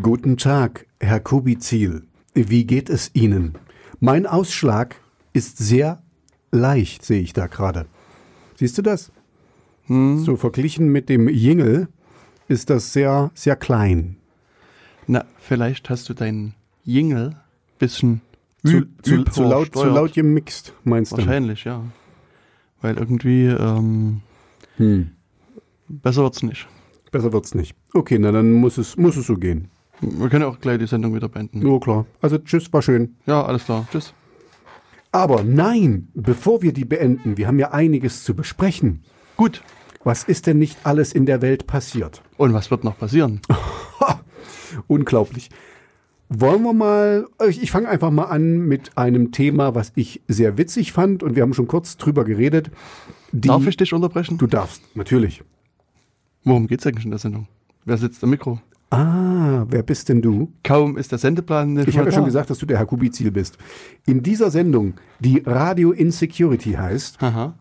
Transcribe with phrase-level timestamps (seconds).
[0.00, 2.04] Guten Tag, Herr Kubizil.
[2.34, 3.58] Wie geht es Ihnen?
[4.00, 4.96] Mein Ausschlag
[5.34, 6.02] ist sehr
[6.50, 7.86] leicht, sehe ich da gerade.
[8.56, 9.12] Siehst du das?
[9.88, 11.88] So verglichen mit dem Jingel
[12.48, 14.16] ist das sehr, sehr klein.
[15.06, 17.36] Na, vielleicht hast du deinen Jingle
[17.78, 18.22] bisschen
[18.64, 21.16] Zu, zu, zu, laut, zu laut gemixt, meinst du?
[21.18, 21.82] Wahrscheinlich, ja.
[22.80, 24.22] Weil irgendwie ähm,
[24.76, 25.10] Hm.
[25.88, 26.66] besser wird's nicht.
[27.10, 27.76] Besser wird's nicht.
[27.92, 29.68] Okay, na dann muss es, muss es so gehen.
[30.02, 31.60] Wir können auch gleich die Sendung wieder beenden.
[31.60, 32.06] Nur klar.
[32.20, 33.16] Also tschüss, war schön.
[33.26, 33.86] Ja, alles klar.
[33.90, 34.12] Tschüss.
[35.12, 39.04] Aber nein, bevor wir die beenden, wir haben ja einiges zu besprechen.
[39.36, 39.62] Gut.
[40.04, 42.22] Was ist denn nicht alles in der Welt passiert?
[42.36, 43.40] Und was wird noch passieren?
[44.88, 45.50] Unglaublich.
[46.28, 50.58] Wollen wir mal, ich, ich fange einfach mal an mit einem Thema, was ich sehr
[50.58, 52.70] witzig fand und wir haben schon kurz drüber geredet.
[53.32, 54.38] Die, Darf ich dich unterbrechen?
[54.38, 55.44] Du darfst, natürlich.
[56.42, 57.46] Worum geht's eigentlich in der Sendung?
[57.84, 58.60] Wer sitzt am Mikro?
[58.92, 60.52] Ah, wer bist denn du?
[60.62, 63.30] Kaum ist der Sendeplan nicht Ich habe ja schon gesagt, dass du der Herr Kubizil
[63.30, 63.56] bist.
[64.04, 67.54] In dieser Sendung, die Radio Insecurity heißt, Aha.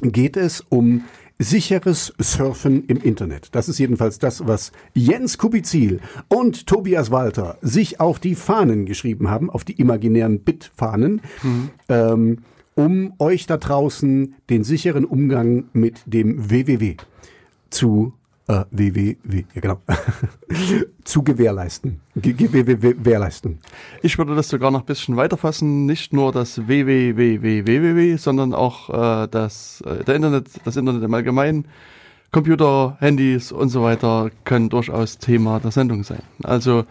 [0.00, 1.04] geht es um
[1.38, 3.54] sicheres Surfen im Internet.
[3.54, 9.28] Das ist jedenfalls das, was Jens Kubizil und Tobias Walter sich auf die Fahnen geschrieben
[9.28, 11.20] haben, auf die imaginären Bit-Fahnen,
[11.90, 12.38] ähm,
[12.76, 16.96] um euch da draußen den sicheren Umgang mit dem WWW
[17.68, 18.14] zu
[18.48, 19.80] äh, WWW, ja genau,
[21.04, 22.00] zu gewährleisten.
[22.16, 23.58] Ge ge ge gewährleisten.
[24.02, 25.86] Ich würde das sogar noch ein bisschen weiterfassen.
[25.86, 31.68] Nicht nur das www, sondern auch äh, das, äh, der Internet, das Internet im Allgemeinen.
[32.32, 36.22] Computer, Handys und so weiter können durchaus Thema der Sendung sein.
[36.42, 36.84] Also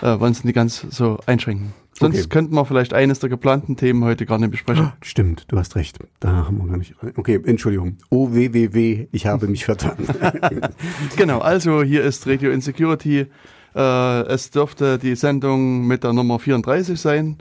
[0.00, 1.72] äh, wollen es nicht ganz so einschränken.
[1.98, 2.28] Sonst Okay.
[2.28, 4.92] könnten wir vielleicht eines der geplanten Themen heute gar nicht besprechen.
[5.02, 5.98] Stimmt, du hast recht.
[6.20, 6.94] Da haben wir gar nicht.
[7.16, 7.96] Okay, Entschuldigung.
[8.10, 9.96] OWWW, ich habe mich vertan.
[11.16, 13.26] Genau, also hier ist Radio Insecurity.
[13.74, 17.38] Äh, es dürfte die Sendung mit der Nummer 34 sein.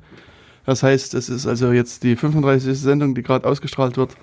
[0.65, 2.79] Das heißt, es ist also jetzt die 35.
[2.79, 4.15] Sendung, die gerade ausgestrahlt wird.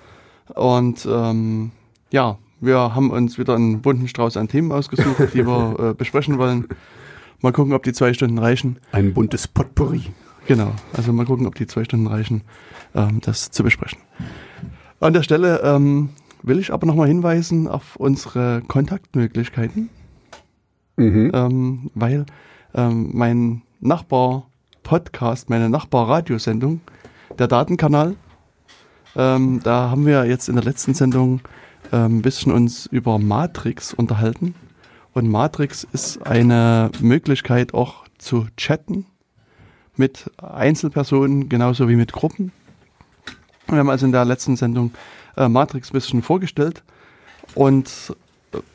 [0.55, 1.71] Und ähm,
[2.11, 6.37] ja, wir haben uns wieder einen bunten Strauß an Themen ausgesucht, die wir äh, besprechen
[6.37, 6.67] wollen.
[7.41, 8.79] Mal gucken, ob die zwei Stunden reichen.
[8.91, 10.03] Ein buntes Potpourri.
[10.47, 12.41] Genau, also mal gucken, ob die zwei Stunden reichen,
[12.95, 13.99] ähm, das zu besprechen.
[14.99, 16.09] An der Stelle ähm,
[16.41, 19.89] will ich aber nochmal hinweisen auf unsere Kontaktmöglichkeiten
[20.95, 21.31] Mhm.
[21.33, 22.25] ähm, weil
[22.75, 26.81] ähm, mein Nachbar-Podcast, meine Nachbar-Radiosendung,
[27.39, 28.15] der Datenkanal,
[29.15, 31.41] ähm, da haben wir jetzt in der letzten Sendung
[31.91, 34.55] ähm, ein bisschen uns über Matrix unterhalten.
[35.13, 39.05] Und Matrix ist eine Möglichkeit auch zu chatten
[39.95, 42.51] mit Einzelpersonen genauso wie mit Gruppen.
[43.67, 44.91] Wir haben also in der letzten Sendung
[45.37, 46.83] äh, Matrix ein bisschen vorgestellt
[47.55, 48.15] und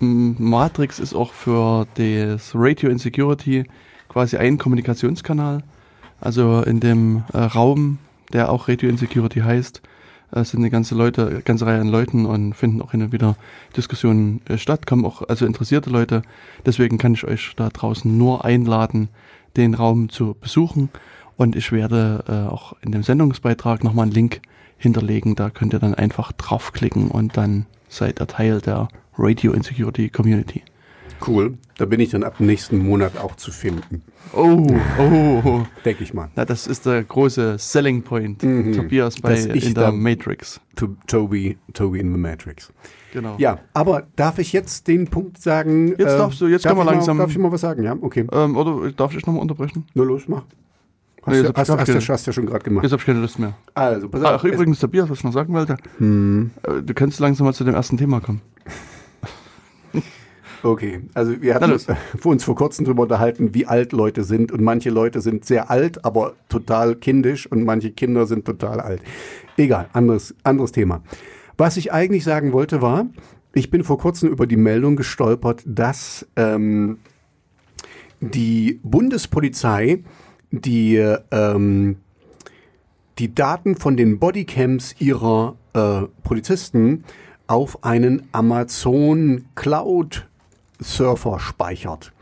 [0.00, 3.64] ähm, Matrix ist auch für das Radio Insecurity
[4.08, 5.62] quasi ein Kommunikationskanal.
[6.20, 7.98] Also in dem äh, Raum,
[8.32, 9.82] der auch Radio Insecurity heißt,
[10.32, 13.36] äh, sind eine ganze Leute, ganze Reihe an Leuten und finden auch hin und wieder
[13.76, 16.22] Diskussionen äh, statt, kommen auch also interessierte Leute.
[16.66, 19.08] Deswegen kann ich euch da draußen nur einladen,
[19.56, 20.90] den Raum zu besuchen.
[21.36, 24.40] Und ich werde äh, auch in dem Sendungsbeitrag nochmal einen Link
[24.76, 25.36] hinterlegen.
[25.36, 30.62] Da könnt ihr dann einfach draufklicken und dann seid ihr Teil der Radio Insecurity Community.
[31.26, 31.58] Cool.
[31.76, 34.02] Da bin ich dann ab nächsten Monat auch zu finden.
[34.32, 34.66] Oh,
[34.98, 36.30] oh, Denke ich mal.
[36.36, 38.42] na, das ist der große Selling Point.
[38.42, 38.72] Mhm.
[38.72, 40.60] Tobias bei in der Matrix.
[40.76, 42.72] To Toby, Toby in the Matrix.
[43.12, 43.36] Genau.
[43.38, 45.88] Ja, aber darf ich jetzt den Punkt sagen?
[45.88, 47.82] Jetzt darfst du- jetzt darf können wir langsam- Mal, darf ich mal was sagen?
[47.82, 48.26] Ja, okay.
[48.32, 49.86] Ähm, oder darf ich nochmal unterbrechen?
[49.94, 50.42] Nur los, mach.
[51.22, 52.82] Hast, Nee, du, hast, hast, keine- hast ja schon gerade gemacht.
[52.84, 53.54] Jetzt habe ich keine Lust mehr.
[53.74, 54.44] Also, pass Ach, auf.
[54.44, 55.76] es- übrigens, Tobias, was ich noch sagen wollte.
[55.98, 58.40] Hm, Äh, Du kannst langsam mal zu dem ersten Thema kommen.
[60.62, 61.86] okay, also wir Na hatten los.
[61.88, 64.52] uns, vor uns vor kurzem darüber unterhalten, wie alt Leute sind.
[64.52, 67.46] Und manche Leute sind sehr alt, aber total kindisch.
[67.50, 69.02] Und manche Kinder sind total alt.
[69.56, 71.02] Egal, anderes, anderes Thema.
[71.58, 73.06] Was ich eigentlich sagen wollte war,
[73.52, 76.98] ich bin vor kurzem über die Meldung gestolpert, dass ähm,
[78.20, 80.04] die Bundespolizei
[80.52, 80.96] die,
[81.32, 81.96] ähm,
[83.18, 87.02] die Daten von den Bodycams ihrer äh, Polizisten
[87.48, 90.28] auf einen Amazon Cloud
[90.78, 92.12] Surfer speichert.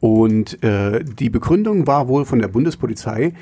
[0.00, 3.32] Und äh, die Begründung war wohl von der Bundespolizei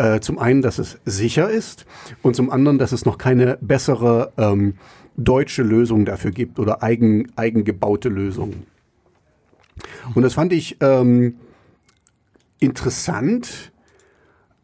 [0.00, 1.84] äh, zum einen, dass es sicher ist
[2.22, 4.74] und zum anderen, dass es noch keine bessere ähm,
[5.18, 8.64] deutsche Lösung dafür gibt oder eigen, eigengebaute Lösung.
[10.14, 11.34] Und das fand ich ähm,
[12.60, 13.72] interessant,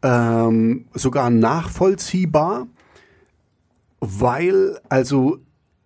[0.01, 2.67] ähm, sogar nachvollziehbar,
[3.99, 5.37] weil, also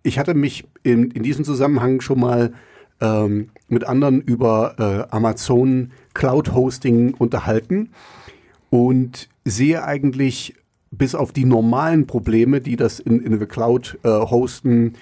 [0.02, 2.54] ich hatte mich in, in diesem Zusammenhang schon mal
[3.02, 4.76] ähm, mit anderen über
[5.10, 7.90] äh, Amazon Cloud Hosting unterhalten
[8.72, 10.54] und sehe eigentlich
[10.90, 14.94] bis auf die normalen Probleme, die das in, in the Cloud äh, hosten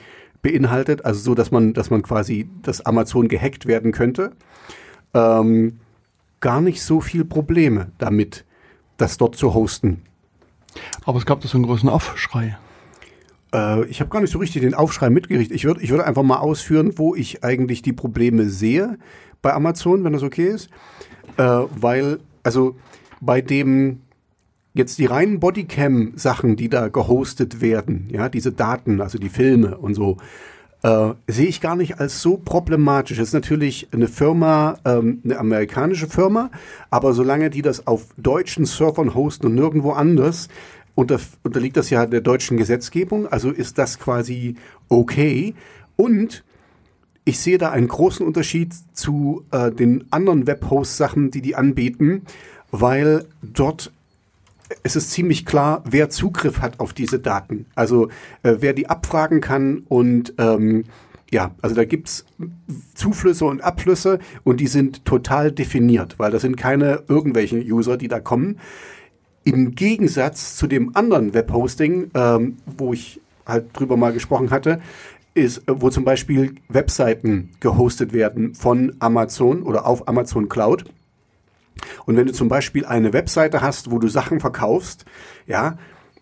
[0.42, 4.32] beinhaltet, also so, dass man, dass man quasi das Amazon gehackt werden könnte,
[5.14, 5.78] ähm,
[6.40, 8.44] gar nicht so viel Probleme damit,
[8.96, 10.02] das dort zu hosten.
[11.04, 12.58] Aber es gab da so einen großen Aufschrei.
[13.54, 15.54] Äh, ich habe gar nicht so richtig den Aufschrei mitgerichtet.
[15.54, 18.98] Ich würde ich würd einfach mal ausführen, wo ich eigentlich die Probleme sehe
[19.42, 20.70] bei Amazon, wenn das okay ist.
[21.36, 22.74] Äh, weil, also
[23.20, 24.00] bei dem
[24.72, 29.94] jetzt die reinen Bodycam-Sachen, die da gehostet werden, ja, diese Daten, also die Filme und
[29.94, 30.16] so,
[30.82, 33.18] äh, sehe ich gar nicht als so problematisch.
[33.18, 36.50] Es ist natürlich eine Firma, ähm, eine amerikanische Firma,
[36.88, 40.48] aber solange die das auf deutschen Servern hosten und nirgendwo anders,
[40.94, 44.56] unter, unterliegt das ja der deutschen Gesetzgebung, also ist das quasi
[44.88, 45.54] okay.
[45.96, 46.44] Und
[47.24, 52.22] ich sehe da einen großen Unterschied zu äh, den anderen Webhost-Sachen, die die anbieten,
[52.70, 53.92] weil dort
[54.82, 57.66] es ist ziemlich klar, wer Zugriff hat auf diese Daten.
[57.74, 58.08] Also
[58.42, 60.84] äh, wer die abfragen kann und ähm,
[61.30, 62.24] ja, also da gibt's
[62.94, 68.08] Zuflüsse und Abflüsse und die sind total definiert, weil das sind keine irgendwelchen User, die
[68.08, 68.58] da kommen.
[69.44, 74.80] Im Gegensatz zu dem anderen Webhosting, ähm, wo ich halt drüber mal gesprochen hatte,
[75.34, 80.84] ist, äh, wo zum Beispiel Webseiten gehostet werden von Amazon oder auf Amazon Cloud
[82.06, 85.04] und wenn du zum Beispiel eine Webseite hast, wo du Sachen verkaufst,
[85.46, 85.78] ja,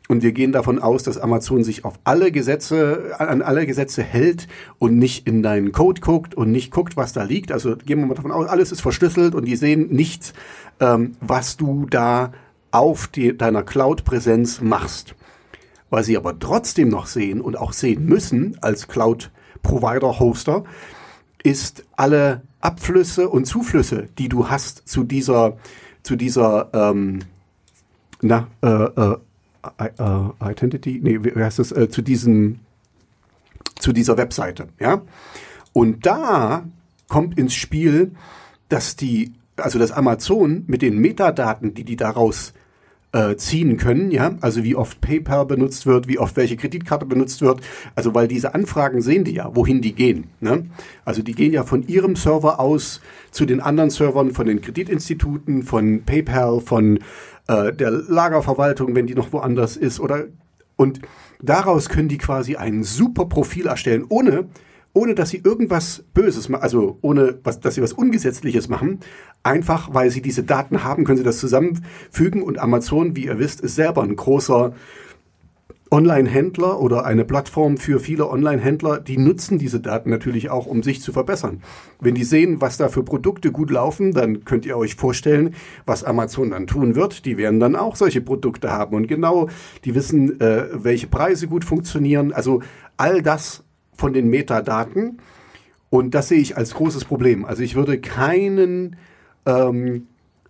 [0.09, 4.49] und wir gehen davon aus, dass Amazon sich auf alle Gesetze, an alle Gesetze hält
[4.79, 7.53] und nicht in deinen Code guckt und nicht guckt, was da liegt.
[7.53, 10.33] Also gehen wir mal davon aus, alles ist verschlüsselt und die sehen nicht,
[10.81, 12.33] ähm, was du da
[12.71, 15.15] auf die, deiner Cloud-Präsenz machst.
[15.91, 20.65] Was sie aber trotzdem noch sehen und auch sehen müssen als Cloud-Provider-Hoster,
[21.43, 25.57] ist alle Abflüsse und Zuflüsse, die du hast zu dieser,
[26.03, 27.21] zu dieser, ähm,
[28.21, 29.17] na, äh, äh,
[29.79, 32.61] äh, Identity, nee, wie heißt das, äh, zu diesem,
[33.79, 35.03] zu dieser Webseite, ja.
[35.73, 36.65] Und da
[37.09, 38.13] kommt ins Spiel,
[38.69, 42.53] dass die, also das Amazon mit den Metadaten, die die daraus
[43.19, 47.43] äh, ziehen können, ja, also wie oft PayPal benutzt wird, wie oft welche Kreditkarte benutzt
[47.43, 47.61] wird,
[47.97, 50.29] also weil diese Anfragen sehen die ja, wohin die gehen.
[50.41, 50.67] Ne?
[51.05, 53.01] Also die gehen ja von ihrem Server aus
[53.33, 57.01] zu den anderen Servern von den Kreditinstituten, von PayPal, von
[57.49, 60.27] äh, der Lagerverwaltung, wenn die noch woanders ist, oder
[60.77, 61.01] und
[61.43, 64.45] daraus können die quasi ein super Profil erstellen, ohne
[64.93, 69.01] ohne dass sie irgendwas Böses machen, also ohne was, dass sie was Ungesetzliches machen.
[69.43, 73.61] Einfach, weil sie diese Daten haben, können sie das zusammenfügen und Amazon, wie ihr wisst,
[73.61, 74.73] ist selber ein großer
[75.91, 81.01] Online-Händler oder eine Plattform für viele Online-Händler, die nutzen diese Daten natürlich auch, um sich
[81.01, 81.63] zu verbessern.
[82.01, 85.55] Wenn die sehen, was da für Produkte gut laufen, dann könnt ihr euch vorstellen,
[85.87, 87.25] was Amazon dann tun wird.
[87.25, 89.49] Die werden dann auch solche Produkte haben und genau,
[89.85, 92.33] die wissen, äh, welche Preise gut funktionieren.
[92.33, 92.61] Also
[92.97, 93.65] all das
[93.99, 95.19] von den Metadaten.
[95.91, 97.45] Und das sehe ich als großes Problem.
[97.45, 98.97] Also ich würde keinen,
[99.45, 100.07] ähm,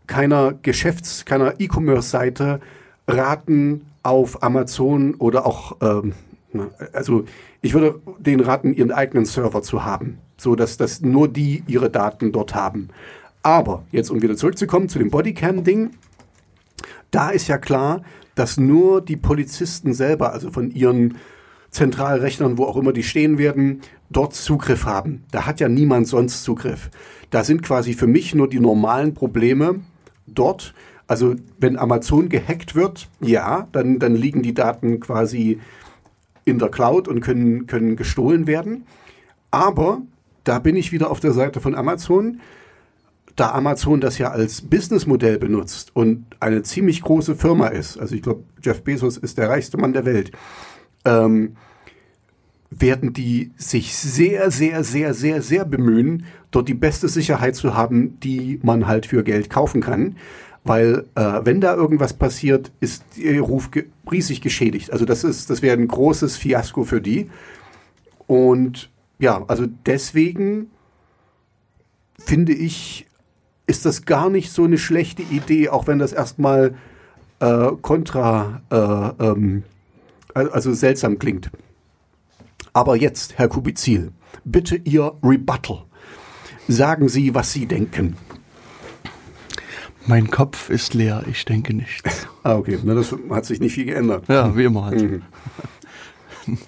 [0.07, 2.61] keiner Geschäfts-, keiner E-Commerce-Seite
[3.09, 6.15] raten, auf Amazon oder auch, ähm,
[6.93, 7.25] also
[7.61, 11.91] ich würde den raten, ihren eigenen Server zu haben, so dass das nur die ihre
[11.91, 12.89] Daten dort haben.
[13.43, 15.91] Aber jetzt, um wieder zurückzukommen zu dem Bodycam-Ding,
[17.11, 18.03] da ist ja klar,
[18.35, 21.17] dass nur die Polizisten selber, also von ihren
[21.79, 25.23] Zentralrechnern, wo auch immer die stehen werden, dort Zugriff haben.
[25.31, 26.91] Da hat ja niemand sonst Zugriff.
[27.31, 29.81] Da sind quasi für mich nur die normalen Probleme
[30.27, 30.75] dort.
[31.07, 35.61] Also wenn Amazon gehackt wird, ja, dann, dann liegen die Daten quasi
[36.45, 38.85] in der Cloud und können, können gestohlen werden.
[39.53, 40.03] Aber
[40.43, 42.41] da bin ich wieder auf der Seite von Amazon.
[43.37, 48.23] Da Amazon das ja als Businessmodell benutzt und eine ziemlich große Firma ist, also ich
[48.23, 50.33] glaube, Jeff Bezos ist der reichste Mann der Welt,
[51.05, 51.55] ähm,
[52.71, 58.21] werden die sich sehr, sehr, sehr, sehr, sehr bemühen, dort die beste Sicherheit zu haben,
[58.21, 60.17] die man halt für Geld kaufen kann.
[60.65, 64.93] Weil äh, wenn da irgendwas passiert, ist ihr Ruf ge riesig geschädigt.
[64.93, 67.31] Also das ist, das wäre ein großes Fiasko für die.
[68.27, 70.71] Und ja, also deswegen
[72.19, 73.07] finde ich,
[73.67, 76.75] ist das gar nicht so eine schlechte Idee, auch wenn das erstmal
[77.41, 79.63] äh, kontra äh, ähm,
[80.35, 81.51] also seltsam klingt.
[82.73, 84.13] Aber jetzt, Herr Kubizil,
[84.45, 85.85] bitte Ihr Rebuttal.
[86.69, 88.17] Sagen Sie, was Sie denken.
[90.07, 92.27] Mein Kopf ist leer, ich denke nichts.
[92.43, 92.79] ah, okay.
[92.83, 94.27] Na, das hat sich nicht viel geändert.
[94.29, 95.03] Ja, wie immer halt.
[95.03, 95.23] Mhm.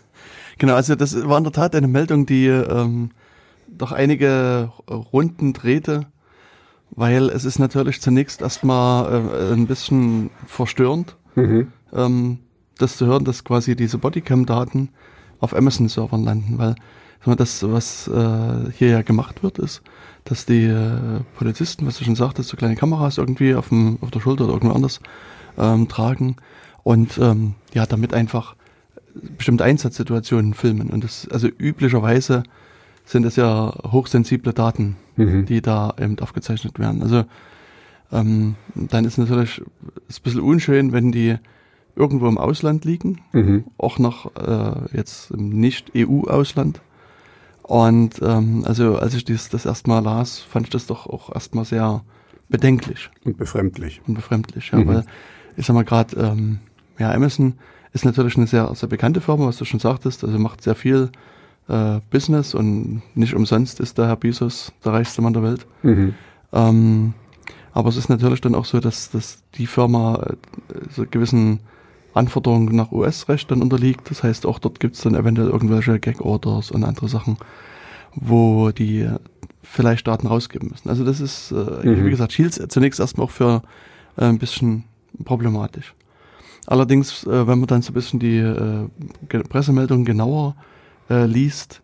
[0.58, 3.10] genau, also das war in der Tat eine Meldung, die ähm,
[3.66, 6.06] doch einige Runden drehte,
[6.90, 11.72] weil es ist natürlich zunächst erstmal äh, ein bisschen verstörend, mhm.
[11.94, 12.38] ähm,
[12.78, 14.90] das zu hören, dass quasi diese Bodycam-Daten
[15.40, 16.74] auf Amazon-Servern landen, weil
[17.36, 19.82] das, was äh, hier ja gemacht wird, ist,
[20.24, 24.10] dass die äh, Polizisten, was du schon sagtest, so kleine Kameras irgendwie auf, dem, auf
[24.10, 25.00] der Schulter oder irgendwo anders
[25.58, 26.36] ähm, tragen
[26.82, 28.56] und ähm, ja, damit einfach
[29.36, 30.90] bestimmte Einsatzsituationen filmen.
[30.90, 32.42] Und das, also üblicherweise
[33.04, 35.46] sind es ja hochsensible Daten, mhm.
[35.46, 37.02] die da eben aufgezeichnet werden.
[37.02, 37.24] Also
[38.12, 39.62] ähm, dann ist natürlich
[40.08, 41.36] ist ein bisschen unschön, wenn die
[42.00, 43.64] irgendwo im Ausland liegen, mhm.
[43.76, 46.80] auch noch äh, jetzt im Nicht-EU-Ausland.
[47.62, 51.64] Und ähm, also als ich dies das erstmal las, fand ich das doch auch erstmal
[51.64, 52.02] sehr
[52.48, 53.10] bedenklich.
[53.24, 54.00] Und befremdlich.
[54.06, 54.86] Und befremdlich, ja, mhm.
[54.86, 55.04] weil
[55.56, 56.58] ich sag mal gerade, ähm,
[56.98, 57.54] ja, Amazon
[57.92, 61.10] ist natürlich eine sehr, sehr bekannte Firma, was du schon sagtest, also macht sehr viel
[61.68, 65.66] äh, Business und nicht umsonst ist der Herr Bezos der reichste Mann der Welt.
[65.82, 66.14] Mhm.
[66.52, 67.14] Ähm,
[67.72, 70.34] aber es ist natürlich dann auch so, dass, dass die Firma äh,
[70.90, 71.60] so gewissen
[72.14, 74.10] Anforderungen nach US-Recht dann unterliegt.
[74.10, 77.36] Das heißt, auch dort gibt es dann eventuell irgendwelche Gag-Orders und andere Sachen,
[78.14, 79.08] wo die
[79.62, 80.88] vielleicht Daten rausgeben müssen.
[80.88, 82.04] Also das ist, äh, mhm.
[82.04, 83.62] wie gesagt, Shields zunächst erstmal auch für
[84.16, 84.84] äh, ein bisschen
[85.24, 85.94] problematisch.
[86.66, 88.88] Allerdings, äh, wenn man dann so ein bisschen die äh,
[89.48, 90.56] Pressemeldungen genauer
[91.08, 91.82] äh, liest,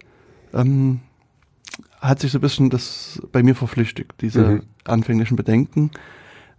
[0.53, 1.01] ähm,
[2.01, 4.63] hat sich so ein bisschen das bei mir verflüchtigt, diese mhm.
[4.85, 5.91] anfänglichen Bedenken.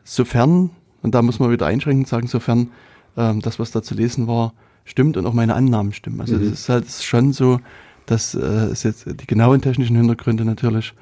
[0.03, 0.71] Sofern,
[1.01, 2.71] und da muss man wieder einschränkend sagen, sofern
[3.17, 4.53] ähm, das, was da zu lesen war,
[4.86, 6.21] stimmt und auch meine Annahmen stimmen.
[6.21, 6.53] Also es mhm.
[6.53, 7.59] ist halt schon so,
[8.05, 10.93] dass äh, es jetzt die genauen technischen Hintergründe natürlich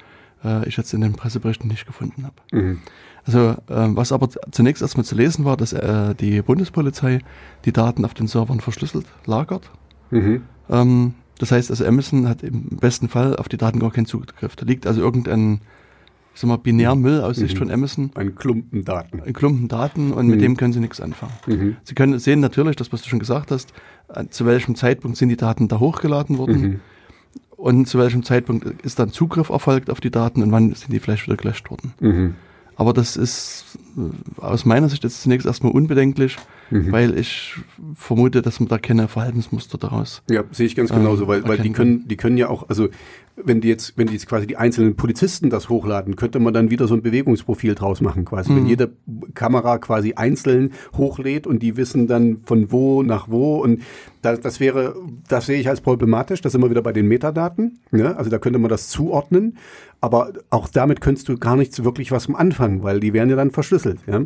[0.44, 2.34] äh, ich jetzt in den Presseberichten nicht gefunden habe.
[2.52, 2.80] Mhm.
[3.24, 7.20] Also äh, was aber zunächst erstmal zu lesen war, dass äh, die Bundespolizei
[7.64, 9.70] die Daten auf den Servern verschlüsselt lagert.
[10.10, 10.42] Mhm.
[10.70, 14.56] Ähm, das heißt, also Amazon hat im besten Fall auf die Daten gar keinen Zugriff.
[14.56, 15.60] Da liegt also irgendein
[16.36, 17.58] ich sag mal, Binärmüll aus Sicht mhm.
[17.60, 18.10] von Amazon.
[18.14, 19.22] Ein Klumpen Daten.
[19.22, 20.32] Ein Klumpen Daten und mhm.
[20.32, 21.32] mit dem können Sie nichts anfangen.
[21.46, 21.76] Mhm.
[21.82, 23.72] Sie können sehen natürlich, das, was du schon gesagt hast,
[24.28, 26.80] zu welchem Zeitpunkt sind die Daten da hochgeladen worden mhm.
[27.56, 31.00] und zu welchem Zeitpunkt ist dann Zugriff erfolgt auf die Daten und wann sind die
[31.00, 31.94] vielleicht wieder gelöscht worden.
[32.00, 32.34] Mhm.
[32.76, 36.36] Aber das ist äh, aus meiner Sicht jetzt zunächst erstmal unbedenklich,
[36.70, 36.92] mhm.
[36.92, 37.54] weil ich
[37.94, 40.22] vermute, dass man da keine Verhaltensmuster daraus.
[40.28, 42.88] Ja, sehe ich ganz genauso, weil, weil die können, die können ja auch, also
[43.36, 46.70] wenn die jetzt, wenn die jetzt quasi die einzelnen Polizisten das hochladen, könnte man dann
[46.70, 48.50] wieder so ein Bewegungsprofil draus machen, quasi.
[48.50, 48.56] Mhm.
[48.56, 48.92] Wenn jede
[49.34, 53.82] Kamera quasi einzeln hochlädt und die wissen dann von wo nach wo und
[54.22, 54.96] das, das wäre,
[55.28, 56.40] das sehe ich als problematisch.
[56.40, 57.78] Das sind wir wieder bei den Metadaten.
[57.90, 58.16] Ne?
[58.16, 59.58] Also da könnte man das zuordnen,
[60.00, 63.50] aber auch damit könntest du gar nichts wirklich was anfangen, weil die werden ja dann
[63.50, 64.00] verschlüsselt.
[64.06, 64.22] Ja?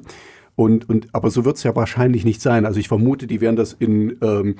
[0.61, 2.67] Und, und, aber so wird es ja wahrscheinlich nicht sein.
[2.67, 4.57] Also ich vermute, die werden das in, ähm,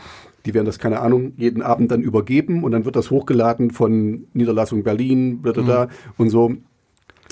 [0.47, 4.27] die werden das, keine Ahnung, jeden Abend dann übergeben und dann wird das hochgeladen von
[4.33, 5.91] Niederlassung Berlin, blablabla, mhm.
[6.17, 6.55] und so,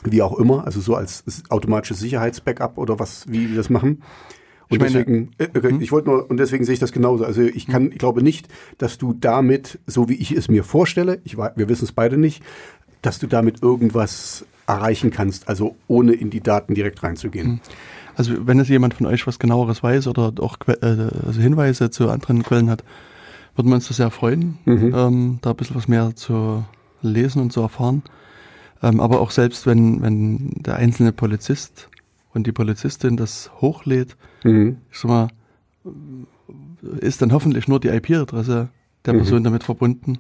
[0.04, 0.66] wie auch immer.
[0.66, 4.02] Also so als automatisches Sicherheitsbackup oder was, wie die das machen.
[4.68, 5.80] Und ich meine, deswegen, äh, äh, hm?
[5.80, 7.24] ich wollte nur, und deswegen sehe ich das genauso.
[7.24, 7.92] Also ich kann, hm.
[7.92, 11.86] ich glaube nicht, dass du damit, so wie ich es mir vorstelle, ich, wir wissen
[11.86, 12.42] es beide nicht,
[13.00, 17.46] dass du damit irgendwas erreichen kannst, also ohne in die Daten direkt reinzugehen.
[17.46, 17.60] Hm.
[18.18, 22.10] Also wenn es jemand von euch was genaueres weiß oder auch äh, also Hinweise zu
[22.10, 22.82] anderen Quellen hat,
[23.54, 24.92] würden wir uns das sehr freuen, mhm.
[24.92, 26.64] ähm, da ein bisschen was mehr zu
[27.00, 28.02] lesen und zu erfahren.
[28.82, 31.90] Ähm, aber auch selbst wenn, wenn der einzelne Polizist
[32.34, 34.78] und die Polizistin das hochlädt, mhm.
[34.90, 35.28] ich sag mal,
[37.00, 38.68] ist dann hoffentlich nur die IP-Adresse
[39.04, 39.18] der mhm.
[39.18, 40.18] Person damit verbunden.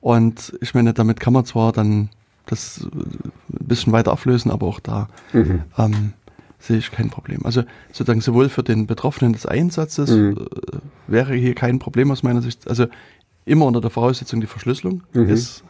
[0.00, 2.08] Und ich meine, damit kann man zwar dann
[2.46, 5.64] das ein bisschen weiter auflösen, aber auch da mhm.
[5.76, 6.12] ähm,
[6.58, 7.44] sehe ich kein Problem.
[7.44, 10.36] Also sozusagen sowohl für den Betroffenen des Einsatzes mhm.
[10.38, 12.68] äh, wäre hier kein Problem aus meiner Sicht.
[12.68, 12.86] Also
[13.44, 15.28] immer unter der Voraussetzung die Verschlüsselung mhm.
[15.28, 15.62] ist,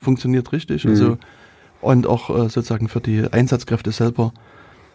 [0.00, 0.84] funktioniert richtig.
[0.84, 0.90] Mhm.
[0.90, 1.18] Also
[1.80, 4.32] und auch äh, sozusagen für die Einsatzkräfte selber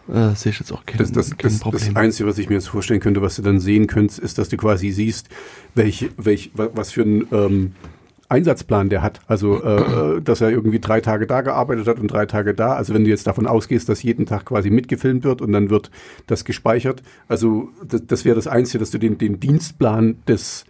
[0.07, 1.93] äh, sehe ich jetzt auch kein, das, das, kein das, Problem.
[1.93, 4.49] Das Einzige, was ich mir jetzt vorstellen könnte, was du dann sehen könntest, ist, dass
[4.49, 5.29] du quasi siehst,
[5.73, 7.71] welch, welch, was für ein ähm,
[8.29, 9.19] Einsatzplan der hat.
[9.27, 12.73] Also, äh, äh, dass er irgendwie drei Tage da gearbeitet hat und drei Tage da.
[12.73, 15.91] Also, wenn du jetzt davon ausgehst, dass jeden Tag quasi mitgefilmt wird und dann wird
[16.27, 17.03] das gespeichert.
[17.27, 20.65] Also, das, das wäre das Einzige, dass du den, den Dienstplan des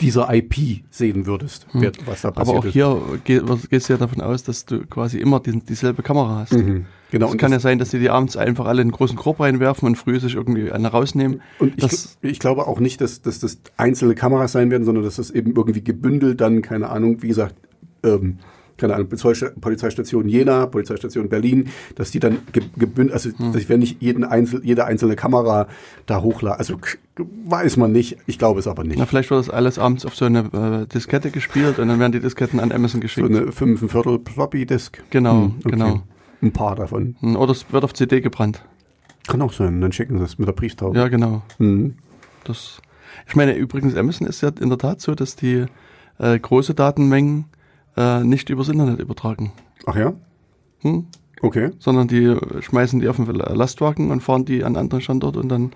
[0.00, 1.92] dieser IP sehen würdest, hm.
[2.06, 2.72] was da passiert Aber auch ist.
[2.72, 6.52] hier gehst du ja davon aus, dass du quasi immer die, dieselbe Kamera hast.
[6.52, 6.86] Mhm.
[7.10, 7.30] Genau.
[7.30, 9.86] Es kann ja sein, dass die die abends einfach alle in einen großen Korb reinwerfen
[9.86, 11.42] und früh sich irgendwie eine rausnehmen.
[11.58, 11.92] Und ich,
[12.22, 15.54] ich, glaube auch nicht, dass, dass das einzelne Kameras sein werden, sondern dass das eben
[15.56, 17.56] irgendwie gebündelt dann, keine Ahnung, wie gesagt,
[18.04, 18.38] ähm,
[18.80, 23.78] keine Ahnung, Polizei- Polizeistation Jena, Polizeistation Berlin, dass die dann ge- gebündelt, also dass wir
[23.78, 25.68] nicht jeden Einzel, jede einzelne Kamera
[26.06, 26.58] da hochladen.
[26.58, 26.76] Also
[27.44, 28.98] weiß man nicht, ich glaube es aber nicht.
[28.98, 32.12] Na, vielleicht wird das alles abends auf so eine äh, Diskette gespielt und dann werden
[32.12, 33.28] die Disketten an Amazon So geschickt.
[33.28, 35.02] eine fünf, ein Viertel Floppy-Disk.
[35.10, 35.70] Genau, Hm, okay.
[35.70, 36.02] genau.
[36.42, 37.16] Ein paar davon.
[37.20, 38.62] Hm, Oder es wird auf CD gebrannt.
[39.28, 40.96] Kann auch sein, dann schicken sie es mit der Brieftaube.
[40.98, 41.42] Ja, genau.
[41.58, 41.96] Mhm.
[42.44, 42.80] Das,
[43.28, 45.66] ich meine, übrigens, Amazon ist ja in der Tat so, dass die
[46.18, 47.44] äh, große Datenmengen
[48.00, 49.52] äh, nicht übers Internet übertragen,
[49.86, 50.12] Ach ja?
[50.80, 51.06] hm?
[51.42, 51.70] Okay.
[51.78, 55.48] sondern die schmeißen die auf den Lastwagen und fahren die an einen anderen Standort und
[55.48, 55.72] dann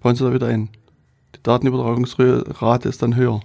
[0.00, 0.68] bauen sie da wieder ein.
[1.34, 3.40] Die Datenübertragungsrate ist dann höher.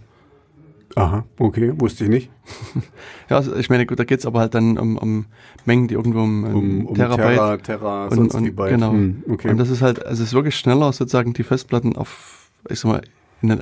[0.96, 2.30] Aha, okay, wusste ich nicht.
[3.30, 5.26] Ja, also ich meine, gut, da geht's aber halt dann um, um
[5.64, 8.72] Mengen, die irgendwo um, um, Um, um Terabyte Terra, Terra, und, sonst und, wie Byte.
[8.72, 8.92] genau.
[8.92, 9.50] Hm, okay.
[9.52, 12.90] Und das ist halt, also es ist wirklich schneller, sozusagen die Festplatten auf, ich sag
[12.92, 13.02] mal,
[13.42, 13.62] in ein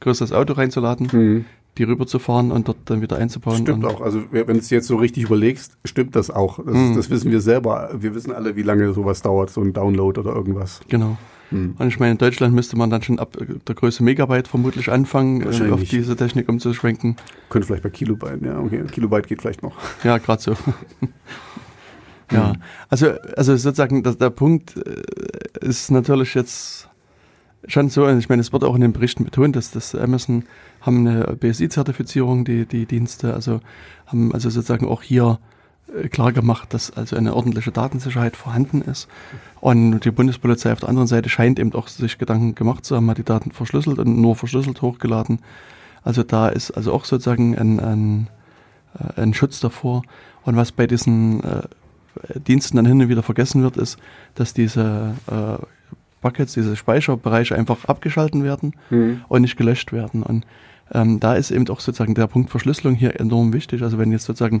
[0.00, 1.44] größeres Auto reinzuladen, Hm.
[1.78, 3.58] Die rüberzufahren und dort dann wieder einzubauen.
[3.58, 4.00] Stimmt auch.
[4.00, 6.58] Also wenn du es jetzt so richtig überlegst, stimmt das auch.
[6.64, 6.96] Das, Hm.
[6.96, 7.90] das wissen wir selber.
[7.94, 10.80] Wir wissen alle, wie lange sowas dauert, so ein Download oder irgendwas.
[10.88, 11.16] Genau.
[11.50, 11.74] Hm.
[11.78, 13.36] Und ich meine, in Deutschland müsste man dann schon ab
[13.66, 17.16] der Größe Megabyte vermutlich anfangen, äh, auf diese Technik umzuschwenken.
[17.48, 18.84] Könnte vielleicht bei Kilobyte, ja, okay.
[18.90, 19.76] Kilobyte geht vielleicht noch.
[20.04, 20.54] Ja, gerade so.
[22.32, 22.52] ja,
[22.88, 25.02] also, also sozusagen, das, der Punkt äh,
[25.66, 26.89] ist natürlich jetzt
[27.66, 30.44] schon so, und ich meine, es wird auch in den Berichten betont, dass das Amazon
[30.80, 33.60] haben eine BSI-Zertifizierung, die, die Dienste, also
[34.06, 35.38] haben also sozusagen auch hier
[35.94, 39.08] äh, klar gemacht, dass also eine ordentliche Datensicherheit vorhanden ist.
[39.60, 43.10] Und die Bundespolizei auf der anderen Seite scheint eben auch sich Gedanken gemacht zu haben,
[43.10, 45.40] hat die Daten verschlüsselt und nur verschlüsselt hochgeladen.
[46.02, 48.28] Also da ist also auch sozusagen ein, ein,
[48.98, 50.02] äh, ein Schutz davor.
[50.44, 51.62] Und was bei diesen äh,
[52.40, 53.98] Diensten dann hin und wieder vergessen wird, ist,
[54.34, 55.64] dass diese äh,
[56.20, 59.22] Buckets, diese Speicherbereiche einfach abgeschalten werden Hm.
[59.28, 60.22] und nicht gelöscht werden.
[60.22, 60.46] Und
[60.92, 63.82] ähm, da ist eben auch sozusagen der Punkt Verschlüsselung hier enorm wichtig.
[63.82, 64.60] Also wenn jetzt sozusagen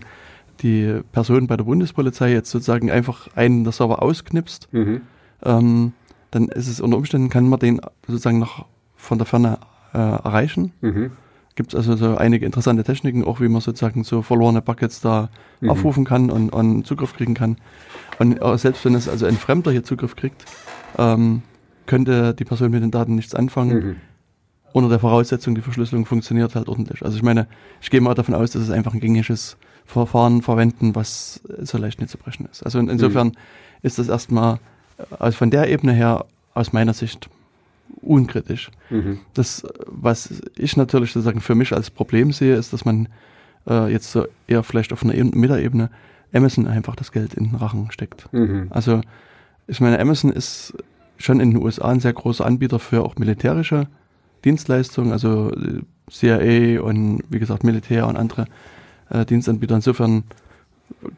[0.62, 5.00] die Person bei der Bundespolizei jetzt sozusagen einfach einen der Server ausknipst, Mhm.
[5.44, 5.92] ähm,
[6.30, 9.58] dann ist es unter Umständen, kann man den sozusagen noch von der Ferne
[9.92, 10.72] äh, erreichen.
[10.82, 11.10] Mhm.
[11.56, 15.28] Gibt es also so einige interessante Techniken, auch wie man sozusagen so verlorene Buckets da
[15.60, 15.70] Mhm.
[15.70, 17.56] aufrufen kann und, und Zugriff kriegen kann.
[18.18, 20.44] Und äh, selbst wenn es also ein Fremder hier Zugriff kriegt,
[20.96, 21.42] ähm,
[21.90, 23.76] könnte die Person mit den Daten nichts anfangen.
[23.84, 23.96] Mhm.
[24.72, 27.02] Unter der Voraussetzung, die Verschlüsselung funktioniert halt ordentlich.
[27.04, 27.48] Also ich meine,
[27.82, 32.00] ich gehe mal davon aus, dass es einfach ein gängiges Verfahren verwenden, was so leicht
[32.00, 32.62] nicht zu brechen ist.
[32.62, 33.32] Also in, insofern
[33.82, 34.60] ist das erstmal
[35.18, 36.24] also von der Ebene her
[36.54, 37.28] aus meiner Sicht
[38.00, 38.70] unkritisch.
[38.90, 39.18] Mhm.
[39.34, 43.08] Das, was ich natürlich sozusagen für mich als Problem sehe, ist, dass man
[43.68, 45.90] äh, jetzt so eher vielleicht auf einer Eben- Metaebene
[46.32, 48.32] Amazon einfach das Geld in den Rachen steckt.
[48.32, 48.68] Mhm.
[48.70, 49.00] Also
[49.66, 50.74] ich meine, Amazon ist
[51.20, 53.86] schon in den USA ein sehr großer Anbieter für auch militärische
[54.44, 58.46] Dienstleistungen, also äh, CIA und wie gesagt Militär und andere
[59.10, 59.76] äh, Dienstanbieter.
[59.76, 60.24] Insofern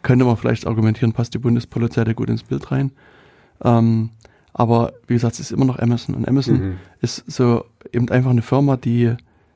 [0.03, 2.93] könnte man vielleicht argumentieren, passt die Bundespolizei da gut ins Bild rein.
[3.65, 4.11] Ähm,
[4.53, 6.15] aber wie gesagt, es ist immer noch Amazon.
[6.15, 6.77] Und Amazon Mhm.
[7.01, 9.15] ist so eben einfach eine Firma, die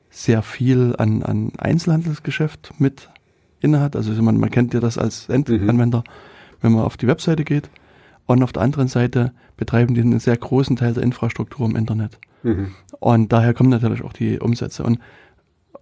[0.09, 3.09] sehr viel an, an Einzelhandelsgeschäft mit
[3.59, 3.95] innehat.
[3.95, 6.03] Also man, man kennt ja das als Endanwender,
[6.61, 7.69] wenn man auf die Webseite geht.
[8.27, 12.19] Und auf der anderen Seite betreiben die einen sehr großen Teil der Infrastruktur im Internet.
[12.43, 12.73] Mhm.
[12.99, 14.83] Und daher kommen natürlich auch die Umsätze.
[14.83, 14.99] Und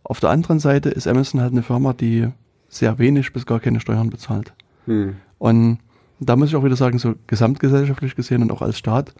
[0.04, 2.28] auf der anderen Seite ist Amazon halt eine Firma, die
[2.70, 4.54] sehr wenig bis gar keine Steuern bezahlt.
[4.86, 5.16] Mhm.
[5.40, 5.80] Und
[6.20, 9.14] da muss ich auch wieder sagen, so gesamtgesellschaftlich gesehen und auch als Staat,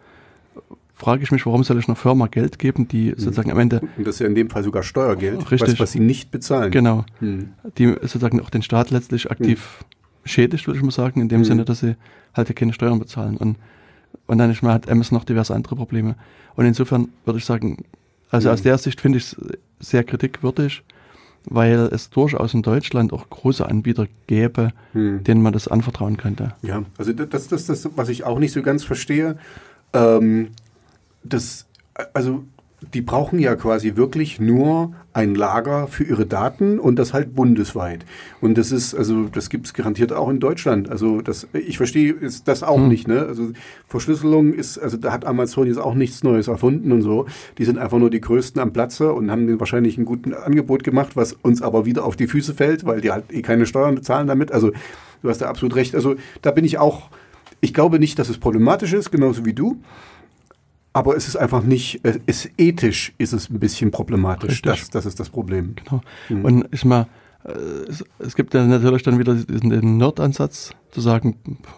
[0.94, 4.08] frage ich mich, warum soll ich einer Firma Geld geben, die sozusagen am Ende, Und
[4.08, 5.74] das ist ja in dem Fall sogar Steuergeld, Richtig.
[5.74, 6.72] Was, was sie nicht bezahlen.
[6.72, 7.50] genau, Mhm.
[7.78, 9.84] die sozusagen auch den Staat letztlich aktiv
[10.26, 11.46] schädigt, würde ich mal sagen, in dem Mhm.
[11.46, 11.96] Sinne, dass sie
[12.34, 13.38] halt ja keine Steuern bezahlen.
[13.38, 13.58] Und,
[14.28, 16.16] und dann nicht mal hat Amazon noch diverse andere Probleme.
[16.56, 17.86] Und insofern würde ich sagen,
[18.32, 18.54] also Mhm.
[18.54, 19.38] aus der Sicht finde ich es
[19.80, 20.84] sehr kritikwürdig,
[21.48, 25.24] weil es durchaus in Deutschland auch große Anbieter gäbe, Mhm.
[25.24, 26.56] denen man das anvertrauen könnte.
[26.64, 29.38] Ja, also das das, das, was ich auch nicht so ganz verstehe.
[29.94, 30.50] Ähm,
[31.24, 31.68] das,
[32.14, 32.44] also
[32.94, 38.06] die brauchen ja quasi wirklich nur ein Lager für ihre Daten und das halt bundesweit.
[38.42, 40.90] Und das ist, also das gibt es garantiert auch in Deutschland.
[40.90, 42.88] Also das, ich verstehe das auch Hm.
[42.90, 43.26] nicht, ne?
[43.26, 43.52] Also
[43.88, 47.26] Verschlüsselung ist, also da hat Amazon jetzt auch nichts Neues erfunden und so.
[47.58, 50.84] Die sind einfach nur die größten am Platze und haben denen wahrscheinlich ein gutes Angebot
[50.84, 53.96] gemacht, was uns aber wieder auf die Füße fällt, weil die halt eh keine Steuern
[53.96, 54.52] bezahlen damit.
[54.52, 54.72] Also
[55.22, 55.96] du hast da absolut recht.
[55.96, 57.10] Also da bin ich auch,
[57.62, 59.78] ich glaube nicht, dass es problematisch ist, genauso wie du.
[60.96, 64.62] Aber es ist einfach nicht, es ist ethisch ist es ein bisschen problematisch.
[64.62, 65.76] Das, das ist das Problem.
[65.76, 66.02] Genau.
[66.30, 66.46] Mhm.
[66.46, 67.08] Und ich mal,
[67.44, 67.52] äh,
[67.90, 71.36] es, es gibt ja natürlich dann wieder diesen den Nerd-Ansatz, zu sagen,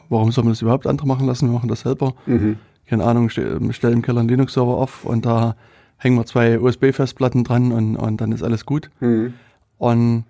[0.09, 2.13] warum soll man das überhaupt andere machen lassen, wir machen das selber.
[2.27, 2.57] Mhm.
[2.85, 5.55] Keine Ahnung, ste- stell im Keller einen Linux-Server auf und da
[5.97, 8.91] hängen wir zwei USB-Festplatten dran und, und dann ist alles gut.
[8.99, 9.33] Mhm.
[9.79, 10.25] Und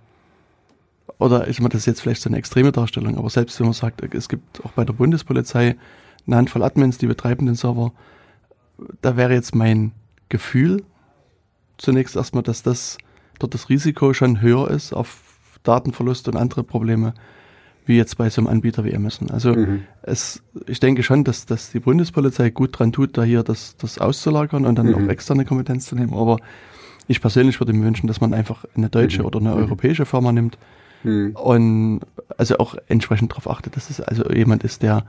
[1.19, 3.73] oder ich meine, das ist jetzt vielleicht so eine extreme Darstellung, aber selbst wenn man
[3.73, 5.75] sagt, es gibt auch bei der Bundespolizei
[6.25, 7.91] eine Handvoll Admins, die betreiben den Server,
[9.01, 9.91] da wäre jetzt mein
[10.29, 10.83] Gefühl
[11.77, 12.97] zunächst erstmal, dass das
[13.39, 15.21] dort das Risiko schon höher ist auf
[15.63, 17.13] Datenverlust und andere Probleme,
[17.85, 19.31] wie jetzt bei so einem Anbieter wie Amazon.
[19.31, 19.83] Also mhm.
[20.01, 23.99] es, ich denke schon, dass, dass die Bundespolizei gut dran tut, da hier das, das
[23.99, 24.95] auszulagern und dann mhm.
[24.95, 26.13] auch externe Kompetenz zu nehmen.
[26.13, 26.37] Aber
[27.07, 29.25] ich persönlich würde mir wünschen, dass man einfach eine deutsche mhm.
[29.25, 29.57] oder eine mhm.
[29.57, 30.57] europäische Firma nimmt
[31.03, 31.31] mhm.
[31.35, 32.01] und
[32.37, 35.05] also auch entsprechend darauf achtet, dass es also jemand ist, der,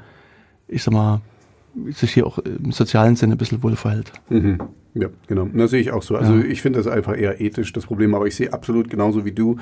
[0.68, 1.20] ich sag mal,
[1.90, 4.12] sich hier auch im sozialen Sinne ein bisschen wohl verhält.
[4.28, 4.58] Mhm.
[4.94, 5.48] Ja, genau.
[5.54, 6.16] Das sehe ich auch so.
[6.16, 6.44] Also ja.
[6.44, 9.56] ich finde das einfach eher ethisch das Problem, aber ich sehe absolut genauso wie du.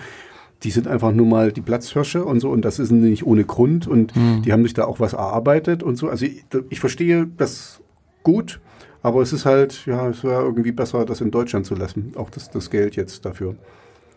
[0.62, 3.86] Die sind einfach nur mal die Platzhirsche und so und das ist nicht ohne Grund
[3.86, 4.42] und mhm.
[4.42, 6.08] die haben sich da auch was erarbeitet und so.
[6.08, 7.80] Also ich, ich verstehe das
[8.22, 8.60] gut,
[9.02, 12.30] aber es ist halt, ja, es wäre irgendwie besser, das in Deutschland zu lassen, auch
[12.30, 13.56] das, das Geld jetzt dafür.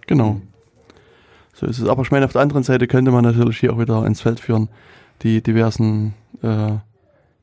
[0.08, 0.39] Genau.
[1.54, 1.89] So ist es.
[1.89, 4.39] Aber ich meine, auf der anderen Seite könnte man natürlich hier auch wieder ins Feld
[4.39, 4.69] führen,
[5.23, 6.78] die diversen äh,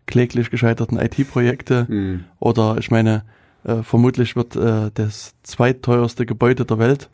[0.06, 1.86] kläglich gescheiterten IT-Projekte.
[1.88, 2.24] Mhm.
[2.38, 3.24] Oder ich meine,
[3.64, 7.08] äh, vermutlich wird äh, das zweitteuerste Gebäude der Welt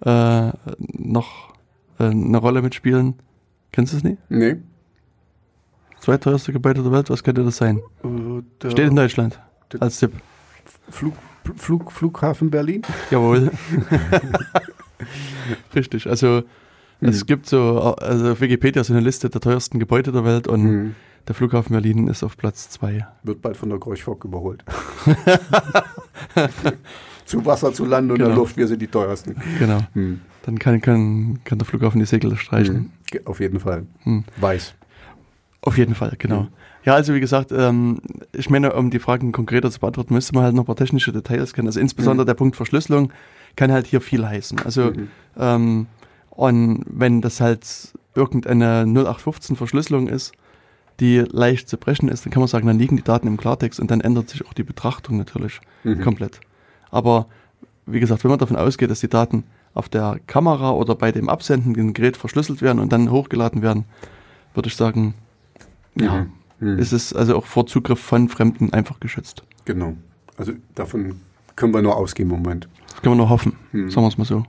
[0.00, 1.54] äh, noch
[1.98, 3.14] äh, eine Rolle mitspielen.
[3.72, 4.18] Kennst du es nicht?
[4.28, 4.56] Nee.
[6.00, 7.80] Zweiteuerste Gebäude der Welt, was könnte das sein?
[8.04, 9.40] Äh, Steht in Deutschland
[9.80, 10.12] als Tipp.
[10.90, 11.14] Flug,
[11.56, 12.82] Flug, Flughafen Berlin?
[13.10, 13.50] Jawohl.
[15.74, 16.42] Richtig, also
[17.00, 17.08] mhm.
[17.08, 20.94] es gibt so, also Wikipedia ist eine Liste der teuersten Gebäude der Welt und mhm.
[21.28, 23.04] Der Flughafen Berlin ist auf Platz 2.
[23.24, 24.64] Wird bald von der Gorch-Fock überholt.
[27.24, 28.28] zu Wasser, zu Land und genau.
[28.28, 29.34] der Luft, wir sind die teuersten.
[29.58, 29.80] Genau.
[29.94, 30.20] Hm.
[30.42, 32.92] Dann kann, kann, kann der Flughafen die Segel streichen.
[33.10, 33.20] Hm.
[33.24, 33.86] Auf jeden Fall.
[34.04, 34.22] Hm.
[34.36, 34.74] Weiß.
[35.62, 36.42] Auf jeden Fall, genau.
[36.42, 36.48] Hm.
[36.84, 38.00] Ja, also wie gesagt, ähm,
[38.32, 41.12] ich meine, um die Fragen konkreter zu beantworten, müsste man halt noch ein paar technische
[41.12, 41.66] Details kennen.
[41.66, 42.26] Also insbesondere hm.
[42.28, 43.12] der Punkt Verschlüsselung
[43.56, 44.60] kann halt hier viel heißen.
[44.60, 45.08] Also mhm.
[45.36, 45.86] ähm,
[46.30, 47.66] und wenn das halt
[48.14, 50.32] irgendeine 0815 Verschlüsselung ist,
[51.00, 53.80] die leicht zu brechen ist, dann kann man sagen, dann liegen die Daten im Klartext
[53.80, 56.00] und dann ändert sich auch die Betrachtung natürlich mhm.
[56.00, 56.40] komplett.
[56.90, 57.26] Aber
[57.84, 61.28] wie gesagt, wenn man davon ausgeht, dass die Daten auf der Kamera oder bei dem
[61.28, 63.84] absendenden Gerät verschlüsselt werden und dann hochgeladen werden,
[64.54, 65.14] würde ich sagen,
[65.94, 66.26] ja,
[66.60, 66.72] mhm.
[66.72, 66.78] mhm.
[66.78, 69.44] ist es also auch vor Zugriff von Fremden einfach geschützt.
[69.66, 69.94] Genau.
[70.38, 71.20] Also davon
[71.56, 72.68] können wir nur ausgehen im Moment.
[72.88, 73.90] Das können wir nur hoffen, mhm.
[73.90, 74.44] sagen wir es mal so.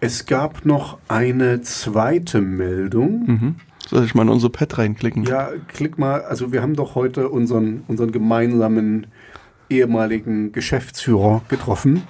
[0.00, 3.26] Es gab noch eine zweite Meldung.
[3.26, 3.56] Mhm.
[3.88, 5.24] Soll ich mal in unser Pad reinklicken?
[5.24, 6.22] Ja, klick mal.
[6.22, 9.08] Also wir haben doch heute unseren, unseren gemeinsamen
[9.68, 12.02] ehemaligen Geschäftsführer getroffen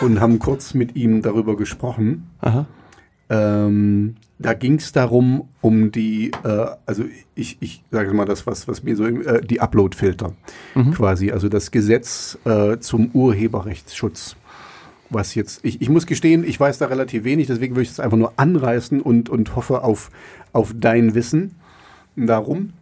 [0.00, 2.30] und haben kurz mit ihm darüber gesprochen.
[2.40, 2.66] Aha.
[3.28, 8.68] Ähm, da ging es darum, um die, äh, also ich, ich sage mal das, was,
[8.68, 10.32] was mir so, äh, die Upload-Filter
[10.74, 10.92] mhm.
[10.92, 14.36] quasi, also das Gesetz äh, zum Urheberrechtsschutz
[15.10, 18.00] was jetzt, ich, ich muss gestehen, ich weiß da relativ wenig, deswegen würde ich es
[18.00, 20.10] einfach nur anreißen und, und hoffe auf,
[20.52, 21.54] auf dein Wissen
[22.16, 22.72] darum.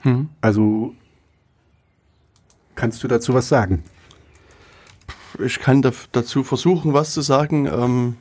[0.00, 0.28] Hm.
[0.40, 0.94] Also
[2.74, 3.82] kannst du dazu was sagen?
[5.44, 7.66] Ich kann dazu versuchen, was zu sagen.
[7.66, 8.16] Ähm,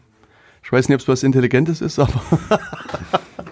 [0.64, 2.22] ich weiß nicht, ob es was Intelligentes ist, aber.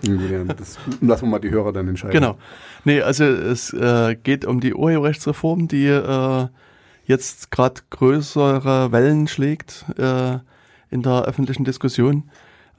[0.03, 2.13] ja, das lassen wir mal die Hörer dann entscheiden.
[2.13, 2.37] Genau.
[2.85, 6.47] Nee, also es äh, geht um die Urheberrechtsreform, die äh,
[7.09, 10.37] jetzt gerade größere Wellen schlägt äh,
[10.91, 12.29] in der öffentlichen Diskussion.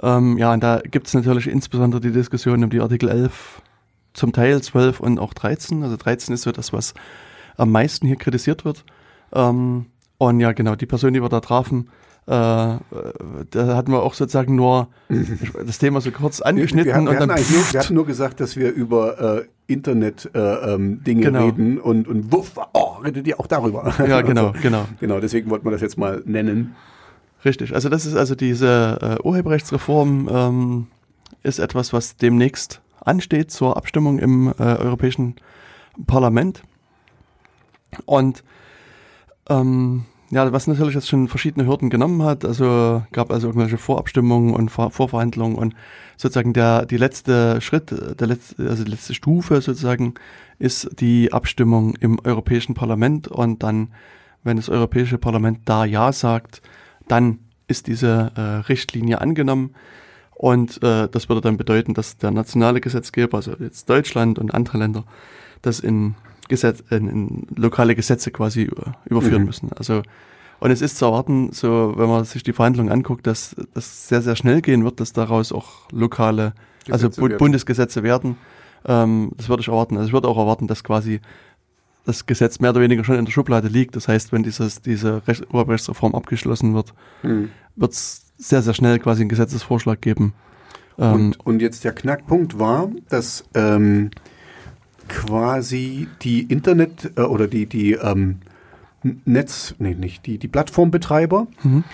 [0.00, 3.60] Ähm, ja, und da gibt es natürlich insbesondere die Diskussion um die Artikel 11,
[4.14, 5.82] zum Teil 12 und auch 13.
[5.82, 6.94] Also 13 ist so das, was
[7.56, 8.84] am meisten hier kritisiert wird.
[9.32, 11.88] Ähm, und ja, genau, die Person, die wir da trafen,
[12.26, 12.80] da
[13.54, 14.88] hatten wir auch sozusagen nur
[15.66, 16.86] das Thema so kurz angeschnitten.
[16.86, 19.44] Wir, wir, wir, und dann hatten, nur, wir hatten nur gesagt, dass wir über äh,
[19.66, 21.44] Internet-Dinge äh, ähm, genau.
[21.44, 23.92] reden und, und wuff, oh, redet ihr auch darüber.
[24.06, 24.84] Ja, genau, also, genau.
[25.00, 26.76] Genau, deswegen wollten wir das jetzt mal nennen.
[27.44, 30.86] Richtig, also das ist also diese äh, Urheberrechtsreform ähm,
[31.42, 35.36] ist etwas, was demnächst ansteht zur Abstimmung im äh, Europäischen
[36.06, 36.62] Parlament.
[38.04, 38.44] Und
[39.48, 44.54] ähm, ja, was natürlich jetzt schon verschiedene Hürden genommen hat, also gab also irgendwelche Vorabstimmungen
[44.54, 45.74] und Vor Vorverhandlungen und
[46.16, 50.14] sozusagen der die letzte Schritt, der letzte, also die letzte Stufe sozusagen
[50.58, 53.88] ist die Abstimmung im Europäischen Parlament und dann,
[54.44, 56.62] wenn das Europäische Parlament da Ja sagt,
[57.08, 59.74] dann ist diese äh, Richtlinie angenommen
[60.34, 64.78] und äh, das würde dann bedeuten, dass der nationale Gesetzgeber, also jetzt Deutschland und andere
[64.78, 65.04] Länder,
[65.60, 66.14] das in
[66.50, 68.68] Gesetz, in, in lokale Gesetze quasi
[69.06, 69.46] überführen mhm.
[69.46, 69.70] müssen.
[69.74, 70.02] Also
[70.60, 74.20] und es ist zu erwarten, so wenn man sich die Verhandlungen anguckt, dass das sehr,
[74.20, 76.52] sehr schnell gehen wird, dass daraus auch lokale,
[76.90, 77.38] also Gesetze also werden.
[77.38, 78.36] Bundesgesetze werden.
[78.84, 79.96] Ähm, das würde ich erwarten.
[79.96, 81.20] Also ich würde auch erwarten, dass quasi
[82.04, 83.96] das Gesetz mehr oder weniger schon in der Schublade liegt.
[83.96, 87.50] Das heißt, wenn dieses, diese Urheberrechtsreform abgeschlossen wird, mhm.
[87.76, 90.34] wird es sehr, sehr schnell quasi einen Gesetzesvorschlag geben.
[90.98, 94.10] Ähm, und, und jetzt der Knackpunkt war, dass ähm,
[95.10, 98.38] quasi die Internet äh, oder die, die ähm,
[99.24, 101.84] Netz, nee, nicht, die, die Plattformbetreiber mhm.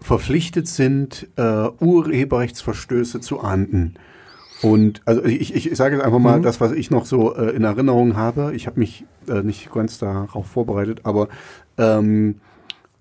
[0.00, 3.94] verpflichtet sind, äh, Urheberrechtsverstöße zu ahnden.
[4.60, 6.42] Und also ich, ich, sage jetzt einfach mal mhm.
[6.42, 8.52] das, was ich noch so äh, in Erinnerung habe.
[8.54, 11.28] Ich habe mich äh, nicht ganz darauf vorbereitet, aber
[11.78, 12.40] ähm,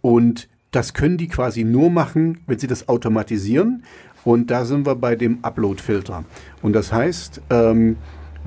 [0.01, 3.83] und das können die quasi nur machen, wenn sie das automatisieren.
[4.23, 6.25] Und da sind wir bei dem Upload-Filter.
[6.61, 7.95] Und das heißt, ähm,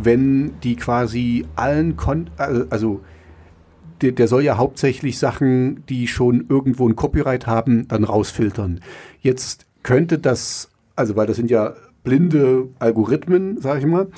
[0.04, 3.00] wenn die quasi allen, Kon äh, also
[4.02, 8.80] der, der soll ja hauptsächlich Sachen, die schon irgendwo ein Copyright haben, dann rausfiltern.
[9.20, 14.08] Jetzt könnte das, also weil das sind ja blinde Algorithmen, sage ich mal,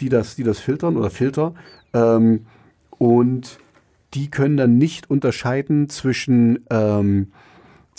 [0.00, 1.54] die das, die das filtern oder Filter.
[1.94, 2.46] Ähm,
[2.98, 3.58] und
[4.14, 7.28] die können dann nicht unterscheiden zwischen ähm,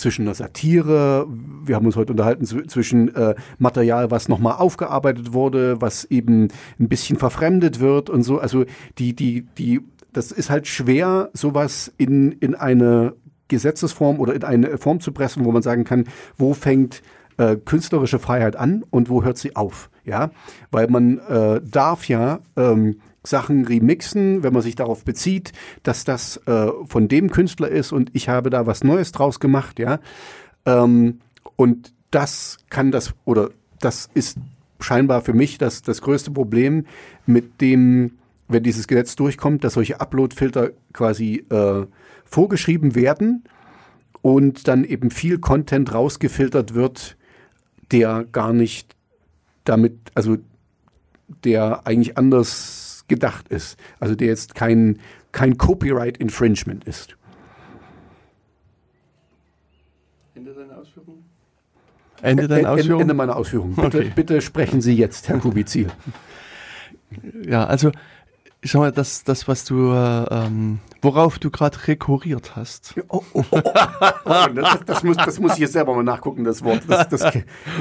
[0.01, 1.27] zwischen einer Satire,
[1.63, 6.89] wir haben uns heute unterhalten, zwischen äh, Material, was nochmal aufgearbeitet wurde, was eben ein
[6.89, 8.39] bisschen verfremdet wird und so.
[8.39, 8.65] Also
[8.97, 13.13] die, die, die, das ist halt schwer, sowas in, in eine
[13.47, 16.05] Gesetzesform oder in eine Form zu pressen, wo man sagen kann,
[16.37, 17.01] wo fängt
[17.37, 19.89] äh, künstlerische Freiheit an und wo hört sie auf?
[20.03, 20.31] Ja,
[20.71, 25.51] weil man äh, darf ja ähm, Sachen remixen, wenn man sich darauf bezieht,
[25.83, 29.79] dass das äh, von dem Künstler ist und ich habe da was Neues draus gemacht,
[29.79, 29.99] ja.
[30.65, 31.19] Ähm,
[31.55, 34.37] und das kann das oder das ist
[34.79, 36.85] scheinbar für mich das, das größte Problem,
[37.25, 41.85] mit dem, wenn dieses Gesetz durchkommt, dass solche Upload-Filter quasi äh,
[42.25, 43.43] vorgeschrieben werden
[44.21, 47.17] und dann eben viel Content rausgefiltert wird,
[47.91, 48.95] der gar nicht
[49.63, 50.37] damit, also
[51.43, 52.80] der eigentlich anders
[53.11, 53.77] gedacht ist.
[53.99, 54.97] Also der jetzt kein,
[55.33, 57.17] kein Copyright Infringement ist.
[60.33, 61.23] Ende deiner Ausführung?
[62.21, 63.01] Ende deiner Ausführung?
[63.01, 63.75] Ende meiner Ausführung.
[63.75, 64.11] Bitte, okay.
[64.15, 65.87] bitte sprechen Sie jetzt, Herr Kubizil.
[67.45, 67.91] Ja, also
[68.63, 72.93] ich sag mal, das, das was du, äh, ähm, worauf du gerade rekurriert hast.
[73.07, 74.45] Oh, oh, oh, oh.
[74.53, 76.83] das, das, muss, das muss ich jetzt selber mal nachgucken, das Wort.
[76.87, 77.33] Das, das,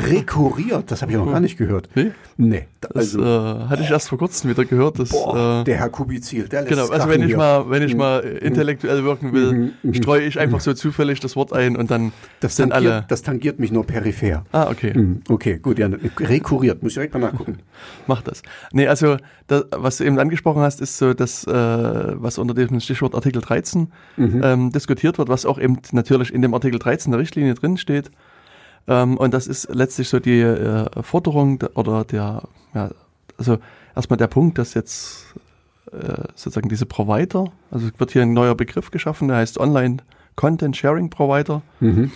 [0.09, 1.91] rekurriert, das habe ich noch gar nicht gehört.
[1.95, 2.13] Nee?
[2.39, 2.67] Nee.
[2.95, 4.99] Also, das äh, hatte ich erst vor kurzem wieder gehört.
[4.99, 7.95] Dass, boah, äh, der Herr Kubizil, der lässt Genau, also wenn ich, mal, wenn ich
[7.95, 8.39] mal mhm.
[8.39, 9.73] intellektuell wirken will, mhm.
[9.83, 9.95] Mhm.
[9.95, 13.05] streue ich einfach so zufällig das Wort ein und dann das sind tangiert, alle...
[13.09, 14.47] Das tangiert mich nur peripher.
[14.53, 14.95] Ah, okay.
[15.29, 17.59] Okay, gut, ja, rekurriert, muss ich direkt mal nachgucken.
[18.07, 18.43] Mach das.
[18.73, 22.55] Nee, also, das, was du eben angesprochen hast, hast, ist so das, äh, was unter
[22.55, 24.41] dem Stichwort Artikel 13 mhm.
[24.43, 28.11] ähm, diskutiert wird, was auch eben natürlich in dem Artikel 13 der Richtlinie drin steht.
[28.87, 32.43] Ähm, und das ist letztlich so die äh, Forderung oder der,
[32.75, 32.91] ja,
[33.37, 33.59] also
[33.97, 35.35] erstmal der Punkt, dass jetzt
[35.93, 39.99] äh, sozusagen diese Provider, also wird hier ein neuer Begriff geschaffen, der heißt Online
[40.37, 41.63] Content Sharing Provider.
[41.81, 42.13] Mhm.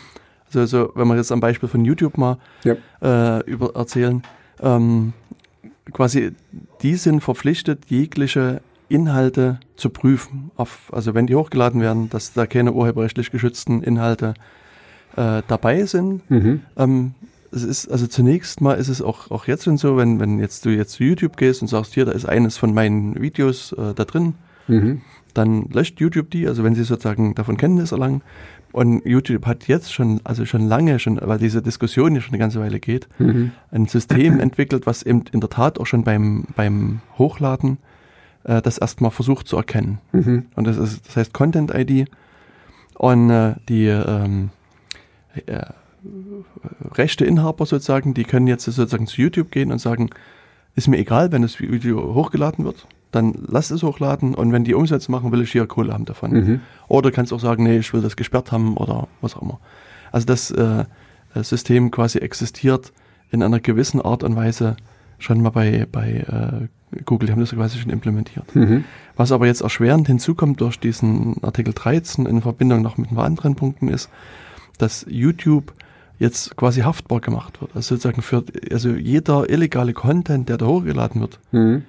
[0.47, 2.75] Also, also, wenn wir jetzt am Beispiel von YouTube mal ja.
[3.03, 4.23] äh, über erzählen,
[4.61, 5.13] ähm,
[5.93, 6.33] quasi,
[6.83, 10.51] die sind verpflichtet, jegliche Inhalte zu prüfen.
[10.57, 14.35] Auf, also wenn die hochgeladen werden, dass da keine urheberrechtlich geschützten Inhalte
[15.17, 16.29] äh, dabei sind.
[16.31, 16.61] Mhm.
[16.77, 17.15] Ähm,
[17.51, 20.65] es ist, also zunächst mal ist es auch, auch jetzt schon so, wenn, wenn jetzt
[20.65, 23.95] du jetzt zu YouTube gehst und sagst, hier, da ist eines von meinen Videos äh,
[23.95, 24.35] da drin,
[24.67, 25.03] mhm.
[25.35, 28.23] Dann löscht YouTube die, also wenn sie sozusagen davon Kenntnis erlangen,
[28.75, 32.41] und YouTube hat jetzt schon, also schon lange, schon, weil diese Diskussion ja schon eine
[32.41, 33.53] ganze Weile geht, mhm.
[33.71, 37.79] ein System entwickelt, was eben in der Tat auch schon beim, beim Hochladen
[38.43, 39.99] äh, das erstmal versucht zu erkennen.
[40.11, 40.47] Mhm.
[40.57, 42.09] Und das ist, das heißt Content ID.
[42.95, 44.51] Und äh, die ähm,
[45.47, 45.67] äh,
[46.97, 50.11] rechte Inhaber sozusagen, die können jetzt sozusagen zu YouTube gehen und sagen,
[50.75, 54.75] ist mir egal, wenn das Video hochgeladen wird dann lass es hochladen und wenn die
[54.75, 56.33] Umsätze machen, will ich hier Kohle haben davon.
[56.33, 56.61] Mhm.
[56.89, 59.61] Oder kannst auch sagen, nee, ich will das gesperrt haben oder was auch immer.
[60.11, 60.85] Also das äh,
[61.35, 62.93] System quasi existiert
[63.31, 64.77] in einer gewissen Art und Weise
[65.19, 68.55] schon mal bei, bei äh, Google, die haben das quasi schon implementiert.
[68.55, 68.85] Mhm.
[69.17, 73.27] Was aber jetzt erschwerend hinzukommt durch diesen Artikel 13 in Verbindung noch mit ein paar
[73.27, 74.11] anderen Punkten ist,
[74.79, 75.73] dass YouTube
[76.19, 77.75] jetzt quasi haftbar gemacht wird.
[77.75, 81.85] Also sozusagen für also jeder illegale Content, der da hochgeladen wird, mhm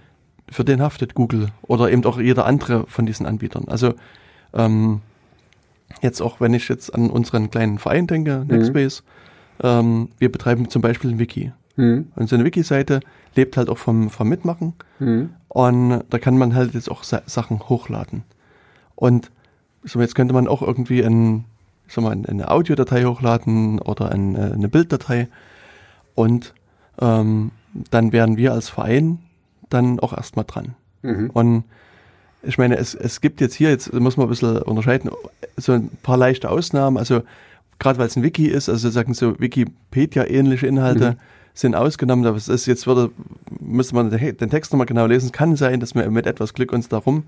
[0.49, 3.65] für den haftet Google oder eben auch jeder andere von diesen Anbietern.
[3.67, 3.93] Also
[4.53, 5.01] ähm,
[6.01, 8.47] jetzt auch, wenn ich jetzt an unseren kleinen Verein denke, mhm.
[8.47, 9.03] Nextbase,
[9.59, 9.67] mhm.
[9.67, 11.51] ähm, wir betreiben zum Beispiel ein Wiki.
[11.75, 12.07] Mhm.
[12.15, 13.01] Und so eine Wiki-Seite
[13.35, 14.73] lebt halt auch vom, vom Mitmachen.
[14.99, 15.29] Mhm.
[15.47, 18.23] Und da kann man halt jetzt auch Sa Sachen hochladen.
[18.95, 19.31] Und
[19.83, 21.45] so, jetzt könnte man auch irgendwie ein,
[21.87, 25.27] sag mal, eine Audiodatei hochladen oder ein, äh, eine Bilddatei.
[26.15, 26.53] Und
[26.99, 27.51] ähm,
[27.91, 29.19] dann werden wir als Verein
[29.69, 30.75] dann auch erstmal dran.
[31.01, 31.29] Mhm.
[31.31, 31.63] Und
[32.43, 35.09] ich meine, es, es gibt jetzt hier, jetzt muss man ein bisschen unterscheiden,
[35.57, 36.97] so ein paar leichte Ausnahmen.
[36.97, 37.23] Also
[37.79, 41.15] gerade weil es ein Wiki ist, also sagen so Wikipedia-ähnliche Inhalte mhm.
[41.53, 42.23] sind ausgenommen.
[42.23, 43.11] Das ist jetzt würde,
[43.59, 45.27] müsste man den Text nochmal genau lesen.
[45.27, 47.23] Es kann sein, dass wir mit etwas Glück uns darum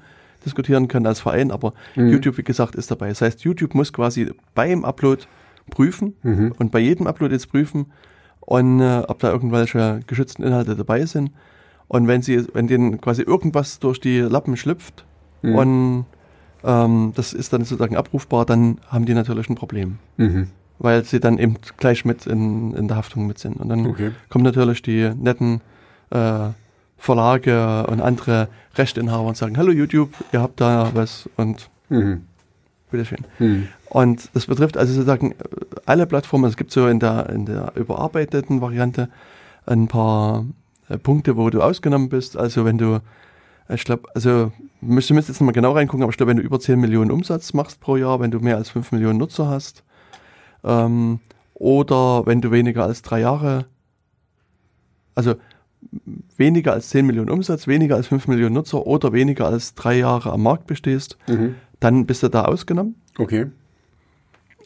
[0.45, 2.10] diskutieren können als Verein, aber mhm.
[2.10, 3.10] YouTube, wie gesagt, ist dabei.
[3.10, 5.23] Das heißt, YouTube muss quasi beim Upload
[5.71, 6.54] prüfen mhm.
[6.60, 7.88] und bei jedem Upload jetzt prüfen,
[8.47, 11.32] und äh, ob da irgendwelche geschützten Inhalte dabei sind.
[11.88, 15.06] Und wenn sie, wenn denen quasi irgendwas durch die Lappen schlüpft
[15.41, 15.56] mhm.
[15.56, 16.06] und
[16.63, 20.00] ähm, das ist dann sozusagen abrufbar, dann haben die natürlich ein Problem.
[20.17, 20.47] Mhm.
[20.80, 23.58] Weil sie dann eben gleich mit in, in der Haftung mit sind.
[23.58, 24.12] Und dann okay.
[24.30, 25.62] kommen natürlich die netten
[26.12, 26.50] äh,
[26.97, 32.23] Verlage und andere Rechteinhaber und sagen, hallo YouTube, ihr habt da was und mhm.
[32.91, 33.26] bitteschön.
[33.39, 33.67] Mhm.
[33.89, 35.34] Und das betrifft also sozusagen
[35.86, 36.50] alle Plattformen.
[36.50, 39.10] Es gibt so in der, in der überarbeiteten Variante
[39.65, 40.45] ein paar
[40.89, 42.38] äh, Punkte, wo du ausgenommen bist.
[42.38, 43.02] Also wenn du,
[43.69, 46.60] ich glaube, also müsste müsst jetzt mal genau reingucken, aber ich glaube, wenn du über
[46.60, 49.84] 10 Millionen Umsatz machst pro Jahr, wenn du mehr als 5 Millionen Nutzer hast,
[50.63, 51.19] ähm,
[51.54, 53.65] oder wenn du weniger als drei Jahre,
[55.15, 55.36] also
[56.38, 60.32] weniger als 10 Millionen Umsatz, weniger als 5 Millionen Nutzer oder weniger als drei Jahre
[60.32, 61.56] am Markt bestehst, mhm.
[61.80, 62.95] dann bist du da ausgenommen.
[63.17, 63.47] Okay.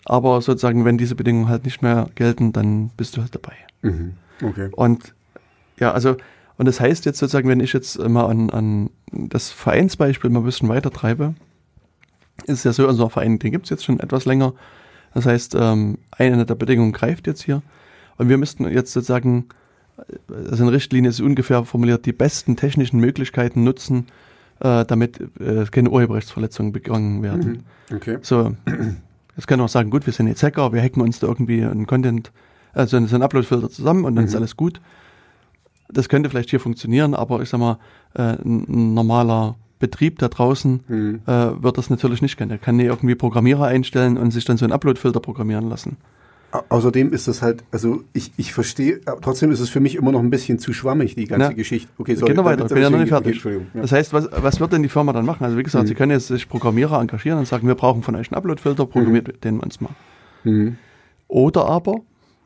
[0.06, 3.54] Aber sozusagen, wenn diese Bedingungen halt nicht mehr gelten, dann bist du halt dabei.
[3.82, 4.14] Mhm.
[4.44, 4.70] Okay.
[4.76, 5.14] Und
[5.82, 6.16] ja, also,
[6.58, 10.46] und das heißt jetzt sozusagen, wenn ich jetzt mal an, an das Vereinsbeispiel mal ein
[10.46, 11.34] bisschen weiter treibe,
[12.46, 14.54] ist es ja so, unser Verein, den gibt es jetzt schon etwas länger.
[15.14, 17.62] Das heißt, ähm, eine der Bedingungen greift jetzt hier.
[18.18, 19.48] Und wir müssten jetzt sozusagen,
[20.30, 24.08] also eine Richtlinie ist ungefähr formuliert, die besten technischen Möglichkeiten nutzen,
[24.60, 27.64] äh, damit äh, keine Urheberrechtsverletzungen begangen werden.
[27.90, 27.96] Mhm.
[27.96, 28.18] Okay.
[28.22, 28.56] So,
[29.36, 31.64] Jetzt können wir auch sagen, gut, wir sind jetzt Hacker, wir hacken uns da irgendwie
[31.64, 32.32] einen Content,
[32.74, 34.30] also einen Upload-Filter zusammen und dann mhm.
[34.30, 34.82] ist alles gut.
[35.94, 37.78] Das könnte vielleicht hier funktionieren, aber ich sag mal,
[38.14, 41.22] äh, ein normaler Betrieb da draußen mhm.
[41.26, 42.50] äh, wird das natürlich nicht kennen.
[42.50, 45.98] Der kann nicht irgendwie Programmierer einstellen und sich dann so einen Upload-Filter programmieren lassen.
[46.70, 50.20] Außerdem ist das halt, also ich, ich verstehe, trotzdem ist es für mich immer noch
[50.20, 51.90] ein bisschen zu schwammig, die ganze Na, Geschichte.
[51.98, 52.32] Okay, sorry.
[52.32, 53.46] Geht noch weiter, ich bin ja noch nicht fertig.
[53.46, 53.82] Okay, ja.
[53.82, 55.46] Das heißt, was, was wird denn die Firma dann machen?
[55.46, 55.88] Also wie gesagt, mhm.
[55.88, 59.28] sie können jetzt sich Programmierer engagieren und sagen, wir brauchen von euch einen Upload-Filter, programmiert
[59.30, 59.42] mhm.
[59.42, 59.92] den uns mal.
[60.44, 60.76] Mhm.
[61.30, 62.02] Oder aber,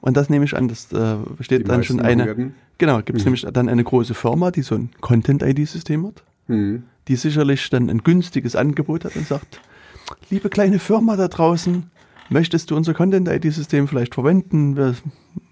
[0.06, 2.54] und das nehme ich an, das äh, steht die dann schon eine, werden.
[2.78, 3.34] genau, gibt es mhm.
[3.34, 6.84] nämlich dann eine große Firma, die so ein Content-ID-System hat, mhm.
[7.08, 9.60] die sicherlich dann ein günstiges Angebot hat und sagt,
[10.30, 11.90] liebe kleine Firma da draußen,
[12.30, 14.78] möchtest du unser Content-ID-System vielleicht verwenden?
[14.78, 14.94] Wir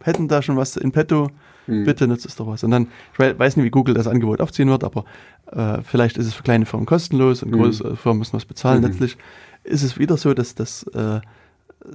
[0.04, 1.32] hätten da schon was in petto.
[1.66, 1.86] Hm.
[1.86, 2.64] Bitte nutzt es doch was.
[2.64, 5.06] Und dann, ich weiß nicht, wie Google das Angebot aufziehen wird, aber
[5.50, 7.60] äh, vielleicht ist es für kleine Firmen kostenlos und hm.
[7.60, 8.84] große Firmen müssen was bezahlen.
[8.84, 8.90] Hm.
[8.90, 9.18] Letztlich
[9.64, 11.22] ist es wieder so, dass das äh,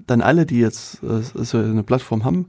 [0.07, 2.47] dann alle, die jetzt äh, so eine Plattform haben,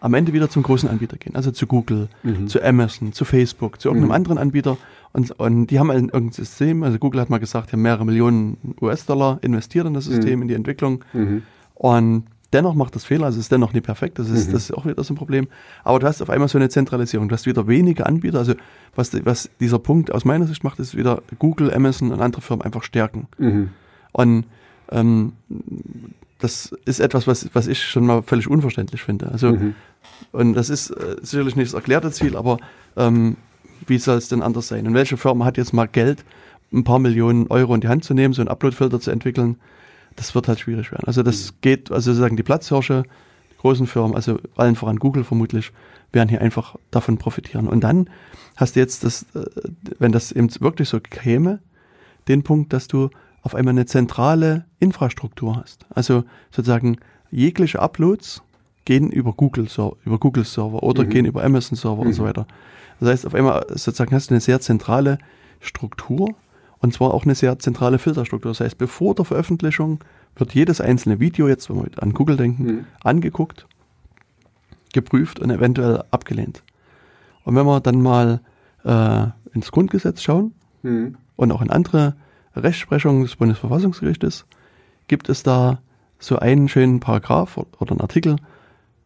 [0.00, 1.36] am Ende wieder zum großen Anbieter gehen.
[1.36, 2.48] Also zu Google, mhm.
[2.48, 4.14] zu Amazon, zu Facebook, zu irgendeinem mhm.
[4.14, 4.76] anderen Anbieter.
[5.12, 6.82] Und, und die haben ein, irgendein System.
[6.82, 10.42] Also Google hat mal gesagt, die haben mehrere Millionen US-Dollar investiert in das System, mhm.
[10.42, 11.04] in die Entwicklung.
[11.12, 11.42] Mhm.
[11.74, 13.26] Und dennoch macht das Fehler.
[13.26, 14.18] Also es ist dennoch nicht perfekt.
[14.18, 14.52] Das ist, mhm.
[14.54, 15.46] das ist auch wieder so ein Problem.
[15.84, 17.28] Aber du hast auf einmal so eine Zentralisierung.
[17.28, 18.38] Du hast wieder wenige Anbieter.
[18.38, 18.54] Also
[18.96, 22.64] was, was dieser Punkt aus meiner Sicht macht, ist wieder Google, Amazon und andere Firmen
[22.64, 23.28] einfach stärken.
[23.38, 23.68] Mhm.
[24.10, 24.46] Und
[24.90, 25.32] ähm,
[26.42, 29.30] das ist etwas, was, was ich schon mal völlig unverständlich finde.
[29.30, 29.74] Also, mhm.
[30.32, 32.58] und das ist äh, sicherlich nicht das erklärte Ziel, aber
[32.96, 33.36] ähm,
[33.86, 34.86] wie soll es denn anders sein?
[34.88, 36.24] Und welche Firma hat jetzt mal Geld,
[36.72, 39.56] ein paar Millionen Euro in die Hand zu nehmen, so einen Uploadfilter zu entwickeln?
[40.16, 41.04] Das wird halt schwierig werden.
[41.06, 41.56] Also das mhm.
[41.60, 43.04] geht, also sozusagen die Platzhirsche,
[43.52, 45.70] die großen Firmen, also allen voran Google vermutlich,
[46.10, 47.68] werden hier einfach davon profitieren.
[47.68, 48.10] Und dann
[48.56, 49.44] hast du jetzt das, äh,
[50.00, 51.60] wenn das eben wirklich so käme,
[52.26, 53.10] den Punkt, dass du
[53.42, 55.86] auf einmal eine zentrale Infrastruktur hast.
[55.90, 56.96] Also sozusagen
[57.30, 58.42] jegliche Uploads
[58.84, 59.68] gehen über Google,
[60.04, 61.08] über Google Server oder mhm.
[61.10, 62.08] gehen über Amazon Server mhm.
[62.08, 62.26] und so mhm.
[62.28, 62.46] weiter.
[63.00, 65.18] Das heißt, auf einmal sozusagen hast du eine sehr zentrale
[65.60, 66.34] Struktur
[66.78, 68.50] und zwar auch eine sehr zentrale Filterstruktur.
[68.50, 70.00] Das heißt, bevor der Veröffentlichung
[70.36, 72.84] wird jedes einzelne Video, jetzt wenn wir an Google denken, mhm.
[73.02, 73.66] angeguckt,
[74.92, 76.62] geprüft und eventuell abgelehnt.
[77.44, 78.40] Und wenn wir dann mal
[78.84, 81.16] äh, ins Grundgesetz schauen mhm.
[81.36, 82.14] und auch in andere
[82.54, 84.46] Rechtsprechung des Bundesverfassungsgerichtes
[85.08, 85.80] gibt es da
[86.18, 88.36] so einen schönen Paragraph oder einen Artikel,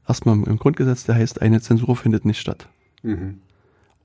[0.07, 2.69] erstmal im Grundgesetz, der heißt, eine Zensur findet nicht statt.
[3.03, 3.41] Mhm.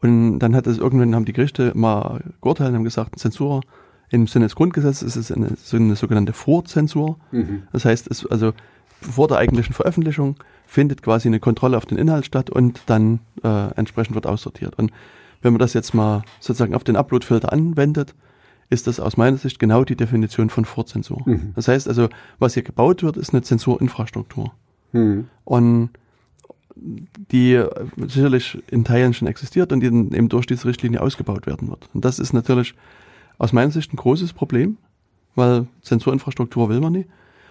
[0.02, 3.62] Und dann hat es irgendwann, haben die Gerichte mal geurteilt und haben gesagt, Zensur
[4.10, 7.18] im Sinne des Grundgesetzes ist es eine, so eine sogenannte Vorzensur.
[7.32, 7.64] Mhm.
[7.72, 8.54] Das heißt, es, also
[9.02, 10.36] vor der eigentlichen Veröffentlichung
[10.66, 14.78] findet quasi eine Kontrolle auf den Inhalt statt und dann äh, entsprechend wird aussortiert.
[14.78, 14.92] Und
[15.42, 18.16] wenn man das jetzt mal sozusagen auf den Uploadfilter anwendet,
[18.72, 21.22] ist das aus meiner Sicht genau die Definition von Vorzensur.
[21.26, 21.52] Mhm.
[21.56, 22.08] Das heißt also,
[22.40, 24.54] was hier gebaut wird, ist eine Zensurinfrastruktur.
[24.94, 25.28] Mhm.
[25.44, 25.90] Und
[26.76, 27.62] die
[28.08, 31.90] sicherlich in Teilen schon existiert und die eben durch diese Richtlinie ausgebaut werden wird.
[31.94, 32.74] Und das ist natürlich
[33.38, 34.78] aus meiner Sicht ein großes Problem,
[35.36, 37.10] weil Zensurinfrastruktur will man nicht.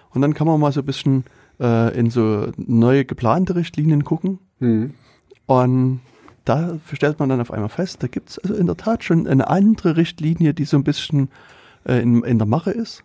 [0.09, 1.23] Und dann kann man mal so ein bisschen
[1.59, 4.39] äh, in so neue geplante Richtlinien gucken.
[4.59, 4.95] Mhm.
[5.45, 6.01] Und
[6.45, 9.27] da stellt man dann auf einmal fest, da gibt es also in der Tat schon
[9.27, 11.29] eine andere Richtlinie, die so ein bisschen
[11.85, 13.03] äh, in, in der Mache ist,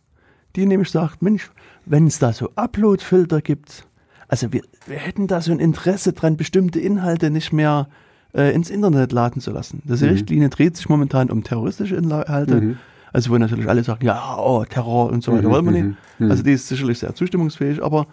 [0.56, 1.50] die nämlich sagt, Mensch,
[1.84, 3.86] wenn es da so Upload-Filter gibt,
[4.28, 7.88] also wir, wir hätten da so ein Interesse dran, bestimmte Inhalte nicht mehr
[8.34, 9.82] äh, ins Internet laden zu lassen.
[9.84, 10.12] Diese Mhm.
[10.12, 12.78] Richtlinie dreht sich momentan um terroristische Inhalte, Mhm.
[13.12, 15.88] also wo natürlich alle sagen, ja, oh, Terror und so weiter Mhm, wollen wir mhm,
[15.90, 15.98] nicht.
[16.18, 16.30] mhm.
[16.30, 18.06] Also die ist sicherlich sehr zustimmungsfähig, aber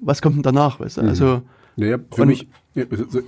[0.00, 1.00] was kommt denn danach, weißt du?
[1.02, 1.42] Also
[1.76, 2.48] Naja, für mich,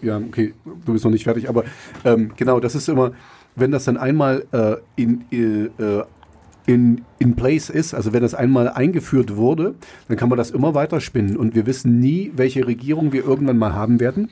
[0.02, 1.64] ja, okay, du bist noch nicht fertig, aber
[2.04, 3.12] ähm, genau, das ist immer,
[3.56, 6.02] wenn das dann einmal äh, in, äh,
[6.66, 9.74] in, in place ist, also wenn das einmal eingeführt wurde,
[10.08, 13.58] dann kann man das immer weiter spinnen und wir wissen nie, welche Regierung wir irgendwann
[13.58, 14.30] mal haben werden.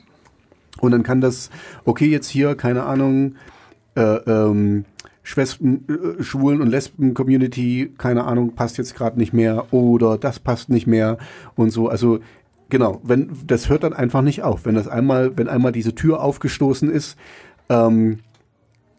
[0.79, 1.49] Und dann kann das,
[1.83, 3.35] okay, jetzt hier, keine Ahnung,
[3.95, 4.85] äh, ähm,
[5.23, 10.69] Schwestern, äh, Schwulen- und Lesben-Community, keine Ahnung, passt jetzt gerade nicht mehr oder das passt
[10.69, 11.17] nicht mehr
[11.55, 11.89] und so.
[11.89, 12.19] Also
[12.69, 14.65] genau, wenn das hört dann einfach nicht auf.
[14.65, 17.17] Wenn das einmal, wenn einmal diese Tür aufgestoßen ist,
[17.69, 18.19] ähm,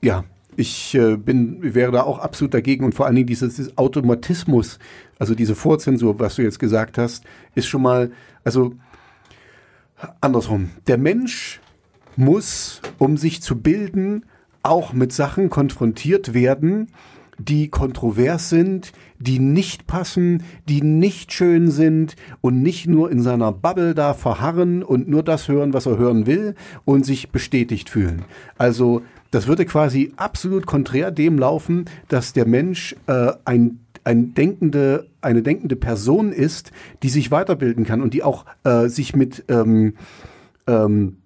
[0.03, 0.25] ja,
[0.57, 4.79] ich äh, bin, wäre da auch absolut dagegen und vor allen Dingen dieses, dieses Automatismus,
[5.18, 8.11] also diese Vorzensur, was du jetzt gesagt hast, ist schon mal,
[8.45, 8.75] also
[10.21, 10.71] andersrum.
[10.87, 11.61] Der Mensch
[12.16, 14.25] muss, um sich zu bilden,
[14.62, 16.89] auch mit Sachen konfrontiert werden,
[17.41, 23.53] die kontrovers sind, die nicht passen, die nicht schön sind und nicht nur in seiner
[23.53, 28.22] Bubble da verharren und nur das hören, was er hören will und sich bestätigt fühlen.
[28.59, 35.09] Also das würde quasi absolut konträr dem laufen, dass der Mensch äh, ein ein denkende,
[35.20, 36.72] eine denkende Person ist,
[37.03, 39.95] die sich weiterbilden kann und die auch äh, sich mit ähm,
[40.66, 41.18] ähm,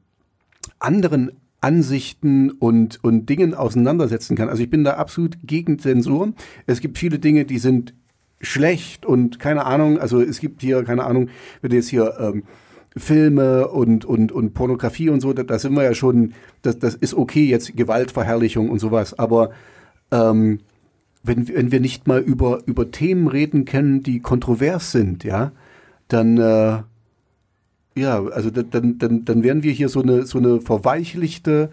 [0.80, 1.30] anderen
[1.64, 4.50] Ansichten und, und Dingen auseinandersetzen kann.
[4.50, 6.34] Also ich bin da absolut gegen Zensur.
[6.66, 7.94] Es gibt viele Dinge, die sind
[8.38, 11.30] schlecht und keine Ahnung, also es gibt hier, keine Ahnung,
[11.62, 12.42] wenn jetzt hier ähm,
[12.94, 16.96] Filme und, und, und Pornografie und so, da, da sind wir ja schon, das, das
[16.96, 19.50] ist okay, jetzt Gewaltverherrlichung und sowas, aber
[20.10, 20.60] ähm,
[21.22, 25.52] wenn, wenn wir nicht mal über, über Themen reden können, die kontrovers sind, ja,
[26.08, 26.82] dann, äh,
[27.96, 31.70] ja, also da- dann, dann, dann wären wir hier so eine, so eine verweichlichte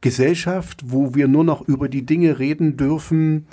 [0.00, 3.46] Gesellschaft, wo wir nur noch über die Dinge reden dürfen,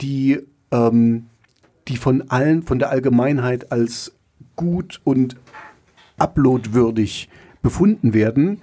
[0.00, 0.38] die,
[0.70, 1.26] ähm,
[1.88, 4.12] die von allen, von der Allgemeinheit als
[4.54, 5.36] gut und
[6.18, 7.28] uploadwürdig
[7.62, 8.60] befunden werden.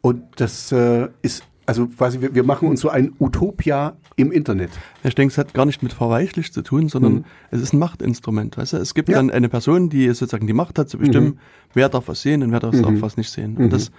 [0.00, 4.70] Und das äh, ist, also quasi, wir, wir machen uns so ein Utopia im Internet.
[5.02, 8.56] Ich denke, es hat gar nicht mit verweichlich zu tun, sondern es ist ein Machtinstrument.
[8.56, 8.76] Weißt du?
[8.76, 9.16] Es gibt Ja.
[9.16, 11.38] dann eine person, die sozusagen die Macht hat zu bestimmen,
[11.72, 13.56] wer darf was sehen und wer darf, darf was nicht sehen.
[13.56, 13.90] Und das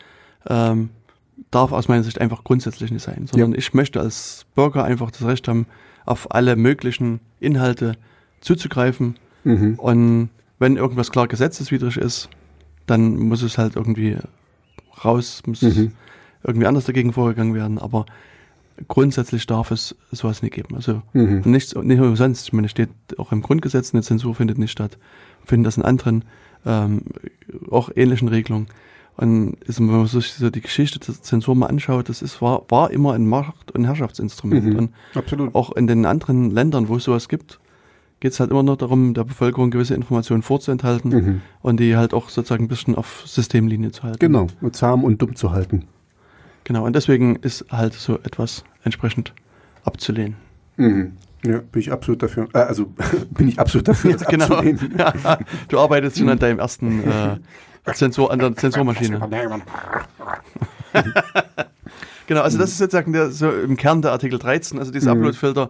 [0.48, 0.90] ähm,
[1.52, 5.26] darf aus meiner Sicht einfach grundsätzlich nicht sein, sondern ich möchte als Bürger einfach das
[5.26, 5.66] Recht haben,
[6.06, 7.94] auf alle möglichen Inhalte
[8.42, 9.16] zuzugreifen.
[9.78, 12.30] Und wenn irgendwas klar gesetzeswidrig ist,
[12.86, 14.18] dann muss es halt irgendwie
[15.04, 15.62] raus, muss
[16.46, 17.80] irgendwie anders dagegen vorgegangen werden.
[17.80, 18.06] Aber
[18.88, 20.76] grundsätzlich darf es sowas nicht geben.
[20.76, 21.02] Also
[21.44, 22.48] und nichts, nicht nur sonst.
[22.48, 24.98] Ich meine, es steht auch im Grundgesetz, eine Zensur findet nicht statt.
[25.42, 26.26] Wir finden das in anderen
[26.66, 27.02] ähm,
[27.70, 28.68] auch ähnlichen Regelungen.
[29.18, 32.66] Und ist, wenn man sich so die Geschichte der Zensur mal anschaut, das ist, war,
[32.68, 34.76] war immer ein Macht- und Herrschaftsinstrument.
[34.78, 35.56] Und Absolut.
[35.56, 37.60] auch in den anderen Ländern, wo es sowas gibt,
[38.20, 42.30] geht es halt immer noch darum, der Bevölkerung gewisse Informationen vorzuenthalten und die halt auch
[42.30, 44.20] sozusagen ein bisschen auf Systemlinie zu halten.
[44.20, 45.86] Genau, und zahm und dumm zu halten.
[46.66, 49.34] Genau, und deswegen ist halt so etwas entsprechend
[49.84, 50.36] abzulehnen.
[51.46, 52.50] Ja, bin ich absolut dafür.
[52.54, 52.88] Äh, also
[53.32, 54.46] bin ich absolut dafür, das genau.
[54.46, 54.96] abzulehnen.
[55.70, 59.20] du arbeitest schon an deinem ersten äh, Zensor, an der Zensurmaschine.
[62.28, 65.70] Genau, also das ist sozusagen der, so im Kern der Artikel 13, also diese Upload-Filter,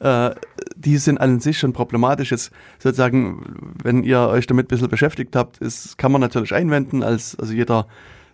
[0.00, 0.30] äh,
[0.74, 2.32] die sind an sich schon problematisch.
[2.32, 7.04] Jetzt sozusagen, wenn ihr euch damit ein bisschen beschäftigt habt, ist, kann man natürlich einwenden,
[7.04, 7.86] als also jeder,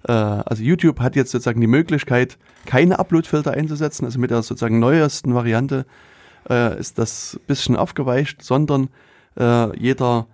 [0.06, 5.34] also YouTube hat jetzt sozusagen die Möglichkeit, keine Upload-Filter einzusetzen, also mit der sozusagen neuesten
[5.34, 5.86] Variante
[6.48, 8.88] äh, ist das ein bisschen aufgeweicht, sondern
[9.38, 10.26] äh, jeder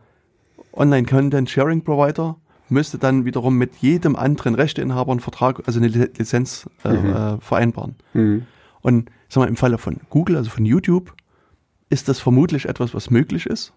[0.72, 2.36] Online-Content-Sharing-Provider
[2.68, 7.38] müsste dann wiederum mit jedem anderen Rechteinhaber einen Vertrag, also eine Li- Lizenz äh, äh,
[7.40, 7.94] vereinbaren.
[8.80, 11.14] Und sag mal, im Falle von Google, also von YouTube,
[11.90, 13.72] ist das vermutlich etwas, was möglich ist.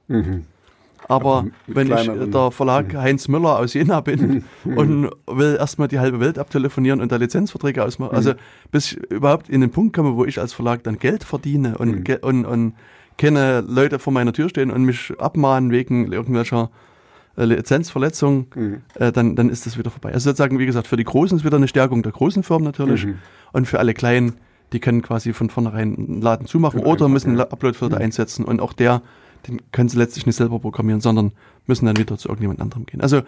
[1.08, 6.20] Aber wenn ich der Verlag Heinz Müller aus Jena bin und will erstmal die halbe
[6.20, 8.34] Welt abtelefonieren und da Lizenzverträge ausmachen, also
[8.72, 12.04] bis ich überhaupt in den Punkt komme, wo ich als Verlag dann Geld verdiene und,
[12.04, 12.74] ge- und, und
[13.18, 16.70] keine Leute vor meiner Tür stehen und mich abmahnen wegen irgendwelcher
[17.38, 18.48] äh, Lizenzverletzung,
[18.96, 20.14] äh, dann, dann ist das wieder vorbei.
[20.14, 23.08] Also sozusagen, wie gesagt, für die Großen ist wieder eine Stärkung der großen Firmen natürlich
[23.54, 24.36] und für alle Kleinen,
[24.74, 28.74] die können quasi von vornherein einen Laden zumachen oder müssen einen Uploadfilter einsetzen und auch
[28.74, 29.02] der
[29.48, 31.32] den können sie letztlich nicht selber programmieren, sondern
[31.66, 33.02] müssen dann wieder zu irgendjemand anderem gehen.
[33.02, 33.22] Also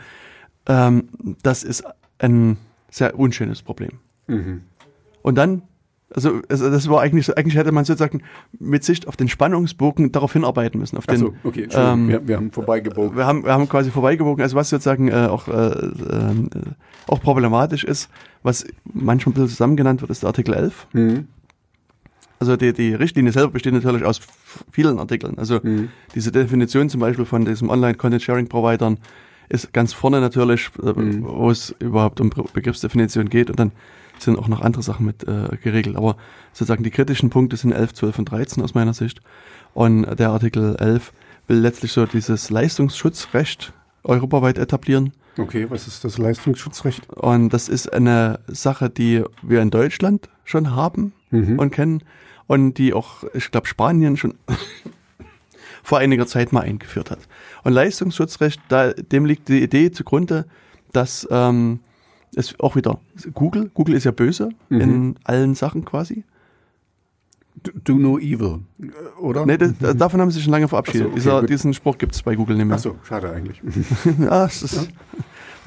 [0.68, 1.10] ähm,
[1.43, 1.84] das ist
[2.20, 2.57] ein
[2.89, 3.99] sehr unschönes Problem.
[4.28, 4.62] Mhm.
[5.22, 5.64] Und dann,
[6.14, 8.24] also, also das war eigentlich so, eigentlich hätte man sozusagen
[8.57, 10.97] mit Sicht auf den Spannungsbogen darauf hinarbeiten müssen.
[10.97, 13.18] Auf den, Achso, okay, ähm, wir, wir haben vorbeigebogen.
[13.18, 16.34] wir haben, wir haben quasi vorbeigebogen, also was sozusagen äh, auch, äh, äh,
[17.07, 18.10] auch problematisch ist,
[18.43, 20.88] was manchmal ein bisschen zusammen genannt wird, ist der Artikel 11.
[20.93, 21.28] Mhm.
[22.40, 24.22] Also die, die Richtlinie selber besteht natürlich aus
[24.72, 25.38] vielen Artikeln.
[25.38, 25.90] Also Mhm.
[26.16, 28.98] diese Definition zum Beispiel von diesem Online-Content-Sharing-Providern
[29.50, 31.24] ist ganz vorne natürlich, äh, Mhm.
[31.26, 33.72] wo es überhaupt um Be- Begriffsdefinition geht und dann
[34.20, 35.96] sind auch noch andere Sachen mit äh, geregelt.
[35.96, 36.18] Aber
[36.54, 39.22] sozusagen die kritischen Punkte sind 11, 12 und 13 aus meiner Sicht.
[39.74, 41.12] Und der Artikel 11
[41.48, 43.74] will letztlich so dieses Leistungsschutzrecht
[44.04, 45.14] europaweit etablieren.
[45.38, 47.10] Okay, was ist das Leistungsschutzrecht?
[47.14, 51.60] Und das ist eine Sache, die wir in Deutschland schon haben Mhm.
[51.60, 52.04] und kennen
[52.50, 54.34] und die auch, ich glaube, Spanien schon
[55.84, 57.20] vor einiger Zeit mal eingeführt hat.
[57.64, 60.45] Und Leistungsschutzrecht, da, dem liegt die Idee zugrunde,
[60.91, 61.80] dass ähm,
[62.36, 63.00] es auch wieder
[63.36, 64.82] Google, Google ist ja böse Mhm.
[64.82, 66.24] in allen Sachen quasi.
[67.62, 68.62] Do, do no evil,
[69.20, 69.45] oder?
[69.45, 71.08] Nee, das, davon haben sie sich schon lange verabschiedet.
[71.08, 72.78] So, okay, Dieser, diesen Spruch gibt es bei Google nicht mehr.
[72.78, 73.62] Achso, schade eigentlich.
[74.20, 74.89] ja, es ist,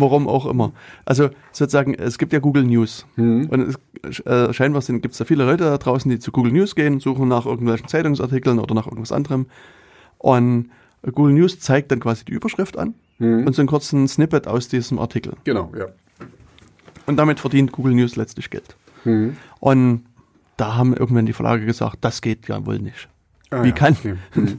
[0.02, 0.72] warum auch immer.
[1.06, 3.06] Also sozusagen, es gibt ja Google News.
[3.16, 3.46] Mhm.
[3.48, 6.74] Und es, äh, scheinbar gibt es da viele Leute da draußen, die zu Google News
[6.74, 9.46] gehen, suchen nach irgendwelchen Zeitungsartikeln oder nach irgendwas anderem.
[10.18, 10.68] Und
[11.10, 13.46] Google News zeigt dann quasi die Überschrift an Mhm.
[13.46, 15.34] und so einen kurzen Snippet aus diesem Artikel.
[15.44, 15.86] Genau, ja.
[17.06, 18.76] Und damit verdient Google News letztlich Geld.
[19.04, 19.36] Mhm.
[19.60, 20.02] Und
[20.56, 23.08] da haben irgendwann die Verlage gesagt, das geht ja wohl nicht.
[23.50, 24.14] Ah, Wie ja, kann- okay.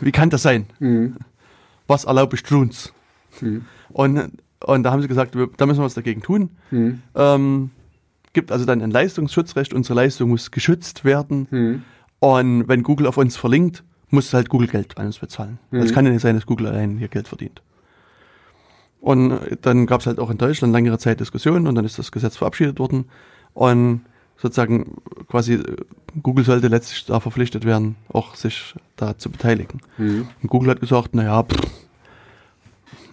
[0.00, 0.66] Wie kann das sein?
[0.78, 1.16] Mhm.
[1.86, 2.92] Was erlaube ich uns?
[3.40, 3.64] Mhm.
[3.90, 4.30] Und,
[4.64, 6.50] und da haben sie gesagt, da müssen wir was dagegen tun.
[6.70, 7.02] Mhm.
[7.14, 7.70] Ähm,
[8.32, 11.46] gibt also dann ein Leistungsschutzrecht, unsere Leistung muss geschützt werden.
[11.50, 11.82] Mhm.
[12.20, 15.58] Und wenn Google auf uns verlinkt, muss halt Google Geld an uns bezahlen.
[15.70, 15.80] Mhm.
[15.80, 17.62] Es kann ja nicht sein, dass Google allein hier Geld verdient.
[19.00, 21.98] Und äh, dann gab es halt auch in Deutschland längere Zeit Diskussionen und dann ist
[21.98, 23.06] das Gesetz verabschiedet worden.
[23.54, 24.02] Und
[24.36, 24.96] sozusagen
[25.28, 25.76] quasi äh,
[26.22, 29.80] Google sollte letztlich da verpflichtet werden, auch sich da zu beteiligen.
[29.98, 30.28] Mhm.
[30.42, 31.87] Und Google hat gesagt, naja, pff,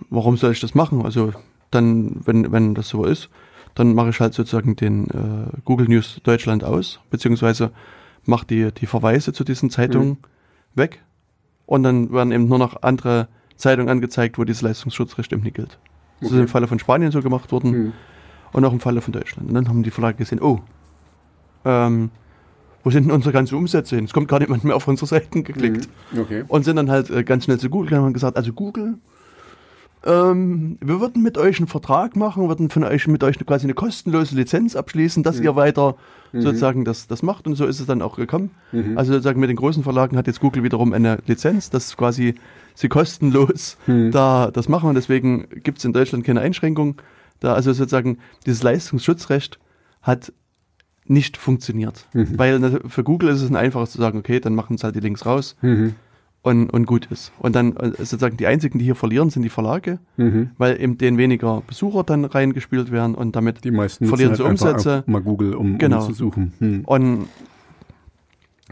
[0.10, 1.04] warum soll ich das machen?
[1.04, 1.34] Also
[1.72, 3.30] dann, wenn, wenn das so ist,
[3.76, 7.72] dann mache ich halt sozusagen den äh, Google News Deutschland aus, beziehungsweise
[8.26, 10.18] mache die, die Verweise zu diesen Zeitungen
[10.76, 11.02] weg
[11.66, 13.28] und dann werden eben nur noch andere
[13.58, 15.78] Zeitungen angezeigt, wo dieses Leistungsschutzrecht eben nicht gilt.
[16.22, 16.42] Das ist Okay.
[16.44, 17.94] im Falle von Spanien so gemacht worden Mhm.
[18.54, 19.50] und auch im Falle von Deutschland.
[19.50, 20.60] Und dann haben die Verlage gesehen, oh,
[21.66, 22.12] ähm,
[22.84, 24.06] wo sind denn unsere ganzen Umsätze hin?
[24.06, 25.90] Es kommt gar niemand mehr auf unsere Seiten geklickt.
[26.12, 26.20] Mhm.
[26.20, 26.44] Okay.
[26.48, 28.96] Und sind dann halt äh, ganz schnell zu Google gegangen und gesagt, also Google,
[30.06, 33.74] ähm, wir würden mit euch einen Vertrag machen, würden von euch mit euch quasi eine
[33.74, 35.96] kostenlose Lizenz abschließen, dass ihr weiter
[36.34, 37.48] sozusagen das, das macht.
[37.48, 38.52] Und so ist es dann auch gekommen.
[38.72, 38.98] Mhm.
[38.98, 42.36] Also sozusagen mit den großen Verlagen hat jetzt Google wiederum eine Lizenz, dass quasi
[42.76, 44.12] sie kostenlos Mhm.
[44.12, 44.90] da das machen.
[44.90, 47.02] Und deswegen gibt es in Deutschland keine Einschränkung.
[47.40, 49.60] Da also sozusagen dieses Leistungsschutzrecht
[50.02, 50.34] hat
[51.08, 52.08] nicht funktioniert.
[52.14, 52.38] Mhm.
[52.38, 55.00] Weil für Google ist es ein einfaches zu sagen, okay, dann machen es halt die
[55.00, 55.96] Links raus Mhm.
[56.46, 57.32] Und, und gut ist.
[57.40, 60.52] Und dann äh, sozusagen die einzigen, die hier verlieren, sind die Verlage, Mhm.
[60.58, 64.52] weil eben denen weniger Besucher dann reingespült werden und damit Die meisten Verlieren sie halt
[64.52, 65.04] einfach Umsätze.
[65.08, 66.02] mal Google, um, Genau.
[66.02, 66.54] um zu suchen.
[66.60, 66.82] Mhm.
[66.86, 67.28] und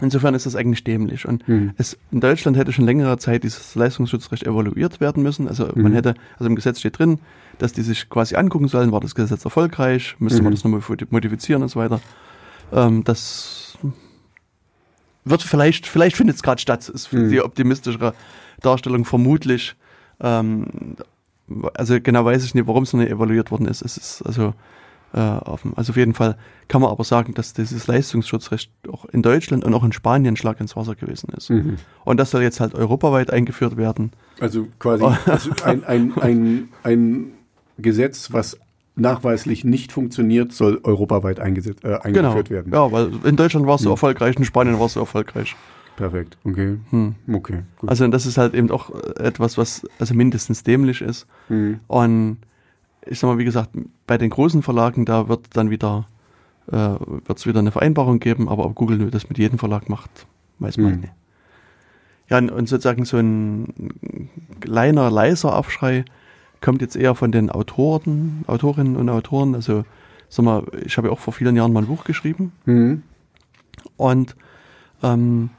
[0.01, 1.27] insofern ist das eigentlich dämlich.
[1.27, 1.71] Und Mhm.
[1.77, 5.47] es, in Deutschland hätte schon längere Zeit dieses Leistungsschutzrecht evaluiert werden müssen.
[5.47, 5.95] Also man Mhm.
[5.95, 7.19] hätte, also im Gesetz steht drin,
[7.59, 10.55] dass die sich quasi angucken sollen, war das Gesetz erfolgreich, müsste man Mhm.
[10.55, 12.01] das nochmal modi- modifizieren und so weiter.
[12.71, 13.62] Ähm, das
[15.25, 17.29] wird vielleicht, vielleicht findet es gerade statt, ist Mhm.
[17.29, 18.13] die optimistischere
[18.61, 19.75] Darstellung vermutlich.
[20.19, 20.95] Ähm,
[21.73, 23.81] also genau weiß ich nicht, warum es noch nicht evaluiert worden ist.
[23.81, 24.53] Es ist also
[25.13, 25.73] äh, offen.
[25.75, 29.73] Also auf jeden Fall kann man aber sagen, dass dieses Leistungsschutzrecht auch in Deutschland und
[29.75, 31.49] auch in Spanien Schlag ins Wasser gewesen ist.
[31.51, 31.77] Mhm.
[32.03, 34.11] Und das soll jetzt halt europaweit eingeführt werden.
[34.39, 35.13] Also quasi Oh.
[35.25, 37.31] also ein, ein, ein, ein
[37.77, 38.57] Gesetz, was
[38.95, 42.71] nachweislich nicht funktioniert, soll europaweit eingesetzt, äh, eingeführt werden.
[42.71, 42.87] Genau.
[42.87, 43.93] Ja, weil in Deutschland war es so Hm.
[43.93, 45.55] erfolgreich, in Spanien war es so erfolgreich.
[45.95, 46.37] Perfekt.
[46.43, 46.77] Okay.
[46.91, 47.15] Hm.
[47.31, 47.59] Okay.
[47.77, 47.89] Gut.
[47.89, 51.27] Also das ist halt eben auch äh, etwas, was also mindestens dämlich ist.
[51.49, 51.79] Mhm.
[51.87, 52.37] Und
[53.05, 53.69] ich sag mal, wie gesagt,
[54.07, 56.07] bei den großen Verlagen, da wird dann wieder,
[56.71, 59.89] äh, wird es wieder eine Vereinbarung geben, aber ob Google nur das mit jedem Verlag
[59.89, 60.25] macht,
[60.59, 60.99] weiß man Hm.
[61.01, 61.13] nicht.
[62.29, 63.91] Ja, und- und sozusagen so ein
[64.61, 66.05] kleiner, leiser Aufschrei
[66.63, 69.53] kommt jetzt eher von den Autoren, Autorinnen und Autoren.
[69.53, 69.85] Also,
[70.29, 73.03] sag mal, ich habe ja auch vor vielen Jahren mal ein Buch geschrieben Mhm.
[73.97, 74.35] und
[75.03, 75.49] ähm,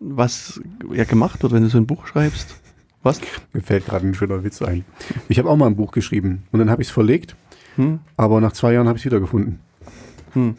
[0.00, 0.60] was
[0.92, 2.56] ja gemacht wird, wenn du so ein Buch schreibst,
[3.02, 3.20] was?
[3.52, 4.84] Mir fällt gerade ein schöner Witz ein.
[5.28, 7.36] Ich habe auch mal ein Buch geschrieben und dann habe ich es verlegt,
[7.76, 8.00] Hm?
[8.16, 9.60] aber nach zwei Jahren habe ich es wiedergefunden.
[10.32, 10.56] Hm.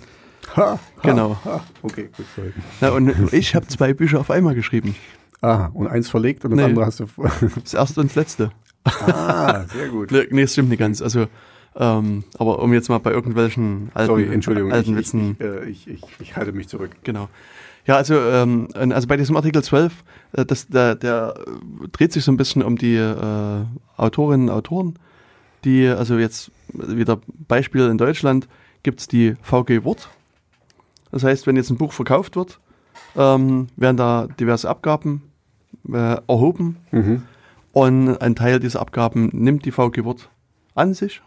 [0.56, 1.38] Ha, ha, Genau.
[1.46, 1.62] Ha.
[1.84, 2.52] Okay, gut, sorry.
[2.82, 4.96] Na, und ich habe zwei Bücher auf einmal geschrieben.
[5.42, 6.64] Ah, und eins verlegt und das Nee.
[6.66, 7.06] andere hast du.
[7.64, 8.52] Das erste und das letzte.
[8.86, 10.12] Ah, sehr gut.
[10.12, 11.02] Nee, das stimmt nicht ganz.
[11.02, 11.28] Also,
[11.76, 14.72] ähm, aber um jetzt mal bei irgendwelchen alten, Sorry, Entschuldigung.
[14.72, 15.38] alten ich, Witzen.
[15.40, 16.92] Ich, äh, ich, ich, ich halte mich zurück.
[17.04, 17.30] Genau.
[17.88, 20.04] Ja, also, ähm, also bei diesem Artikel 12,
[20.34, 23.66] äh, das, der, der äh, dreht sich so ein bisschen um die äh,
[23.98, 25.00] Autorinnen und Autoren,
[25.64, 28.48] die, also jetzt wieder Beispiel in Deutschland,
[28.84, 30.10] gibt's die VG Wort.
[31.12, 32.60] Das heißt, wenn jetzt ein Buch verkauft wird,
[33.16, 35.24] ähm, werden da diverse Abgaben
[35.92, 37.24] äh, erhoben Mhm.
[37.74, 40.30] Und ein Teil dieser Abgaben nimmt die VG Wort
[40.76, 41.22] an sich.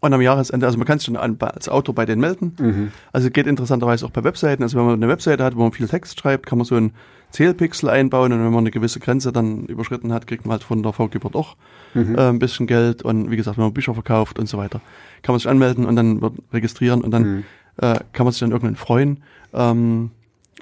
[0.00, 2.54] Und am Jahresende, also man kann sich schon als Autor bei denen melden.
[2.60, 2.92] Mhm.
[3.12, 4.62] Also geht interessanterweise auch bei Webseiten.
[4.62, 6.92] Also wenn man eine Webseite hat, wo man viel Text schreibt, kann man so einen
[7.30, 10.82] Zählpixel einbauen und wenn man eine gewisse Grenze dann überschritten hat, kriegt man halt von
[10.82, 11.56] der VG Wort auch
[11.94, 12.16] Mhm.
[12.16, 14.80] äh, ein bisschen Geld und wie gesagt, wenn man Bücher verkauft und so weiter,
[15.22, 17.44] kann man sich anmelden und dann wird registrieren und dann Mhm.
[17.78, 19.22] äh, kann man sich dann irgendwann freuen
[19.54, 20.10] ähm,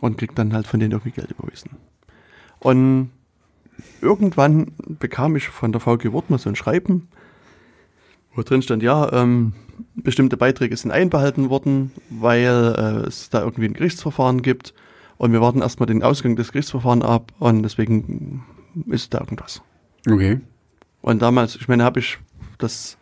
[0.01, 1.71] und kriegt dann halt von denen irgendwie Geld überwiesen.
[2.61, 3.11] Und
[4.01, 7.09] irgendwann bekam ich von der VG Wort mal so ein Schreiben,
[8.35, 9.53] wo drin stand, ja, ähm,
[9.95, 12.75] bestimmte Beiträge sind einbehalten worden, weil
[13.05, 14.75] äh, es da irgendwie ein Gerichtsverfahren gibt
[15.19, 18.45] und wir warten erstmal den Ausgang des Gerichtsverfahrens ab und deswegen
[18.89, 19.63] ist da irgendwas.
[20.09, 20.41] Okay.
[21.03, 22.19] Und damals, ich meine, habe ich
[22.59, 22.97] das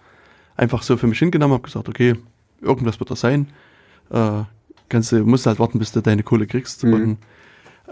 [0.56, 2.14] einfach so für mich hingenommen, habe gesagt, okay,
[2.60, 3.48] irgendwas wird das sein.
[4.10, 4.42] Äh,
[4.88, 6.84] kannst du, musst halt warten, bis du deine Kohle kriegst.
[6.84, 6.92] Mhm.
[6.92, 7.18] Und,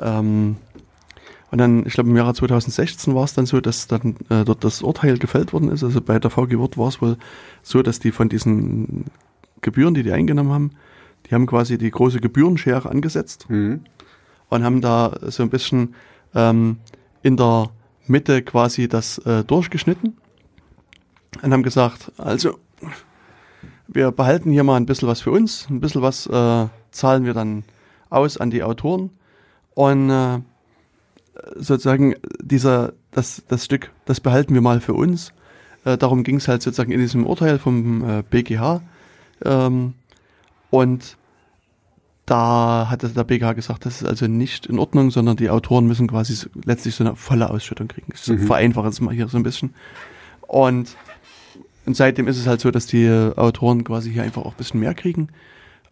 [0.01, 0.57] ähm,
[1.53, 4.65] und dann, ich glaube, im Jahre 2016 war es dann so, dass dann äh, dort
[4.65, 5.85] das Urteil gefällt worden ist.
[5.85, 7.19] Also bei der VG Wort war es wohl
[7.63, 9.05] so, dass die von diesen
[9.61, 10.71] Gebühren, die die eingenommen haben,
[11.27, 13.83] die haben quasi die große Gebührenschere angesetzt Mhm.
[14.49, 15.95] und haben da so ein bisschen
[16.35, 16.79] ähm,
[17.23, 17.69] in der
[18.07, 20.17] Mitte quasi das äh, durchgeschnitten
[21.43, 22.59] und haben gesagt, also
[23.89, 27.35] wir behalten hier mal ein bisschen was für uns, ein bisschen was äh, zahlen wir
[27.35, 27.65] dann
[28.09, 29.11] aus an die Autoren
[29.75, 30.39] und äh,
[31.57, 35.33] sozusagen dieser, das, das Stück, das behalten wir mal für uns.
[35.85, 38.83] Äh, darum ging es halt sozusagen in diesem Urteil vom äh, BGH
[39.45, 39.95] ähm,
[40.71, 41.17] und
[42.27, 46.07] da hatte der BGH gesagt, das ist also nicht in Ordnung, sondern die Autoren müssen
[46.07, 48.13] quasi so, letztlich so eine volle Ausschüttung kriegen.
[48.15, 48.39] Ich Mhm.
[48.47, 49.75] vereinfache es mal hier so ein bisschen.
[50.47, 50.97] Und,
[51.85, 54.79] und seitdem ist es halt so, dass die Autoren quasi hier einfach auch ein bisschen
[54.81, 55.29] mehr kriegen.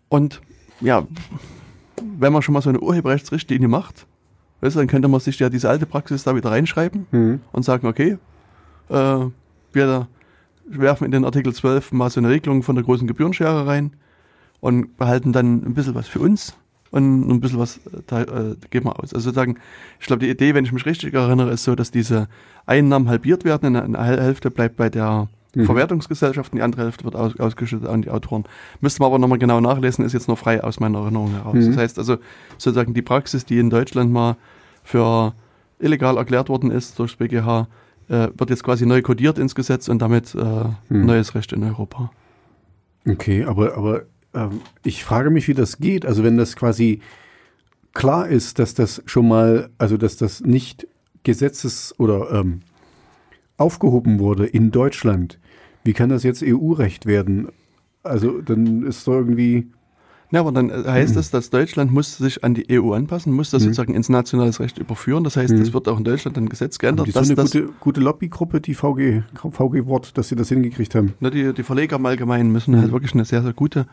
[0.08, 0.40] Und
[0.80, 1.06] ja,
[2.18, 4.06] wenn man schon mal so eine Urheberrechtsrichtlinie macht,
[4.60, 7.40] weißt du, dann könnte man sich ja diese alte Praxis da wieder reinschreiben Mhm.
[7.52, 8.18] und sagen, okay,
[8.88, 9.16] äh,
[9.72, 10.08] wir
[10.66, 13.92] werfen in den Artikel 12 mal so eine Regelung von der großen Gebührenschere rein
[14.60, 16.54] und behalten dann ein bisschen was für uns
[16.90, 19.14] und ein bisschen was äh, da, äh, geben wir aus.
[19.14, 19.56] Also sozusagen,
[20.00, 22.28] ich glaube, die Idee, wenn ich mich richtig erinnere, ist so, dass diese
[22.66, 25.64] Einnahmen halbiert werden, eine, eine Hälfte bleibt bei der Mhm.
[25.64, 28.44] Verwertungsgesellschaft und die andere Hälfte wird aus, ausgeschüttet an die Autoren.
[28.80, 31.54] Müsste man aber nochmal genau nachlesen, ist jetzt nur frei aus meiner Erinnerung heraus.
[31.54, 31.66] Mhm.
[31.68, 32.18] Das heißt also,
[32.58, 34.36] sozusagen die Praxis, die in Deutschland mal
[34.84, 35.34] für
[35.78, 37.66] illegal erklärt worden ist durch das BGH,
[38.08, 40.38] äh, wird jetzt quasi neu kodiert ins Gesetz und damit äh,
[40.88, 41.06] Mhm.
[41.06, 42.10] neues Recht in Europa.
[43.08, 44.02] Okay, aber, aber
[44.34, 46.04] ähm, ich frage mich, wie das geht.
[46.06, 47.00] Also wenn das quasi
[47.94, 50.86] klar ist, dass das schon mal, also dass das nicht
[51.24, 52.60] Gesetzes- oder ähm,
[53.60, 55.38] aufgehoben wurde in Deutschland,
[55.84, 57.48] wie kann das jetzt EU-Recht werden?
[58.02, 59.68] Also dann ist doch irgendwie,
[60.32, 63.50] Ja, aber dann äh, heißt es, dass Deutschland muss sich an die EU anpassen, muss
[63.50, 63.66] das Mhm.
[63.66, 65.24] sozusagen ins nationales Recht überführen.
[65.24, 65.60] Das heißt, Mhm.
[65.62, 68.60] es wird auch in Deutschland ein Gesetz geändert, so dass eine das, gute, gute Lobbygruppe,
[68.60, 71.14] die VG, VG Wort, dass sie das hingekriegt haben.
[71.20, 72.80] ne, die, die Verleger im Allgemeinen müssen Mhm.
[72.80, 73.86] halt wirklich eine sehr, sehr gute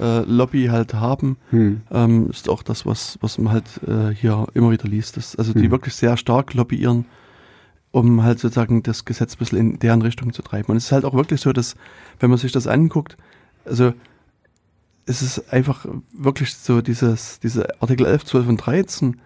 [0.00, 1.36] äh, Lobby halt haben.
[1.50, 1.80] Hm.
[1.90, 5.16] Ähm, ist auch das, was, was man halt äh, hier immer wieder liest.
[5.16, 5.70] Das, also die Mhm.
[5.70, 7.04] wirklich sehr stark lobbyieren,
[7.96, 10.70] um halt sozusagen das Gesetz ein bisschen in deren Richtung zu treiben.
[10.70, 11.76] Und es ist halt auch wirklich so, dass,
[12.20, 13.16] wenn man sich das anguckt,
[13.64, 13.94] also
[15.06, 19.20] es ist einfach wirklich so dieses, diese Artikel 11, 12 und 13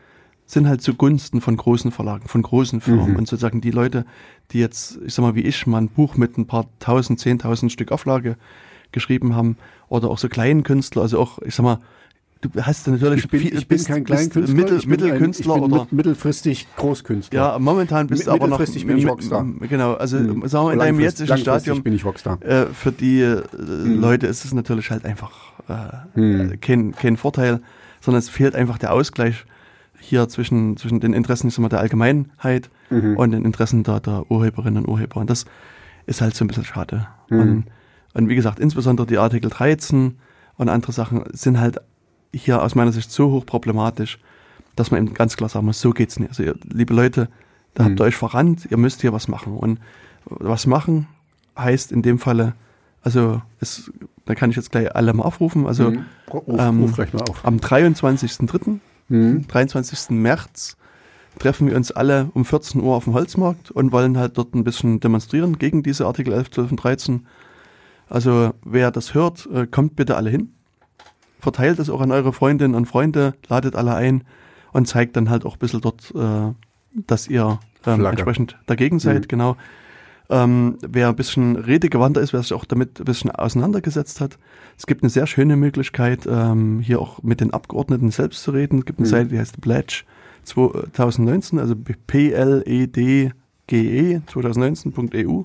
[0.46, 3.10] sind halt zugunsten von großen Verlagen, von großen Firmen.
[3.10, 3.16] Mhm.
[3.16, 4.06] Und sozusagen die Leute,
[4.52, 7.72] die jetzt, ich sag mal, wie ich, mal ein Buch mit ein paar tausend, zehntausend
[7.72, 8.36] Stück Auflage
[8.92, 9.56] geschrieben haben,
[9.88, 11.80] oder auch so kleinen Künstler, also auch, ich sag mal,
[12.40, 14.92] du hast natürlich Ich bin, viel- ich bin bist- kein bist Kleinkünstler, Mittel, ich bin
[14.92, 17.38] ein- Mittelkünstler ich bin oder mit- mittelfristig Großkünstler.
[17.38, 19.46] ja, momentan bist du aber noch mittelfristig bin ich Rockstar.
[19.68, 20.46] Genau, also Hm.
[20.48, 22.40] sagen wir in deinem jetzigen Stadium bin ich Rockstar.
[22.42, 25.32] äh, für die äh, Leute ist es natürlich halt einfach
[25.68, 25.74] äh,
[26.18, 26.60] Hm.
[26.60, 27.60] kein, kein Vorteil,
[28.00, 29.44] sondern es fehlt einfach der Ausgleich
[29.98, 33.16] hier zwischen, zwischen den Interessen ich sag mal, der Allgemeinheit Mhm.
[33.18, 35.18] und den Interessen der, der Urheberinnen und Urheber.
[35.20, 35.44] Und das
[36.06, 37.06] ist halt so ein bisschen schade.
[37.28, 37.40] Mhm.
[37.40, 37.64] Und,
[38.14, 40.16] und wie gesagt, insbesondere die Artikel 13
[40.56, 41.76] und andere Sachen sind halt
[42.34, 44.18] hier aus meiner Sicht so hoch problematisch,
[44.76, 46.30] dass man eben ganz klar sagen muss, so geht's nicht.
[46.30, 47.28] Also ihr, liebe Leute,
[47.74, 47.88] da Mhm.
[47.88, 49.56] habt ihr euch verrannt, ihr müsst hier was machen.
[49.56, 49.80] Und
[50.26, 51.06] was machen
[51.58, 52.54] heißt in dem Falle,
[53.02, 53.90] also es,
[54.26, 56.04] da kann ich jetzt gleich alle mal aufrufen, also Hm.
[56.32, 57.44] Ruf, ähm, ruf gleich mal auf.
[57.44, 59.46] am 23.03., Hm.
[59.48, 60.10] 23.
[60.10, 60.76] März
[61.38, 64.62] treffen wir uns alle um 14 Uhr auf dem Holzmarkt und wollen halt dort ein
[64.64, 67.26] bisschen demonstrieren gegen diese Artikel 11, 12 und 13.
[68.08, 70.52] Also wer das hört, äh, kommt bitte alle hin.
[71.40, 74.24] Verteilt es auch an eure Freundinnen und Freunde, ladet alle ein
[74.72, 76.52] und zeigt dann halt auch ein bisschen dort, äh,
[76.92, 79.28] dass ihr ähm, entsprechend dagegen seid, mhm.
[79.28, 79.56] genau.
[80.28, 84.38] Ähm, wer ein bisschen redegewandter ist, wer sich auch damit ein bisschen auseinandergesetzt hat,
[84.78, 88.78] es gibt eine sehr schöne Möglichkeit, ähm, hier auch mit den Abgeordneten selbst zu reden.
[88.78, 89.10] Es gibt eine mhm.
[89.10, 90.04] Seite, die heißt Pledge
[90.44, 91.74] 2019, also
[92.06, 93.30] P-L-E-D-G-E
[94.26, 95.42] 2019.eu.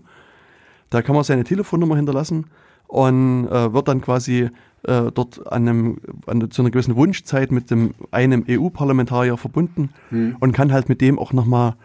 [0.89, 2.45] Da kann man seine Telefonnummer hinterlassen
[2.87, 4.49] und äh, wird dann quasi
[4.87, 10.37] äh, dort an, einem, an zu einer gewissen Wunschzeit mit dem einem EU-Parlamentarier verbunden mhm.
[10.39, 11.75] und kann halt mit dem auch nochmal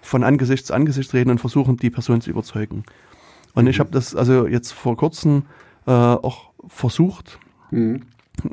[0.00, 2.84] von Angesicht zu Angesicht reden und versuchen, die Person zu überzeugen.
[3.54, 3.70] Und mhm.
[3.70, 5.44] ich habe das also jetzt vor kurzem
[5.86, 7.38] äh, auch versucht.
[7.70, 8.02] Mhm.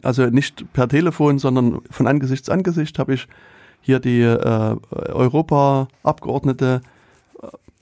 [0.03, 3.27] Also nicht per Telefon, sondern von Angesicht zu Angesicht habe ich
[3.81, 6.81] hier die äh, Europa-Abgeordnete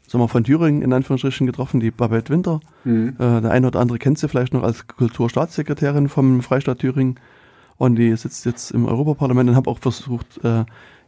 [0.07, 2.59] sagen wir, von Thüringen in Anführungsstrichen getroffen, die Babette Winter.
[2.83, 3.15] Mhm.
[3.19, 7.19] Äh, der eine oder andere kennt sie vielleicht noch als Kulturstaatssekretärin vom Freistaat Thüringen.
[7.77, 10.63] Und die sitzt jetzt im Europaparlament und habe auch versucht, äh,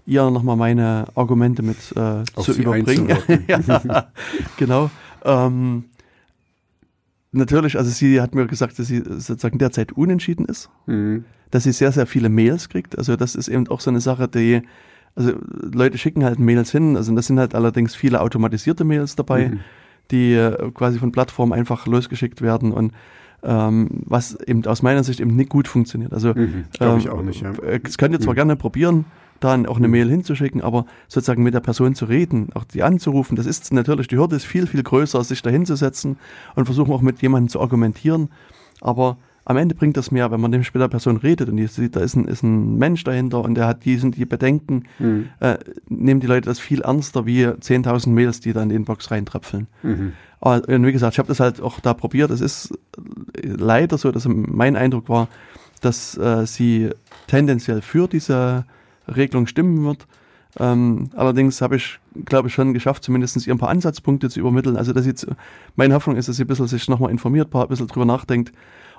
[0.05, 3.17] ihr nochmal meine Argumente mit äh, zu Sie überbringen.
[3.47, 4.07] ja,
[4.57, 4.89] genau.
[5.23, 5.85] Ähm,
[7.31, 11.25] natürlich, also sie hat mir gesagt, dass sie sozusagen derzeit unentschieden ist, mhm.
[11.51, 12.97] dass sie sehr, sehr viele Mails kriegt.
[12.97, 14.61] Also das ist eben auch so eine Sache, die,
[15.17, 15.33] also
[15.73, 19.59] Leute schicken halt Mails hin, also das sind halt allerdings viele automatisierte Mails dabei, mhm.
[20.11, 22.93] die äh, quasi von Plattformen einfach losgeschickt werden und
[23.43, 26.13] ähm, was eben aus meiner Sicht eben nicht gut funktioniert.
[26.13, 27.41] Also mhm, ähm, ich auch nicht.
[27.41, 27.53] Ja.
[27.81, 28.37] Das könnt ihr zwar mhm.
[28.37, 29.05] gerne probieren,
[29.39, 33.35] dann auch eine Mail hinzuschicken, aber sozusagen mit der Person zu reden, auch die anzurufen,
[33.35, 36.17] das ist natürlich, die Hürde ist viel, viel größer, sich da hinzusetzen
[36.55, 38.29] und versuchen auch mit jemandem zu argumentieren.
[38.81, 39.17] Aber
[39.49, 42.01] am Ende bringt das mehr, wenn man mit der Person redet und die sieht, da
[42.01, 45.29] ist ein, ist ein Mensch dahinter und der hat diesen, die Bedenken, mhm.
[45.39, 49.09] äh, nehmen die Leute das viel ernster wie 10.000 Mails, die da in die Inbox
[49.09, 49.67] reintröpfeln.
[49.83, 50.11] Mhm.
[50.41, 52.29] Aber, und wie gesagt, ich habe das halt auch da probiert.
[52.29, 52.77] Es ist
[53.41, 55.29] leider so, dass mein Eindruck war,
[55.79, 56.89] dass äh, sie
[57.27, 58.65] tendenziell für diese
[59.07, 60.07] Regelung stimmen wird.
[60.59, 64.75] Ähm, allerdings habe ich, glaube ich, schon geschafft, zumindest ihr ein paar Ansatzpunkte zu übermitteln.
[64.75, 65.25] Also, dass jetzt,
[65.77, 68.51] meine Hoffnung ist, dass sie ein bisschen sich nochmal informiert, ein bisschen drüber nachdenkt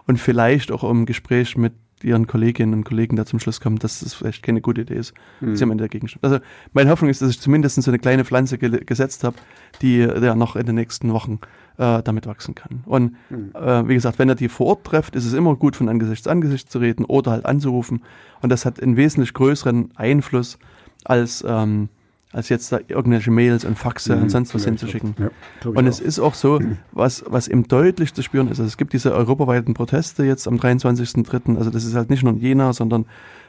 [0.08, 4.00] und vielleicht auch im Gespräch mit ihren Kolleginnen und Kollegen da zum Schluss kommt, dass
[4.00, 5.56] das vielleicht keine gute Idee ist, mhm.
[5.56, 6.24] sie am Ende dagegen stimmt.
[6.24, 6.38] Also,
[6.72, 9.36] meine Hoffnung ist, dass ich zumindest so eine kleine Pflanze ge gesetzt habe,
[9.82, 11.40] die ja noch in den nächsten Wochen
[11.76, 12.82] äh, damit wachsen kann.
[12.86, 13.52] Und mhm.
[13.54, 16.24] äh, wie gesagt, wenn er die vor Ort trefft, ist es immer gut, von Angesicht
[16.24, 18.02] zu Angesicht zu reden oder halt anzurufen.
[18.40, 20.58] Und das hat einen wesentlich größeren Einfluss
[21.04, 21.88] als ähm,
[22.32, 25.14] als jetzt da irgendwelche Mails und Faxe mhm, und sonst was hinzuschicken.
[25.18, 25.30] Ja,
[25.70, 26.04] und es auch.
[26.04, 26.60] ist auch so,
[26.92, 30.56] was, was eben deutlich zu spüren ist, also es gibt diese europaweiten Proteste jetzt am
[30.56, 33.06] 23.03., also das ist halt nicht nur in Jena, sondern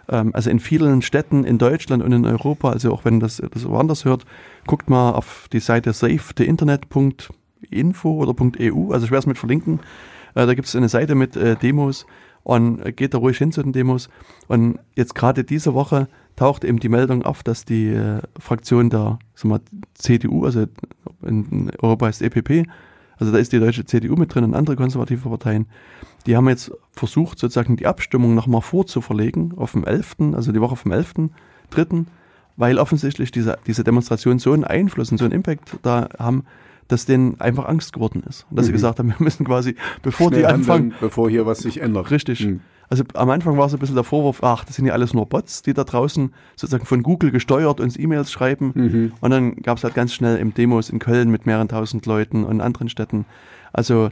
[0.07, 3.67] ähm, also in vielen Städten in Deutschland und in Europa, also auch wenn das, das
[3.67, 4.25] woanders hört,
[4.65, 7.27] guckt mal auf die Seite safetheinternet.de
[7.69, 9.79] info oder .eu, also ich werde es mit verlinken.
[10.35, 12.05] Äh, da gibt es eine Seite mit äh, Demos
[12.43, 14.09] und geht da ruhig hin zu den Demos.
[14.47, 16.07] Und jetzt gerade diese Woche
[16.39, 19.59] taucht eben die Meldung auf, dass die äh, Fraktion der sag mal,
[19.93, 20.67] CDU, also
[21.21, 22.65] in Europa heißt EPP,
[23.17, 25.65] also da ist die deutsche CDU mit drin und andere konservative Parteien,
[26.25, 30.77] die haben jetzt versucht, sozusagen die Abstimmung nochmal vorzuverlegen auf dem 11., also die Woche
[30.77, 32.05] vom 11.3.,
[32.55, 36.45] weil offensichtlich diese, diese Demonstration so einen Einfluss und so einen Impact da haben,
[36.87, 38.45] dass denen einfach Angst geworden ist.
[38.49, 38.67] Und dass mhm.
[38.67, 40.93] sie gesagt haben, wir müssen quasi, bevor Schnell die anfangen.
[41.01, 42.11] Bevor hier was sich ändert.
[42.11, 42.45] Richtig.
[42.45, 42.61] Mhm.
[42.89, 45.27] Also am Anfang war es ein bisschen der Vorwurf, ach, das sind ja alles nur
[45.27, 48.71] Bots, die da draußen sozusagen von Google gesteuert uns E-Mails schreiben.
[48.73, 49.11] Mhm.
[49.21, 52.43] Und dann gab es halt ganz schnell im Demos in Köln mit mehreren tausend Leuten
[52.43, 53.25] und anderen Städten.
[53.71, 54.09] Also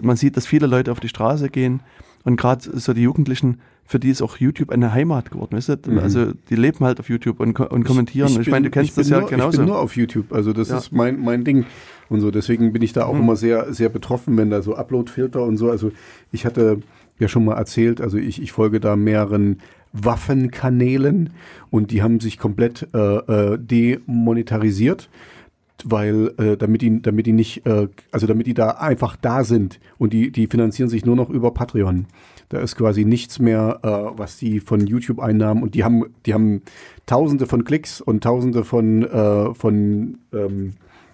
[0.00, 1.80] man sieht, dass viele Leute auf die Straße gehen
[2.24, 5.56] und gerade so die Jugendlichen für die ist auch YouTube eine Heimat geworden.
[5.56, 5.76] Weißt du?
[5.90, 5.98] Mhm.
[5.98, 8.28] Also die leben halt auf YouTube und, und kommentieren.
[8.28, 9.50] Ich, ich, ich meine, du kennst das ja nur, genauso.
[9.50, 10.78] Ich bin nur auf YouTube, also das ja.
[10.78, 11.66] ist mein, mein Ding
[12.08, 12.30] und so.
[12.30, 13.22] Deswegen bin ich da auch mhm.
[13.22, 15.72] immer sehr, sehr betroffen, wenn da so Upload-Filter und so.
[15.72, 15.90] Also
[16.30, 16.82] ich hatte
[17.20, 19.60] ja schon mal erzählt, also ich, ich folge da mehreren
[19.92, 21.30] Waffenkanälen
[21.70, 25.08] und die haben sich komplett äh, äh, demonetarisiert
[25.82, 29.80] weil äh, damit die damit die nicht äh, also damit die da einfach da sind
[29.96, 32.04] und die die finanzieren sich nur noch über Patreon
[32.50, 35.62] da ist quasi nichts mehr, äh, was die von YouTube einnahmen.
[35.62, 36.62] Und die haben, die haben
[37.06, 40.72] Tausende von Klicks und Tausende von, äh, von ähm,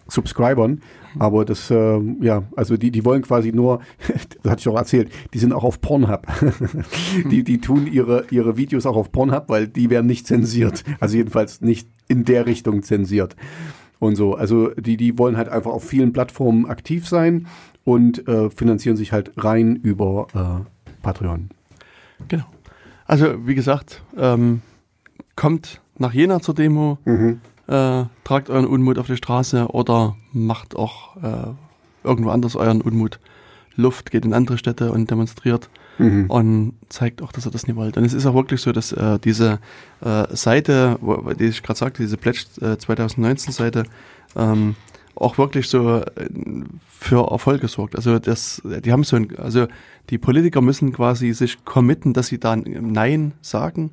[0.09, 0.81] Subscribern.
[1.19, 3.81] Aber das, äh, ja, also die, die wollen quasi nur,
[4.43, 6.27] das hatte ich auch erzählt, die sind auch auf Pornhub.
[7.31, 10.85] die, die tun ihre, ihre Videos auch auf Pornhub, weil die werden nicht zensiert.
[11.01, 13.37] Also jedenfalls nicht in der Richtung zensiert.
[13.99, 17.47] Und so, also die, die wollen halt einfach auf vielen Plattformen aktiv sein
[17.85, 21.49] und äh, finanzieren sich halt rein über äh, Patreon.
[22.29, 22.45] Genau.
[23.07, 24.61] Also, wie gesagt, ähm,
[25.37, 26.99] kommt nach Jena zur Demo.
[27.05, 27.41] Mhm.
[27.69, 31.53] Äh, tragt euren Unmut auf die Straße oder macht auch äh,
[32.05, 33.19] irgendwo anders euren Unmut
[33.77, 36.27] Luft, geht in andere Städte und demonstriert mhm.
[36.29, 37.97] und zeigt auch, dass ihr das nicht wollt.
[37.97, 39.59] Und es ist auch wirklich so, dass äh, diese
[40.01, 43.85] äh, Seite, wo, die ich gerade sagte, diese Pledge äh, 2019 Seite,
[44.35, 44.77] ähm,
[45.14, 46.29] auch wirklich so äh,
[46.89, 47.97] für Erfolg gesorgt.
[47.97, 49.67] Also das, die haben so ein, also
[50.11, 53.91] die Politiker müssen quasi sich committen, dass sie dann Nein sagen.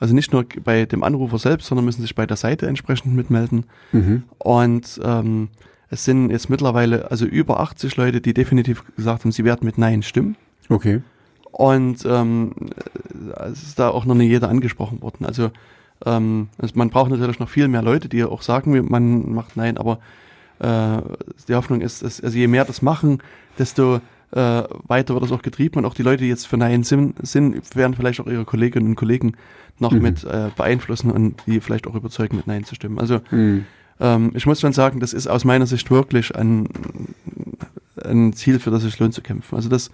[0.00, 3.64] Also nicht nur bei dem Anrufer selbst, sondern müssen sich bei der Seite entsprechend mitmelden.
[3.92, 4.24] Mhm.
[4.38, 5.48] Und ähm,
[5.90, 9.78] es sind jetzt mittlerweile also über 80 Leute, die definitiv gesagt haben, sie werden mit
[9.78, 10.36] Nein stimmen.
[10.68, 11.02] Okay.
[11.52, 12.52] Und ähm,
[13.50, 15.24] es ist da auch noch nicht jeder angesprochen worden.
[15.24, 15.52] Also,
[16.04, 19.78] ähm, also man braucht natürlich noch viel mehr Leute, die auch sagen, man macht Nein,
[19.78, 20.00] aber
[20.58, 21.00] äh,
[21.48, 23.22] die Hoffnung ist, dass, also je mehr das machen,
[23.58, 24.00] desto
[24.34, 27.24] äh, weiter wird das auch getrieben und auch die Leute, die jetzt für Nein sind,
[27.24, 29.36] sind werden vielleicht auch ihre Kolleginnen und Kollegen
[29.78, 30.02] noch mhm.
[30.02, 32.98] mit äh, beeinflussen und die vielleicht auch überzeugen, mit Nein zu stimmen.
[32.98, 33.64] Also mhm.
[34.00, 36.68] ähm, ich muss schon sagen, das ist aus meiner Sicht wirklich ein,
[38.04, 39.54] ein Ziel, für das es lohnt zu kämpfen.
[39.54, 39.90] Also das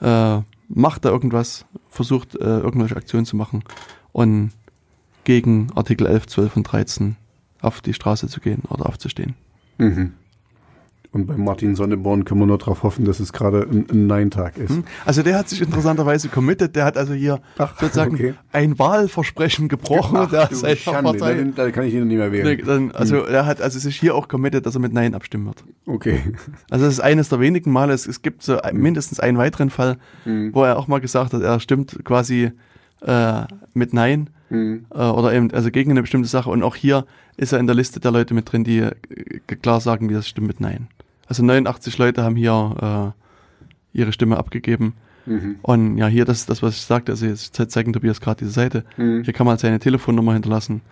[0.00, 3.62] äh, macht da irgendwas, versucht äh, irgendwelche Aktionen zu machen
[4.12, 4.50] und
[5.22, 7.16] gegen Artikel 11, 12 und 13
[7.60, 9.34] auf die Straße zu gehen oder aufzustehen.
[9.78, 10.12] Mhm.
[11.16, 14.58] Und bei Martin Sonneborn können wir nur darauf hoffen, dass es gerade ein, ein Nein-Tag
[14.58, 14.68] ist.
[14.68, 14.84] Hm.
[15.06, 18.34] Also der hat sich interessanterweise committed, der hat also hier Ach, sozusagen okay.
[18.52, 20.18] ein Wahlversprechen gebrochen.
[20.18, 22.62] Ach, der du Schande, dann, dann, kann ich ihn nicht mehr wählen.
[22.66, 23.32] Dann, also hm.
[23.32, 25.64] er hat also sich hier auch committed, dass er mit Nein abstimmen wird.
[25.86, 26.20] Okay.
[26.70, 28.78] Also das ist eines der wenigen Male, es, es gibt so hm.
[28.78, 30.54] mindestens einen weiteren Fall, hm.
[30.54, 32.52] wo er auch mal gesagt hat, er stimmt quasi
[33.00, 33.42] äh,
[33.72, 34.86] mit Nein hm.
[34.94, 36.50] äh, oder eben also gegen eine bestimmte Sache.
[36.50, 37.06] Und auch hier
[37.36, 38.92] ist er in der Liste der Leute mit drin, die äh,
[39.62, 40.88] klar sagen, wie das stimmt mit Nein.
[41.26, 43.14] Also 89 Leute haben hier
[43.94, 44.94] äh, ihre Stimme abgegeben.
[45.26, 45.56] Mhm.
[45.62, 48.84] Und ja, hier das das, was ich sagte, also jetzt zeigen Tobias gerade diese Seite.
[48.96, 49.22] Mhm.
[49.24, 50.82] Hier kann man seine Telefonnummer hinterlassen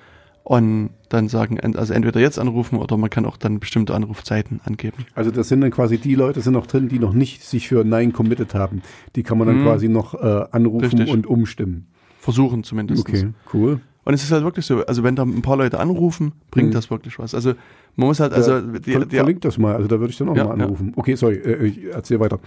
[0.44, 5.06] und dann sagen, also entweder jetzt anrufen oder man kann auch dann bestimmte Anrufzeiten angeben.
[5.14, 7.84] Also das sind dann quasi die Leute sind noch drin, die noch nicht sich für
[7.84, 8.82] Nein committed haben.
[9.16, 9.64] Die kann man dann mhm.
[9.64, 11.10] quasi noch äh, anrufen Richtig.
[11.10, 11.86] und umstimmen.
[12.20, 13.08] Versuchen zumindest.
[13.08, 13.80] Okay, cool.
[14.04, 16.74] Und es ist halt wirklich so, also wenn da ein paar Leute anrufen, bringt mhm.
[16.74, 17.34] das wirklich was.
[17.34, 17.54] Also
[17.96, 20.36] man muss halt, also die, ver verlinkt das mal, also da würde ich dann auch
[20.36, 20.88] ja, mal anrufen.
[20.88, 20.92] Ja.
[20.96, 22.38] Okay, sorry, äh, ich erzähl weiter.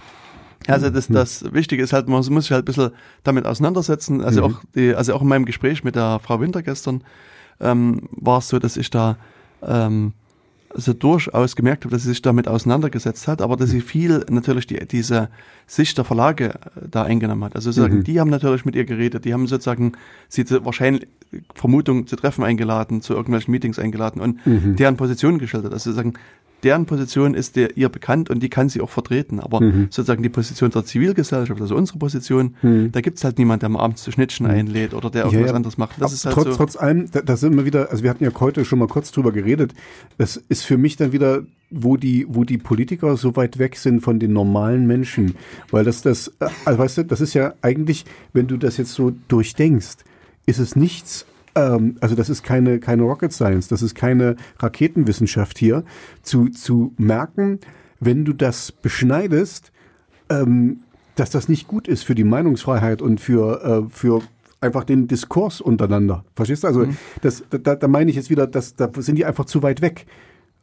[0.66, 1.14] Also das, mhm.
[1.14, 2.90] das Wichtige ist halt, man muss sich halt ein bisschen
[3.22, 4.22] damit auseinandersetzen.
[4.22, 4.54] Also mhm.
[4.54, 7.02] auch die, also auch in meinem Gespräch mit der Frau Winter gestern
[7.60, 9.16] ähm, war es so, dass ich da
[9.62, 10.12] ähm,
[10.74, 14.66] also durchaus gemerkt habe, dass sie sich damit auseinandergesetzt hat, aber dass sie viel natürlich
[14.66, 15.30] die, diese
[15.66, 17.54] Sicht der Verlage äh, da eingenommen hat.
[17.56, 18.04] Also sozusagen, mhm.
[18.04, 19.92] die haben natürlich mit ihr geredet, die haben sozusagen
[20.28, 21.08] sie wahrscheinlich
[21.54, 24.76] Vermutung zu Treffen eingeladen, zu irgendwelchen Meetings eingeladen und mhm.
[24.76, 25.72] deren Position geschildert.
[25.72, 26.14] Also sozusagen,
[26.62, 29.40] deren Position ist der, ihr bekannt und die kann sie auch vertreten.
[29.40, 29.88] Aber mhm.
[29.90, 32.92] sozusagen die Position der Zivilgesellschaft, also unsere Position, mhm.
[32.92, 34.52] da gibt es halt niemanden, der mal abends zu Schnittchen mhm.
[34.52, 35.54] einlädt oder der irgendwas ja, ja.
[35.54, 36.00] anderes macht.
[36.00, 36.56] Das ist halt trotz, so.
[36.56, 39.12] trotz allem, da, da sind wir wieder, also wir hatten ja heute schon mal kurz
[39.12, 39.74] drüber geredet,
[40.16, 44.00] das ist für mich dann wieder wo die, wo die Politiker so weit weg sind
[44.00, 45.34] von den normalen Menschen.
[45.70, 48.94] Weil das, das, äh, also weißt du, das ist ja eigentlich, wenn du das jetzt
[48.94, 49.98] so durchdenkst,
[50.48, 51.26] ist es nichts
[51.58, 55.84] ähm, also das ist keine, keine Rocket Science, das ist keine Raketenwissenschaft hier,
[56.22, 57.58] zu, zu merken,
[58.00, 59.72] wenn du das beschneidest,
[60.30, 60.80] ähm,
[61.16, 64.22] dass das nicht gut ist für die Meinungsfreiheit und für, äh, für
[64.60, 66.24] einfach den Diskurs untereinander.
[66.36, 66.68] Verstehst du?
[66.68, 66.96] Also mhm.
[67.22, 70.06] das, da, da meine ich jetzt wieder, dass da sind die einfach zu weit weg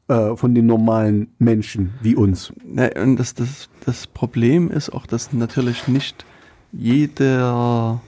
[0.07, 2.53] äh, von den normalen Menschen wie uns.
[3.01, 6.25] Und das, das, das Problem ist auch, dass natürlich nicht
[6.71, 8.01] jeder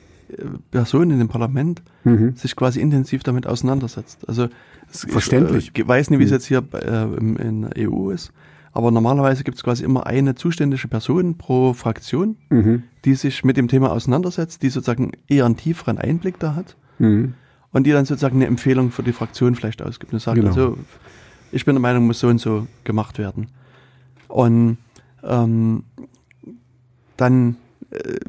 [0.71, 2.35] Person in dem Parlament mhm.
[2.35, 4.27] sich quasi intensiv damit auseinandersetzt.
[4.27, 4.49] Also
[4.89, 5.71] verständlich.
[5.73, 6.35] Ich äh, weiß nicht, wie es mhm.
[6.35, 8.31] jetzt hier äh, in der EU ist,
[8.73, 12.83] aber normalerweise gibt es quasi immer eine zuständige Person pro Fraktion, mhm.
[13.05, 17.33] die sich mit dem Thema auseinandersetzt, die sozusagen eher einen tieferen Einblick da hat mhm.
[17.71, 20.49] und die dann sozusagen eine Empfehlung für die Fraktion vielleicht ausgibt und sagt, genau.
[20.49, 20.77] also
[21.51, 23.47] ich bin der Meinung, muss so und so gemacht werden.
[24.27, 24.77] Und
[25.23, 25.83] ähm,
[27.15, 27.55] dann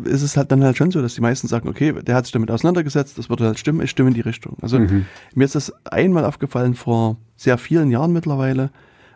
[0.05, 2.33] ist es halt dann halt schon so, dass die meisten sagen, okay, der hat sich
[2.33, 4.57] damit auseinandergesetzt, das wird halt stimmen, ich stimme in die Richtung.
[4.63, 5.07] Also mhm.
[5.35, 8.71] mir ist das einmal aufgefallen vor sehr vielen Jahren mittlerweile.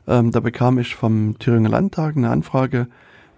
[0.08, 2.88] Ähm, da bekam ich vom Thüringer Landtag eine Anfrage,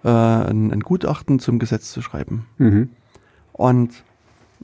[0.03, 2.47] äh, ein, ein, Gutachten zum Gesetz zu schreiben.
[2.57, 2.89] Mhm.
[3.53, 3.91] Und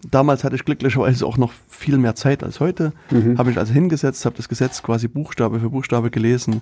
[0.09, 2.91] damals hatte ich glücklicherweise auch noch viel mehr Zeit als heute.
[3.11, 3.37] Mhm.
[3.37, 6.61] Habe ich also hingesetzt, habe das Gesetz quasi Buchstabe für Buchstabe gelesen,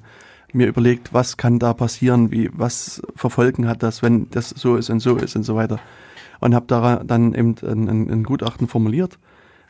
[0.54, 4.89] mir überlegt, was kann da passieren, wie, was verfolgen hat das, wenn das so ist
[4.89, 5.80] und so ist und so weiter.
[6.39, 9.20] Und habe da dann eben ein, ein, ein Gutachten formuliert.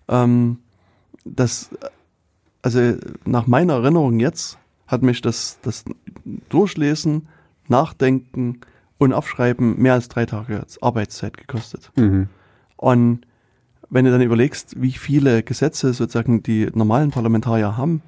[0.07, 0.59] Ähm,
[1.25, 1.69] das,
[2.61, 4.57] also nach meiner Erinnerung jetzt
[4.88, 5.86] hat mich das, das
[6.49, 7.27] Durchlesen,
[7.67, 8.61] Nachdenken
[8.97, 11.91] und Aufschreiben mehr als drei Tage Arbeitszeit gekostet.
[11.95, 12.27] Mhm.
[12.75, 13.21] Und
[13.89, 18.01] wenn du dann überlegst, wie viele Gesetze sozusagen die normalen Parlamentarier haben,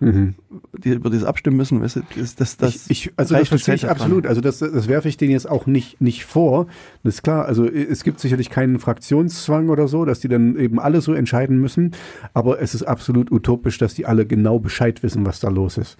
[0.00, 1.82] die über das abstimmen müssen.
[1.82, 4.26] Weißt du, das, das, das ich, ich, also das verstehe ich absolut.
[4.26, 6.66] Also das, das werfe ich denen jetzt auch nicht, nicht vor.
[7.02, 7.46] Das ist klar.
[7.46, 11.60] Also es gibt sicherlich keinen Fraktionszwang oder so, dass die dann eben alle so entscheiden
[11.60, 11.92] müssen.
[12.32, 15.96] Aber es ist absolut utopisch, dass die alle genau Bescheid wissen, was da los ist.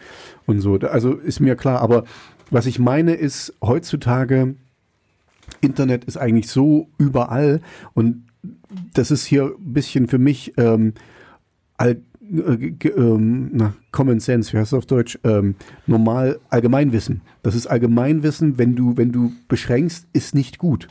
[0.47, 0.79] Und so.
[0.79, 1.81] Also ist mir klar.
[1.81, 2.05] Aber
[2.51, 4.55] was ich meine ist, heutzutage
[5.61, 7.61] Internet ist eigentlich so überall
[7.95, 8.25] und
[8.95, 10.93] das ist hier ein bisschen für mich ähm,
[11.79, 15.19] all, äh, ähm, na, Common Sense, wie heißt das auf Deutsch?
[15.25, 15.55] Ähm,
[15.87, 17.23] normal Allgemeinwissen.
[17.43, 20.89] Das ist Allgemeinwissen, wenn du, wenn du beschränkst, ist nicht gut.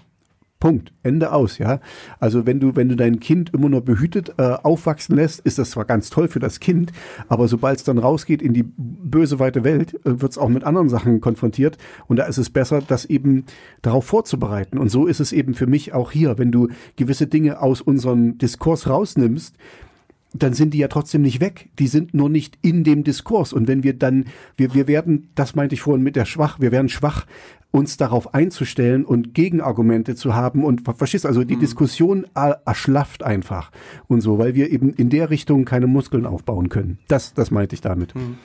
[0.59, 0.91] Punkt.
[1.03, 1.79] Ende aus, ja.
[2.19, 5.71] Also wenn du, wenn du dein Kind immer nur behütet äh, aufwachsen lässt, ist das
[5.71, 6.91] zwar ganz toll für das Kind,
[7.27, 10.63] aber sobald es dann rausgeht in die böse weite Welt, äh, wird es auch mit
[10.63, 11.77] anderen Sachen konfrontiert.
[12.07, 13.45] Und da ist es besser, das eben
[13.83, 14.79] darauf vorzubereiten.
[14.79, 18.39] Und so ist es eben für mich auch hier, wenn du gewisse Dinge aus unserem
[18.39, 19.55] Diskurs rausnimmst,
[20.43, 21.69] dann sind die ja trotzdem nicht weg.
[21.79, 23.53] Die sind nur nicht in dem Diskurs.
[23.53, 24.25] Und wenn wir dann,
[24.55, 27.25] wir, wir werden, das meinte ich vorhin mit der Schwach, wir werden schwach,
[27.71, 31.59] uns darauf einzustellen und Gegenargumente zu haben und verstehst also die mhm.
[31.59, 32.25] Diskussion
[32.65, 33.71] erschlafft einfach
[34.07, 36.97] und so, weil wir eben in der Richtung keine Muskeln aufbauen können.
[37.07, 38.15] Das, das meinte ich damit.
[38.15, 38.37] Mhm.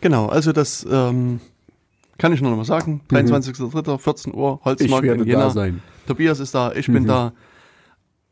[0.00, 1.40] Genau, also das ähm,
[2.18, 3.00] kann ich nur noch mal sagen.
[3.10, 3.98] 23.03.
[3.98, 5.44] 14 Uhr, Holzmarkt ich werde in Jena.
[5.44, 5.82] Da sein.
[6.06, 6.92] Tobias ist da, ich mhm.
[6.92, 7.32] bin da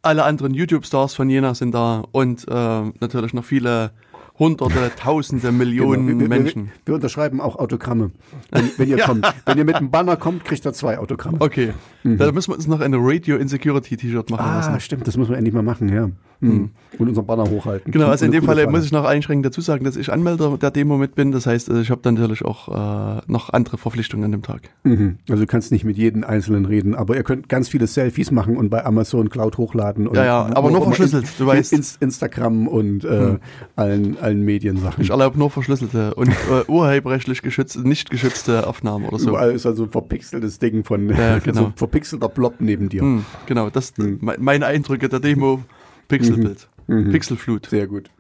[0.03, 3.93] alle anderen YouTube-Stars von Jena sind da und äh, natürlich noch viele
[4.39, 6.21] Hunderte, Tausende, Millionen genau.
[6.21, 6.65] wir, Menschen.
[6.67, 8.11] Wir, wir, unterschreiben auch Autogramme.
[8.51, 9.07] Wenn, wenn ihr ja.
[9.07, 9.33] kommt.
[9.47, 11.39] Wenn ihr mit einem Banner kommt, kriegt ihr zwei Autogramme.
[11.41, 11.73] Okay.
[12.03, 12.19] Mhm.
[12.19, 14.81] Da müssen wir uns noch eine Radio Insecurity T-Shirt machen ah, lassen.
[14.81, 16.11] stimmt, das müssen wir endlich mal machen, ja.
[16.43, 16.71] Mhm.
[16.99, 17.93] Und unseren Banner hochhalten.
[17.93, 20.73] Genau, also in dem Fall muss ich noch einschränkend dazu sagen, dass ich Anmelder der
[20.73, 21.31] Demo mit bin.
[21.31, 24.71] Das heißt, ich habe dann natürlich auch äh, noch andere Verpflichtungen an dem Tag.
[24.83, 25.19] Mhm.
[25.31, 28.57] Also du kannst nicht mit jedem Einzelnen reden, aber ihr könnt ganz viele Selfies machen
[28.57, 30.09] und bei Amazon Cloud hochladen.
[30.09, 31.73] Und ja, ja, aber nur verschlüsselt, in, du weißt.
[31.73, 33.39] In, Instagram und äh, mhm.
[33.77, 35.03] allen, allen Mediensachen.
[35.03, 39.31] Ich erlaube nur verschlüsselte und äh, urheberrechtlich geschützte, nicht geschützte Aufnahmen oder so.
[39.31, 41.61] Überall ist also ein verpixeltes Ding von, ja, genau.
[41.61, 43.03] so verpixelter Blob neben dir.
[43.03, 44.19] Mhm, genau, das mhm.
[44.39, 45.63] meine Eindrücke der Demo,
[46.09, 46.69] Pixelbild.
[46.87, 47.11] Mhm.
[47.13, 47.67] Pixelflut.
[47.67, 48.11] Sehr gut.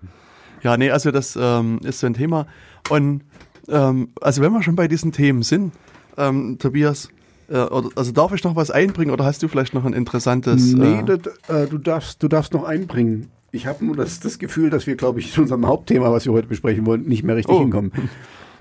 [0.63, 2.47] Ja, nee, also das ähm, ist so ein Thema.
[2.91, 3.23] Und
[3.69, 5.73] ähm, also wenn wir schon bei diesen Themen sind,
[6.17, 7.09] ähm, Tobias,
[7.49, 10.75] äh, oder, also darf ich noch was einbringen oder hast du vielleicht noch ein interessantes?
[10.75, 13.29] Nee, äh, das, äh, du, darfst, du darfst noch einbringen.
[13.51, 16.33] Ich habe nur das, das Gefühl, dass wir, glaube ich, zu unserem Hauptthema, was wir
[16.33, 17.61] heute besprechen wollen, nicht mehr richtig oh.
[17.61, 17.93] hinkommen.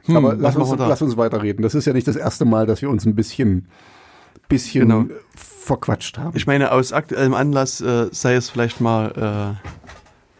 [0.05, 1.62] Hm, Aber lass uns, lass uns weiterreden.
[1.62, 3.68] Das ist ja nicht das erste Mal, dass wir uns ein bisschen,
[4.52, 5.06] bisschen genau.
[5.36, 6.36] verquatscht haben.
[6.36, 9.68] Ich meine, aus aktuellem Anlass äh, sei es vielleicht mal äh,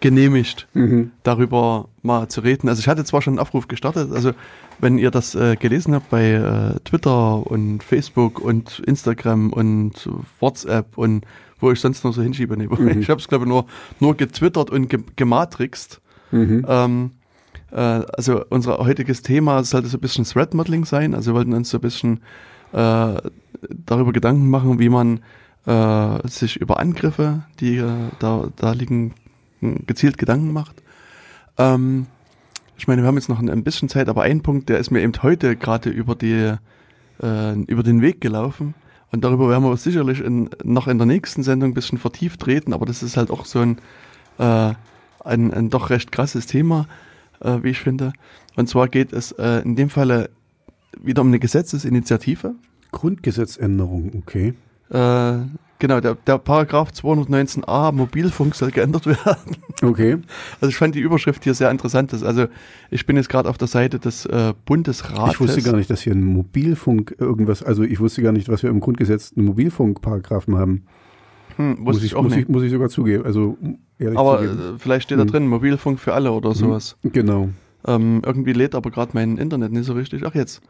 [0.02, 1.12] genehmigt, mhm.
[1.24, 2.68] darüber mal zu reden.
[2.68, 4.34] Also ich hatte zwar schon einen Aufruf gestartet, also
[4.80, 10.10] wenn ihr das äh, gelesen habt bei äh, Twitter und Facebook und Instagram und
[10.40, 11.26] WhatsApp und
[11.60, 12.58] wo ich sonst noch so hinschiebe.
[12.58, 12.88] Nee, mhm.
[13.00, 13.66] Ich habe es glaube ich nur,
[14.00, 16.02] nur getwittert und ge gematrixed.
[16.32, 16.66] Mhm.
[16.68, 17.12] Ähm,
[17.72, 21.14] äh, also unser heutiges Thema sollte so ein bisschen Threat Modeling sein.
[21.14, 22.22] Also wir wollten uns so ein bisschen
[22.74, 23.30] äh,
[23.86, 25.22] darüber Gedanken machen, wie man
[25.66, 29.14] äh, sich über Angriffe, die äh, da, da liegen,
[29.62, 30.82] gezielt Gedanken macht.
[31.58, 32.08] Ähm,
[32.78, 34.90] ich meine, wir haben jetzt noch ein, ein, bisschen Zeit, aber ein Punkt, der ist
[34.90, 36.56] mir eben heute gerade über die
[37.22, 38.74] äh, über den Weg gelaufen.
[39.12, 42.74] Und darüber werden wir sicherlich in, noch in der nächsten Sendung ein bisschen vertieft reden,
[42.74, 43.78] aber das ist halt auch so ein,
[44.38, 44.74] äh,
[45.24, 46.88] ein, ein doch recht krasses Thema,
[47.42, 48.14] äh, wie ich finde.
[48.56, 50.30] Und zwar geht es äh, in dem Falle
[51.00, 52.56] wieder um eine Gesetzesinitiative.
[52.92, 54.54] Grundgesetzänderung, okay.
[54.90, 55.46] Äh,
[55.82, 59.58] Genau, der, der Paragraph 219a Mobilfunk soll geändert werden.
[59.82, 60.18] Okay.
[60.60, 62.14] Also ich fand die Überschrift hier sehr interessant.
[62.14, 62.46] Also
[62.92, 65.34] ich bin jetzt gerade auf der Seite des äh, Bundesrates.
[65.34, 68.62] Ich wusste gar nicht, dass wir einen Mobilfunk irgendwas, also ich wusste gar nicht, was
[68.62, 70.84] wir im Grundgesetz einen Mobilfunkparagraphen haben.
[71.56, 72.44] Hm, muss ich, ich auch muss nicht.
[72.44, 73.26] Ich, muss ich sogar zugeben.
[73.26, 73.58] Also
[74.14, 74.76] aber zugeben.
[74.76, 75.32] Äh, vielleicht steht da hm.
[75.32, 76.96] drin Mobilfunk für alle oder hm, sowas.
[77.02, 77.50] Genau.
[77.88, 80.24] Ähm, irgendwie lädt aber gerade mein Internet nicht so richtig.
[80.26, 80.62] Ach jetzt.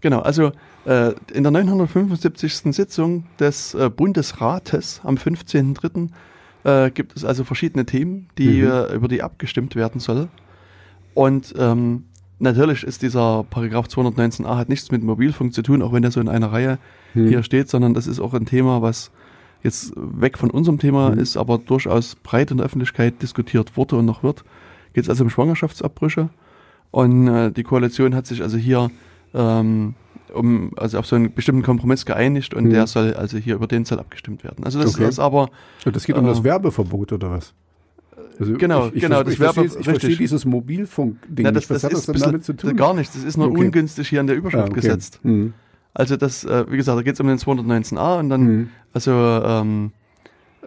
[0.00, 0.52] Genau, also
[0.84, 2.74] äh, in der 975.
[2.74, 6.08] Sitzung des äh, Bundesrates am 15.03.
[6.64, 8.70] Äh, gibt es also verschiedene Themen, die, mhm.
[8.70, 10.28] Äh, über die abgestimmt werden soll.
[11.14, 12.04] Und ähm,
[12.38, 16.20] natürlich ist dieser Paragraph 219a hat nichts mit Mobilfunk zu tun, auch wenn er so
[16.20, 16.78] in einer Reihe
[17.14, 17.28] mhm.
[17.28, 19.10] hier steht, sondern das ist auch ein Thema, was
[19.62, 21.18] jetzt weg von unserem Thema mhm.
[21.18, 24.44] ist, aber durchaus breit in der Öffentlichkeit diskutiert wurde und noch wird.
[24.92, 26.30] Geht es also um Schwangerschaftsabbrüche.
[26.92, 28.90] Und äh, die Koalition hat sich also hier
[29.34, 29.94] ähm,
[30.32, 32.70] um, also auf so einen bestimmten Kompromiss geeinigt und mhm.
[32.70, 34.64] der soll, also hier über den soll abgestimmt werden.
[34.64, 35.08] Also das okay.
[35.08, 35.50] ist aber.
[35.84, 37.54] Das geht um äh, das Werbeverbot oder was?
[38.38, 41.44] Also genau, ich, ich genau, das Werbe, ich verstehe dieses Mobilfunk-Ding.
[41.44, 42.76] Ja, das, das, das, ist damit zu tun?
[42.76, 43.64] Gar nichts, das ist nur okay.
[43.64, 44.80] ungünstig hier an der Überschrift ah, okay.
[44.80, 45.20] gesetzt.
[45.22, 45.54] Mhm.
[45.94, 48.68] Also das, äh, wie gesagt, da geht es um den 219a und dann, mhm.
[48.92, 50.01] also ähm, äh,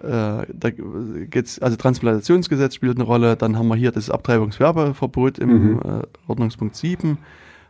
[0.01, 5.79] da geht's, also Transplantationsgesetz spielt eine Rolle, dann haben wir hier das Abtreibungswerbeverbot im Mhm.
[5.79, 7.17] äh, Ordnungspunkt 7,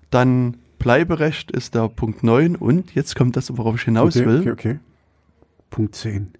[0.10, 4.40] dann Bleiberecht ist der Punkt 9 und jetzt kommt das, worauf ich hinaus okay, will,
[4.42, 4.80] okay, okay.
[5.70, 6.34] Punkt 10.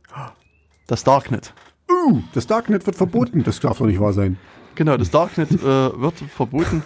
[0.88, 1.54] das Darknet.
[1.90, 3.44] Uh, das Darknet wird verboten.
[3.44, 4.38] Das darf doch nicht wahr sein.
[4.76, 6.84] Genau, das Darknet äh, wird verboten.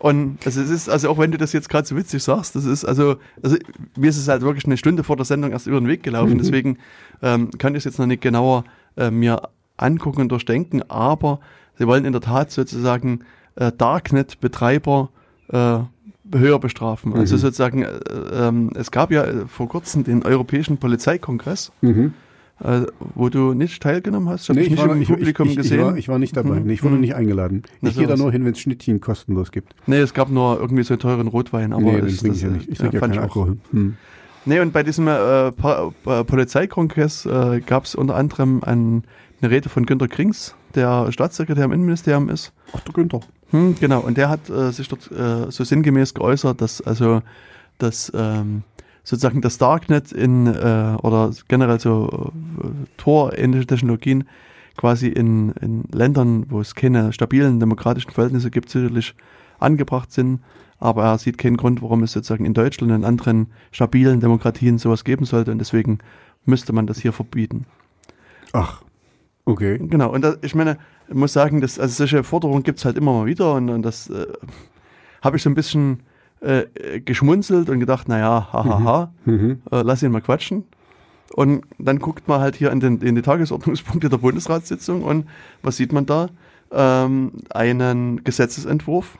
[0.00, 2.64] Und also es ist, also auch wenn du das jetzt gerade so witzig sagst, das
[2.64, 3.56] ist also, also
[3.98, 6.38] mir ist es halt wirklich eine Stunde vor der Sendung erst über den Weg gelaufen,
[6.42, 6.78] deswegen
[7.22, 8.64] ähm, kann ich es jetzt noch nicht genauer
[8.96, 11.40] äh, mir angucken und durchdenken, aber
[11.78, 13.20] sie wollen in der Tat sozusagen
[13.56, 15.10] äh, Darknet-Betreiber
[15.48, 15.78] äh,
[16.32, 17.12] höher bestrafen.
[17.14, 17.40] Also Mhm.
[17.40, 17.88] sozusagen, äh,
[18.32, 22.14] ähm, es gab ja äh, vor kurzem den Europäischen Polizeikongress, Mhm.
[22.62, 22.82] Äh,
[23.14, 24.42] wo du nicht teilgenommen hast.
[24.44, 25.78] Ich habe Nee, dich nicht im Publikum ich, ich, gesehen.
[25.80, 26.60] Ich war, ich war nicht dabei.
[26.60, 27.00] Nee, Ich wurde Mhm.
[27.00, 27.62] nicht eingeladen.
[27.82, 29.74] Ich gehe da nur hin, wenn es Schnittchen kostenlos gibt.
[29.86, 32.36] Nee, es gab nur irgendwie so einen teuren Rotwein, aber nee, den ist, trinke das,
[32.38, 32.68] ich ja nicht.
[32.68, 33.22] Ich äh, trinke ja keinen ich auch.
[33.24, 33.56] Alkohol.
[33.72, 33.96] Hm.
[34.46, 35.52] Nee, und bei diesem äh, äh,
[36.24, 39.04] Polizeikongress äh, gab es unter anderem ein,
[39.42, 42.52] eine Rede von Günter Krings, der Staatssekretär im Innenministerium ist.
[42.72, 43.20] Ach, der Günther.
[43.50, 47.20] Hm, genau, und der hat äh, sich dort äh, so sinngemäß geäußert, dass also
[47.78, 48.62] dass ähm,
[49.04, 52.32] sozusagen das Darknet in äh, oder generell so
[52.62, 54.24] äh, Tor-ähnliche Technologien
[54.76, 59.14] quasi in, in Ländern, wo es keine stabilen demokratischen Verhältnisse gibt, sicherlich
[59.58, 60.40] angebracht sind.
[60.78, 64.78] Aber er sieht keinen Grund, warum es sozusagen in Deutschland und in anderen stabilen Demokratien
[64.78, 65.52] sowas geben sollte.
[65.52, 65.98] Und deswegen
[66.46, 67.66] müsste man das hier verbieten.
[68.52, 68.82] Ach,
[69.44, 69.78] okay.
[69.78, 70.78] Genau, und das, ich meine,
[71.08, 73.82] ich muss sagen, dass, also solche Forderungen gibt es halt immer mal wieder und, und
[73.82, 74.26] das äh,
[75.22, 76.02] habe ich so ein bisschen
[76.42, 79.60] äh, äh, geschmunzelt und gedacht, naja, hahaha, Mhm.
[79.70, 80.64] äh, lass ihn mal quatschen.
[81.34, 85.26] Und dann guckt man halt hier in, den, in die Tagesordnungspunkte der Bundesratssitzung und
[85.62, 86.28] was sieht man da?
[86.72, 89.16] Ähm, einen Gesetzesentwurf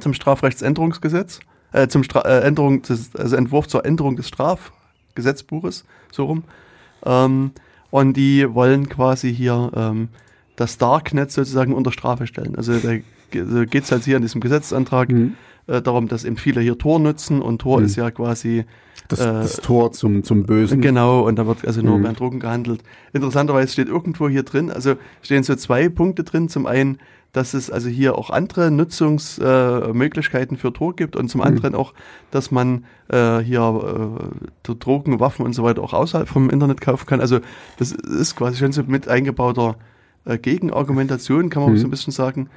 [0.00, 1.40] zum Strafrechtsänderungsgesetz,
[1.72, 6.44] äh, zum Stra äh, Änderung des, also Entwurf zur Änderung des Strafgesetzbuches, so rum.
[7.04, 7.52] Ähm,
[7.90, 10.08] und die wollen quasi hier ähm,
[10.56, 12.54] das Darknet sozusagen unter Strafe stellen.
[12.56, 12.96] Also da
[13.30, 15.34] geht es halt hier in diesem Gesetzesantrag Mhm.
[15.68, 17.86] Äh, darum, dass eben viele hier Tor nutzen und Tor Mhm.
[17.86, 18.64] ist ja quasi
[19.10, 20.82] Das, Äh, das Tor zum, zum Bösen.
[20.82, 22.02] Genau, und da wird also nur Mhm.
[22.02, 22.82] mehr Drogen gehandelt.
[23.14, 26.50] Interessanterweise steht irgendwo hier drin, also stehen so zwei Punkte drin.
[26.50, 26.98] Zum einen,
[27.32, 31.46] dass es also hier auch andere Nutzungsmöglichkeiten äh, für Tor gibt und zum Mhm.
[31.46, 31.94] anderen auch,
[32.30, 34.20] dass man äh, hier
[34.68, 37.20] äh, Drogen, Waffen und so weiter auch außerhalb vom Internet kaufen kann.
[37.22, 37.38] Also
[37.78, 39.76] das ist quasi schon so mit eingebauter
[40.26, 41.78] äh, Gegenargumentation, kann man Mhm.
[41.78, 42.50] so ein bisschen sagen.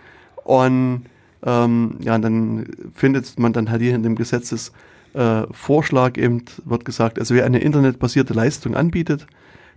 [0.44, 1.04] Und
[1.44, 4.72] ähm, ja, und dann findet man dann halt hier in dem Gesetzes
[5.14, 9.28] äh, Vorschlag eben wird gesagt, also wer eine internetbasierte Leistung anbietet,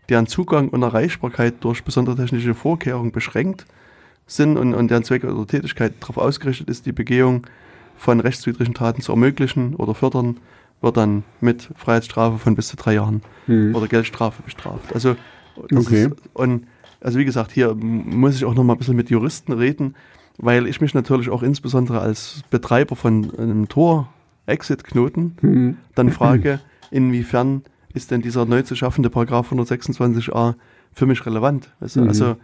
[0.09, 3.65] deren Zugang und Erreichbarkeit durch besondere technische Vorkehrungen beschränkt
[4.27, 7.47] sind und, und deren Zweck oder Tätigkeit darauf ausgerichtet ist, die Begehung
[7.97, 10.39] von rechtswidrigen Taten zu ermöglichen oder fördern,
[10.81, 13.75] wird dann mit Freiheitsstrafe von bis zu drei Jahren Mhm.
[13.75, 14.95] oder Geldstrafe bestraft.
[14.95, 15.17] Also,
[15.57, 16.07] Okay.
[16.07, 16.67] ist, und
[17.01, 19.95] also wie gesagt, hier muss ich auch noch mal ein bisschen mit Juristen reden,
[20.39, 25.77] weil ich mich natürlich auch insbesondere als Betreiber von einem Tor-Exit-Knoten Mhm.
[25.95, 26.61] dann frage,
[26.91, 27.63] inwiefern
[27.93, 30.55] ist denn dieser neu zu schaffende Paragraph 126a
[30.93, 31.71] für mich relevant?
[31.81, 32.03] Weißt du?
[32.03, 32.09] Mhm.
[32.09, 32.37] Also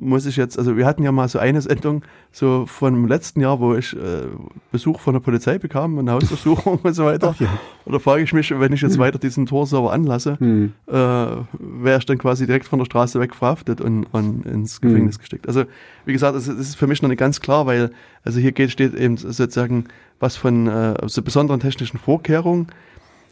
[0.00, 3.40] muss ich jetzt, also wir hatten ja mal so eine Sendung, so von dem letzten
[3.40, 4.26] Jahr, wo ich äh,
[4.70, 7.32] Besuch von der Polizei bekam, eine Hausdurchsuchung und so weiter.
[7.34, 7.48] Ach ja.
[7.84, 9.00] Und da frage ich mich, wenn ich jetzt Mhm.
[9.00, 10.72] weiter diesen Tor-Server anlasse, Mhm.
[10.86, 14.88] äh, wäre ich dann quasi direkt von der Straße weg verhaftet und, und ins Mhm.
[14.88, 15.48] Gefängnis gesteckt.
[15.48, 15.64] Also
[16.04, 17.90] wie gesagt, es es ist für mich noch nicht ganz klar, weil
[18.24, 19.86] also hier geht, steht eben sozusagen
[20.20, 22.68] was von äh, so besonderen technischen Vorkehrungen.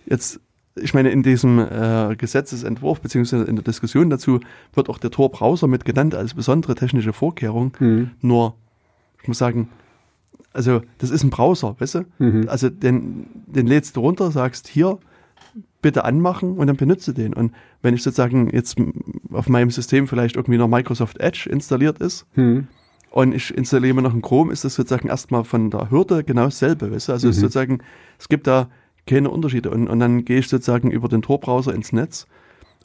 [0.06, 0.40] Jetzt,
[0.76, 4.40] ich meine, in diesem äh, Gesetzesentwurf beziehungsweise in der Diskussion dazu
[4.74, 7.72] wird auch der Tor-Browser mit genannt als besondere technische Vorkehrung.
[7.80, 8.10] Mhm.
[8.20, 8.54] Nur,
[9.22, 9.68] ich muss sagen,
[10.52, 12.04] also das ist ein Browser, weißt du?
[12.18, 12.48] Mhm.
[12.48, 14.98] Also den, den lädst du runter, sagst hier,
[15.82, 17.32] bitte anmachen und dann benutze den.
[17.32, 18.76] Und wenn ich sozusagen jetzt
[19.32, 22.66] auf meinem System vielleicht irgendwie noch Microsoft Edge installiert ist Mhm.
[23.10, 26.44] und ich installiere mir noch einen Chrome, ist das sozusagen erstmal von der Hürde genau
[26.44, 26.90] dasselbe.
[26.90, 27.12] Weißt du?
[27.12, 27.46] Also es ist Mhm.
[27.46, 27.78] sozusagen,
[28.18, 28.68] es gibt da
[29.06, 29.70] keine Unterschiede.
[29.70, 32.26] Und, und dann gehe ich sozusagen über den Tor-Browser ins Netz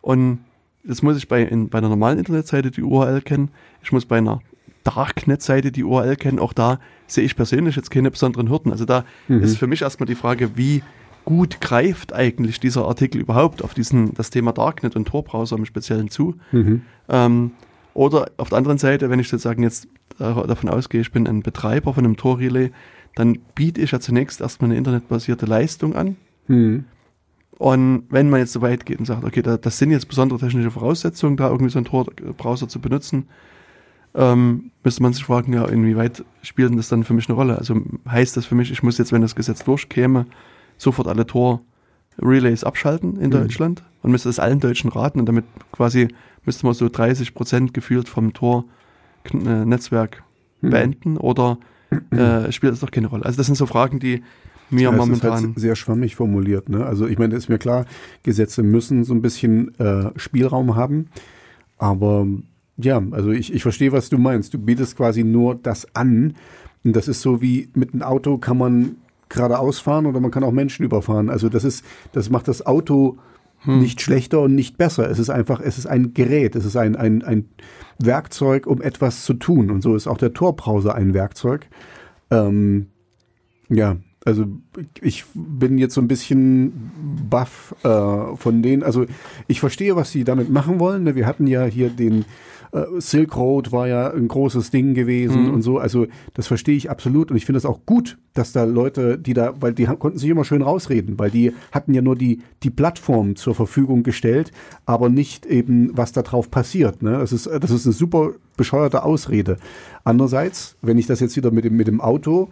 [0.02, 0.40] und
[0.84, 3.50] jetzt muss ich bei, in, bei einer normalen Internetseite die URL kennen.
[3.84, 4.42] Ich muss bei einer
[4.84, 6.40] Darknet-Seite die URL kennen.
[6.40, 8.72] Auch da sehe ich persönlich jetzt keine besonderen Hürden.
[8.72, 9.42] Also da Mhm.
[9.44, 10.82] ist für mich erstmal die Frage, wie
[11.24, 16.10] gut greift eigentlich dieser Artikel überhaupt auf diesen, das Thema Darknet und Tor-Browser im Speziellen
[16.10, 16.36] zu.
[16.52, 16.82] Mhm.
[17.10, 17.52] Ähm,
[17.94, 19.88] oder auf der anderen Seite, wenn ich sozusagen jetzt
[20.18, 22.72] da- davon ausgehe, ich bin ein Betreiber von einem Tor-Relay,
[23.16, 26.16] dann biete ich ja zunächst erstmal eine internetbasierte Leistung an.
[26.48, 26.86] Mhm.
[27.58, 30.40] Und wenn man jetzt so weit geht und sagt, okay, da, das sind jetzt besondere
[30.40, 33.28] technische Voraussetzungen, da irgendwie so einen Tor-Browser zu benutzen,
[34.16, 37.58] ähm, müsste man sich fragen, ja, inwieweit spielt denn das dann für mich eine Rolle?
[37.58, 37.80] Also
[38.10, 40.26] heißt das für mich, ich muss jetzt, wenn das Gesetz durchkäme,
[40.78, 43.32] sofort alle Tor-Relays abschalten in Mhm.
[43.32, 46.08] Deutschland und müsste es allen Deutschen raten und damit quasi
[46.46, 50.24] müsste man so 30 Prozent gefühlt vom Tor-Netzwerk
[50.62, 50.70] Hm.
[50.70, 51.58] beenden oder
[52.12, 53.26] äh, spielt das doch keine Rolle?
[53.26, 54.24] Also das sind so Fragen, die
[54.70, 55.32] mir Ja, es ist momentan...
[55.32, 56.70] halt sehr schwammig formuliert.
[56.70, 56.86] Ne?
[56.86, 57.86] Also ich meine, ist mir klar,
[58.24, 61.10] Gesetze müssen so ein bisschen äh, Spielraum haben.
[61.78, 62.28] Aber
[62.78, 64.54] ja, also ich, ich verstehe, was du meinst.
[64.54, 66.36] Du bietest quasi nur das an.
[66.84, 68.96] Und das ist so wie mit einem Auto kann man
[69.30, 71.30] geradeaus fahren oder man kann auch Menschen überfahren.
[71.30, 73.18] Also das ist, das macht das Auto
[73.66, 75.10] nicht schlechter und nicht besser.
[75.10, 77.50] Es ist einfach, es ist ein Gerät, es ist ein, ein, ein
[78.00, 79.70] Werkzeug, um etwas zu tun.
[79.70, 81.68] Und so ist auch der Torbrowser ein Werkzeug.
[82.32, 82.88] Ähm,
[83.70, 84.46] ja, also
[85.02, 86.92] ich bin jetzt so ein bisschen
[87.30, 88.84] baff äh, von denen.
[88.84, 89.06] Also
[89.48, 91.04] ich verstehe, was sie damit machen wollen.
[91.04, 91.16] ne?
[91.16, 92.26] Wir hatten ja hier den
[93.00, 95.54] Silk Road war ja ein großes Ding gewesen Mhm.
[95.56, 95.78] und so.
[95.78, 99.34] Also das verstehe ich absolut und ich finde es auch gut, dass da Leute, die
[99.34, 102.70] da, weil die konnten sich immer schön rausreden, weil die hatten ja nur die die
[102.70, 104.52] Plattform zur Verfügung gestellt,
[104.86, 107.02] aber nicht eben was da drauf passiert.
[107.04, 107.12] Ne?
[107.12, 109.58] Das ist das ist eine super bescheuerte Ausrede.
[110.04, 112.50] Andererseits, wenn ich das jetzt wieder mit dem mit dem Auto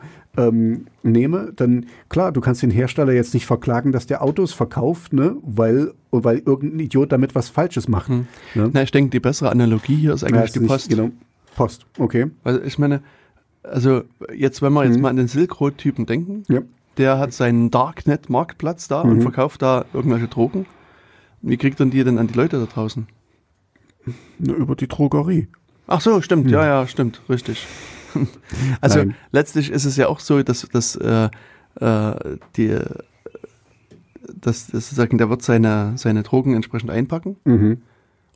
[0.48, 5.14] ähm, nehme, dann klar, du kannst den Hersteller jetzt nicht verklagen, dass der Autos verkauft,
[5.14, 8.10] ne, weil weil irgendein Idiot damit was Falsches macht.
[8.10, 8.26] Ne?
[8.56, 10.90] Na, ich denke, die bessere Analogie hier ist Ja, eigentlich ist die nicht- Post.
[10.90, 11.10] Genau,
[11.56, 12.32] Post, okay.
[12.44, 13.02] Weil ich meine,
[13.64, 14.03] also
[14.34, 15.02] jetzt, wenn wir jetzt Mhm.
[15.02, 16.61] mal an den Silk Road-Typen denken, Ja.
[16.98, 19.11] der hat seinen Darknet-Marktplatz da Mhm.
[19.11, 20.66] und verkauft da irgendwelche Drogen.
[21.41, 23.07] Wie kriegt dann die denn an die Leute da draußen?
[24.40, 25.48] Na, über die Drogerie.
[25.88, 27.68] Ach so, stimmt, ja, ja, stimmt, richtig.
[28.81, 29.15] also Nein.
[29.31, 31.30] letztlich ist es ja auch so, dass, dass äh,
[31.80, 32.77] äh, die,
[34.41, 37.81] dass, dass sozusagen, der wird seine, seine Drogen entsprechend einpacken Mhm.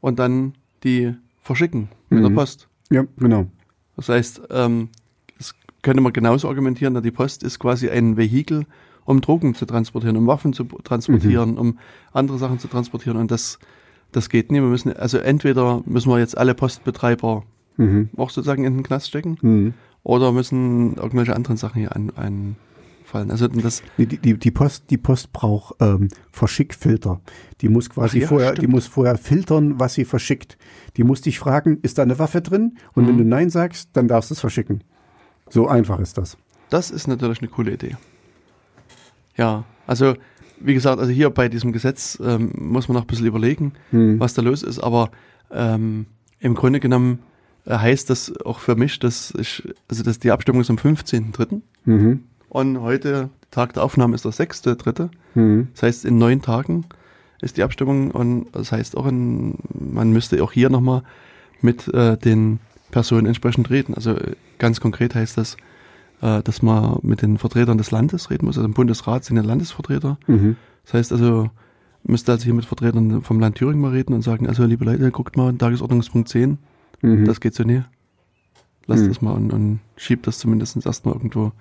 [0.01, 2.23] und dann die verschicken mit Mhm.
[2.23, 2.67] der Post.
[2.91, 3.47] Ja, genau.
[3.95, 4.89] Das heißt, ähm,
[5.37, 8.65] das könnte man genauso argumentieren, dass die Post ist quasi ein Vehikel,
[9.05, 11.77] um Drogen zu transportieren, um Waffen zu transportieren, um
[12.13, 13.17] andere Sachen zu transportieren.
[13.17, 13.59] Und das,
[14.11, 14.61] das geht nicht.
[14.61, 17.43] Wir müssen, also entweder müssen wir jetzt alle Postbetreiber
[17.77, 18.09] Mhm.
[18.17, 19.73] auch sozusagen in den Knast stecken Mhm.
[20.03, 23.31] oder müssen irgendwelche anderen Sachen hier an, einfallen.
[23.31, 27.21] Also das, Die, die, die, Post, die Post braucht ähm, Verschickfilter.
[27.61, 30.57] Die muss quasi ja, vorher, die muss vorher filtern, was sie verschickt.
[30.97, 32.77] Die muss dich fragen, ist da eine Waffe drin?
[32.93, 33.07] Und Mhm.
[33.09, 34.83] wenn du Nein sagst, dann darfst du es verschicken.
[35.49, 36.37] So einfach ist das.
[36.69, 37.95] das ist natürlich eine coole Idee.
[39.35, 40.15] Ja, also
[40.59, 43.73] wie gesagt, also hier bei diesem Gesetz ähm, muss man noch ein bisschen überlegen.
[43.91, 44.19] Mhm.
[44.19, 45.11] was da los ist, aber
[45.51, 46.05] ähm,
[46.39, 47.19] im Grunde genommen
[47.67, 51.61] heißt das auch für mich, dass ich, also dass die Abstimmung ist am 15.3.
[51.85, 52.23] Mhm.
[52.49, 55.09] und heute, Tag der Aufnahme ist der 6.3.
[55.35, 55.67] Mhm.
[55.73, 56.85] Das heißt, in neun Tagen
[57.41, 61.03] ist die Abstimmung und das heißt auch, in, man müsste auch hier nochmal
[61.61, 62.59] mit äh, den
[62.91, 63.93] Personen entsprechend reden.
[63.93, 64.15] Also
[64.59, 65.57] ganz konkret heißt das,
[66.21, 68.57] äh, dass man mit den Vertretern des Landes reden muss.
[68.57, 70.17] Also im Bundesrat sind ja Landesvertreter.
[70.27, 70.55] Mhm.
[70.85, 71.49] Das heißt also,
[72.03, 75.11] müsste also hier mit Vertretern vom Land Thüringen mal reden und sagen, also liebe Leute,
[75.11, 76.57] guckt mal, Tagesordnungspunkt 10,
[77.03, 77.25] Mhm.
[77.25, 77.83] das geht so nie.
[78.87, 79.07] Lasst Mhm.
[79.09, 81.51] das mal und, und schiebt das zumindest erstmal irgendwo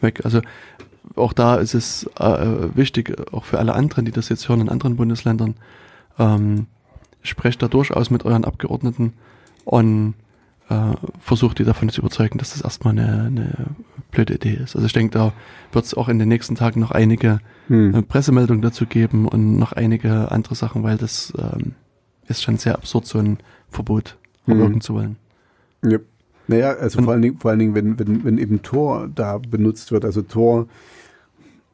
[0.00, 0.20] weg.
[0.24, 0.40] Also
[1.16, 4.68] auch da ist es äh, wichtig, auch für alle anderen, die das jetzt hören in
[4.68, 5.54] anderen Bundesländern,
[6.18, 6.66] ähm,
[7.22, 9.14] sprecht da durchaus mit euren Abgeordneten
[9.64, 10.14] und
[10.70, 13.52] äh, versucht die davon zu überzeugen, dass das erstmal eine, eine
[14.10, 14.76] blöde Idee ist.
[14.76, 15.32] Also ich denke, da
[15.72, 17.94] wird es auch in den nächsten Tagen noch einige Mhm.
[17.94, 21.72] eine Pressemeldung dazu geben und noch einige andere Sachen, weil das ähm,
[22.28, 23.38] ist schon sehr absurd, so ein
[23.70, 24.80] Verbot Mhm.
[24.80, 25.16] zu wollen.
[25.84, 25.98] Ja.
[26.46, 29.38] Naja, also Und- vor allen Dingen, vor allen Dingen wenn, wenn, wenn eben Tor da
[29.38, 30.04] benutzt wird.
[30.04, 30.66] Also Tor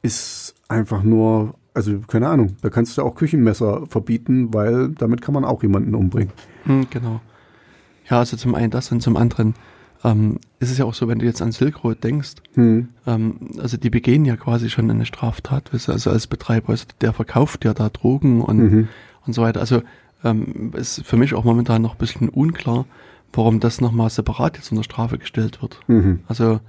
[0.03, 5.35] ist einfach nur, also keine Ahnung, da kannst du auch Küchenmesser verbieten, weil damit kann
[5.35, 6.33] man auch jemanden umbringen.
[6.65, 7.21] Hm, genau.
[8.09, 9.55] Ja, also zum einen das und zum anderen
[10.03, 12.89] ähm, ist es ja auch so, wenn du jetzt an Silk Road denkst, Hm.
[13.07, 16.87] ähm, also die begehen ja quasi schon eine Straftat, weißt du, also als Betreiber, also
[17.03, 18.89] der verkauft ja da Drogen und, Mhm.
[19.27, 19.61] und so weiter.
[19.61, 19.83] Also
[20.25, 22.85] ähm, ist für mich auch momentan noch ein bisschen unklar,
[23.33, 25.81] warum das nochmal separat jetzt unter Strafe gestellt wird.
[25.89, 26.21] Mhm.
[26.27, 26.61] Also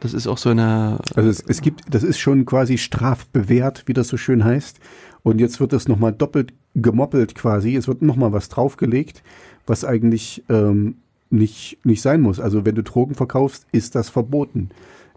[0.00, 3.94] das ist auch so eine Also es, es gibt, das ist schon quasi strafbewehrt, wie
[3.94, 4.78] das so schön heißt.
[5.22, 7.76] Und jetzt wird das nochmal doppelt gemoppelt quasi.
[7.76, 9.22] Es wird nochmal was draufgelegt,
[9.66, 10.96] was eigentlich ähm,
[11.30, 12.38] nicht, nicht sein muss.
[12.40, 14.68] Also wenn du Drogen verkaufst, ist das verboten.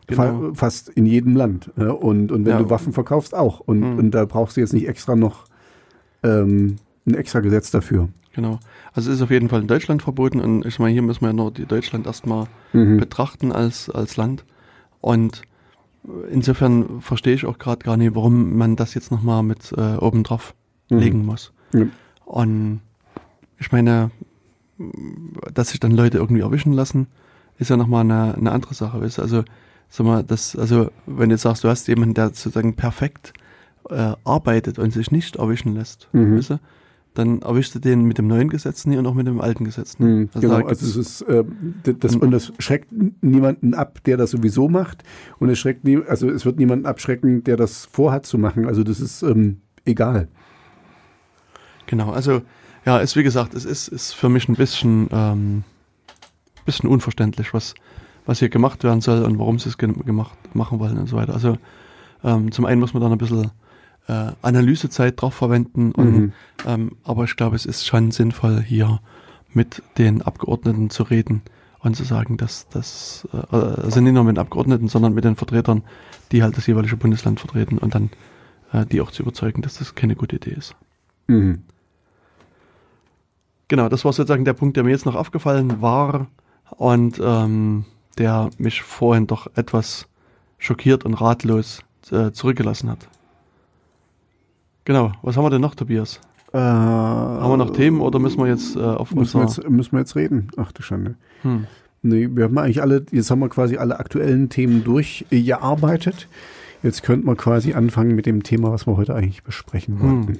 [0.05, 0.21] Genau.
[0.21, 1.71] Fa fast in jedem Land.
[1.75, 1.89] Ja?
[1.91, 2.59] Und, und wenn Ja.
[2.59, 3.59] du Waffen verkaufst, auch.
[3.59, 3.97] Und, Mhm.
[3.99, 5.45] und da brauchst du jetzt nicht extra noch
[6.23, 6.77] ähm,
[7.07, 8.09] ein extra Gesetz dafür.
[8.33, 8.59] Genau.
[8.93, 11.27] Also es ist auf jeden Fall in Deutschland verboten und ich meine, hier müssen wir
[11.29, 12.97] ja nur die Deutschland erstmal Mhm.
[12.97, 14.43] betrachten als, als Land.
[15.01, 15.41] Und
[16.31, 20.23] insofern verstehe ich auch gerade gar nicht, warum man das jetzt nochmal mit äh, oben
[20.23, 20.53] drauf
[20.89, 20.97] Mhm.
[20.99, 21.51] legen muss.
[21.73, 21.85] Ja.
[22.25, 22.81] Und
[23.59, 24.11] ich meine,
[25.53, 27.07] dass sich dann Leute irgendwie erwischen lassen,
[27.57, 29.01] ist ja nochmal eine, eine andere Sache.
[29.01, 29.19] Weißt?
[29.19, 29.43] Also,
[29.89, 33.33] sag mal, das, also, wenn du jetzt sagst, du hast jemanden, der sozusagen perfekt
[33.89, 36.37] äh, arbeitet und sich nicht erwischen lässt, Mhm.
[36.37, 36.59] weißt du,
[37.17, 39.97] dann erwischst du den mit dem neuen Gesetz nie und auch mit dem alten Gesetz
[39.99, 40.05] nie.
[40.05, 41.43] Hm, Also genau, also es ist, äh,
[41.99, 42.91] das, und das schreckt
[43.21, 45.03] niemanden ab, der das sowieso macht.
[45.39, 48.67] Und es schreckt nie, also es wird niemanden abschrecken, der das vorhat zu machen.
[48.67, 50.27] Also das ist ähm, egal.
[51.87, 52.41] Genau, also
[52.85, 55.63] ja, ist wie gesagt, es ist, ist für mich ein bisschen, ähm,
[56.65, 57.73] bisschen unverständlich, was,
[58.25, 61.15] was hier gemacht werden soll und warum sie es ge gemacht machen wollen und so
[61.17, 61.33] weiter.
[61.33, 61.57] Also
[62.23, 63.51] ähm, zum einen muss man dann ein bisschen
[64.07, 66.33] äh, Analysezeit drauf verwenden, und, Mhm.
[66.65, 68.99] ähm, aber ich glaube, es ist schon sinnvoll, hier
[69.53, 71.41] mit den Abgeordneten zu reden
[71.79, 75.35] und zu sagen, dass das, äh, also nicht nur mit den Abgeordneten, sondern mit den
[75.35, 75.83] Vertretern,
[76.31, 78.09] die halt das jeweilige Bundesland vertreten und dann
[78.73, 80.75] äh, die auch zu überzeugen, dass das keine gute Idee ist.
[81.27, 81.63] Mhm.
[83.69, 86.27] Genau, das war sozusagen der Punkt, der mir jetzt noch aufgefallen war
[86.77, 87.85] und ähm,
[88.17, 90.07] der mich vorhin doch etwas
[90.57, 91.81] schockiert und ratlos
[92.11, 93.09] äh, zurückgelassen hat.
[94.87, 96.21] Genau, was haben wir denn noch, Tobias?
[96.53, 99.91] Äh, Haben wir noch Themen oder müssen wir jetzt äh, auf müssen wir, jetzt, müssen
[99.91, 100.47] wir jetzt reden?
[100.55, 101.15] Ach du Schande.
[101.41, 101.67] Hm.
[102.03, 106.29] Nee, wir haben eigentlich alle, jetzt haben wir quasi alle aktuellen Themen durchgearbeitet.
[106.83, 110.39] Jetzt könnten wir quasi anfangen mit dem Thema, was wir heute eigentlich besprechen wollten.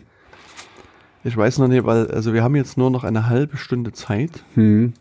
[1.26, 4.46] Ich weiß noch nicht, weil also wir haben jetzt nur noch eine halbe Stunde Zeit,
[4.54, 4.94] Hm.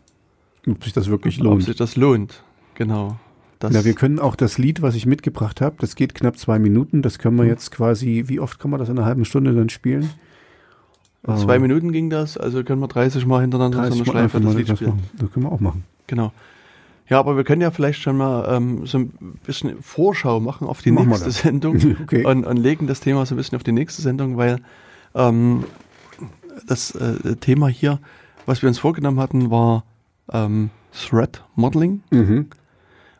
[0.69, 1.63] Ob sich das wirklich ob lohnt.
[1.63, 2.43] sich das lohnt.
[2.75, 3.17] Genau.
[3.59, 6.59] Das, Ja, wir können auch das Lied, was ich mitgebracht habe, das geht knapp zwei
[6.59, 7.49] Minuten, das können wir Mhm.
[7.49, 10.09] jetzt quasi, wie oft kann man das in einer halben Stunde dann spielen?
[11.25, 14.39] zwei Äh, Minuten ging das, also können wir 30 Mal hintereinander so eine 30 Schleife
[14.39, 14.91] das Lied das spielen.
[14.91, 15.09] machen.
[15.17, 15.83] Das können wir auch machen.
[16.07, 16.31] Genau.
[17.09, 19.11] Ja, aber wir können ja vielleicht schon mal ähm, so ein
[19.45, 21.31] bisschen Vorschau machen auf die Machen nächste.
[21.31, 22.25] Sendung Okay.
[22.25, 24.57] und, und legen das Thema so ein bisschen auf die nächste Sendung, weil
[25.15, 25.63] ähm,
[26.67, 27.99] das äh, Thema hier,
[28.45, 29.83] was wir uns vorgenommen hatten, war
[30.31, 32.01] ähm, Threat Modeling.
[32.11, 32.47] Mhm.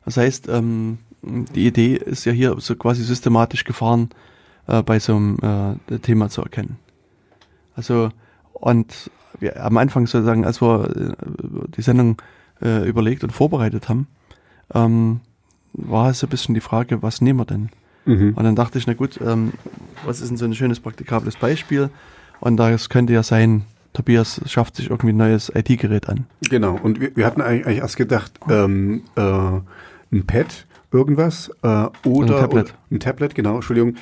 [0.07, 4.07] Das heißt, ähm, die Idee ist ja hier so quasi systematisch Gefahren
[4.65, 6.77] äh, bei so einem äh, Thema zu erkennen.
[7.75, 8.11] Also,
[8.53, 9.11] und
[9.41, 11.13] wir am Anfang sozusagen, als wir äh,
[11.75, 12.21] die Sendung
[12.61, 14.07] äh, überlegt und vorbereitet haben,
[14.73, 15.19] ähm,
[15.73, 17.69] war es so ein bisschen die Frage, was nehmen wir denn?
[18.05, 18.34] Mhm.
[18.34, 19.51] Und dann dachte ich, na gut, ähm,
[20.05, 21.89] was ist denn so ein schönes praktikable Beispiel?
[22.39, 26.27] Und das könnte ja sein, Tobias schafft sich irgendwie ein neues IT-Gerät an.
[26.49, 29.59] Genau, und wir, wir hatten eigentlich eigentlich erst gedacht, ähm, äh,
[30.11, 32.73] ein Pad, irgendwas, äh, oder Ein Tablet.
[32.91, 33.95] Ein Tablet, genau, Entschuldigung.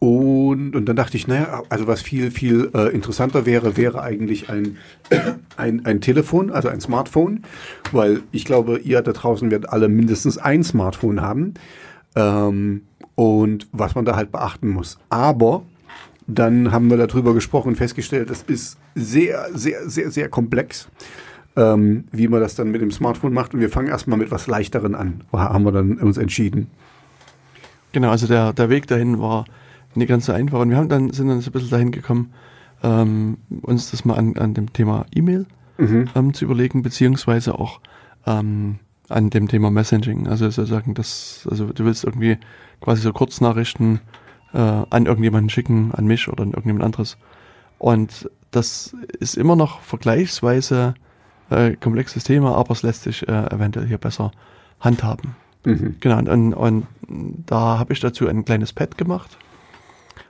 [0.00, 4.48] Und, und dann dachte ich, naja, also was viel, viel äh, interessanter wäre, wäre eigentlich
[4.48, 4.76] ein,
[5.56, 7.42] ein, ein Telefon, also ein Smartphone,
[7.90, 11.54] weil ich glaube, ihr da draußen werdet alle mindestens ein Smartphone haben.
[12.14, 12.82] Ähm,
[13.16, 14.96] und was man da halt beachten muss.
[15.08, 15.64] Aber
[16.28, 20.88] dann haben wir darüber gesprochen und festgestellt, das ist sehr, sehr, sehr, sehr komplex,
[21.58, 23.52] ähm, wie man das dann mit dem Smartphone macht.
[23.52, 26.68] Und wir fangen erstmal mit was Leichteren an, haben wir dann uns entschieden.
[27.92, 29.44] Genau, also der, der Weg dahin war
[29.94, 30.60] nicht ganz so einfach.
[30.60, 32.32] Und wir haben dann, sind dann so ein bisschen dahin gekommen,
[32.82, 35.46] ähm, uns das mal an, an dem Thema E-Mail
[36.14, 37.80] ähm, zu überlegen, beziehungsweise auch
[38.26, 38.78] ähm,
[39.08, 40.28] an dem Thema Messaging.
[40.28, 42.38] Also sozusagen, das, also du willst irgendwie
[42.80, 44.00] quasi so Kurznachrichten
[44.52, 47.16] äh, an irgendjemanden schicken, an mich oder an irgendjemand anderes.
[47.78, 50.94] Und das ist immer noch vergleichsweise
[51.50, 54.32] äh, komplexes Thema, aber es lässt sich äh, eventuell hier besser
[54.80, 55.34] handhaben.
[55.64, 55.96] Mhm.
[56.00, 56.86] Genau, und, und,
[57.46, 59.38] da habe ich dazu ein kleines Pad gemacht.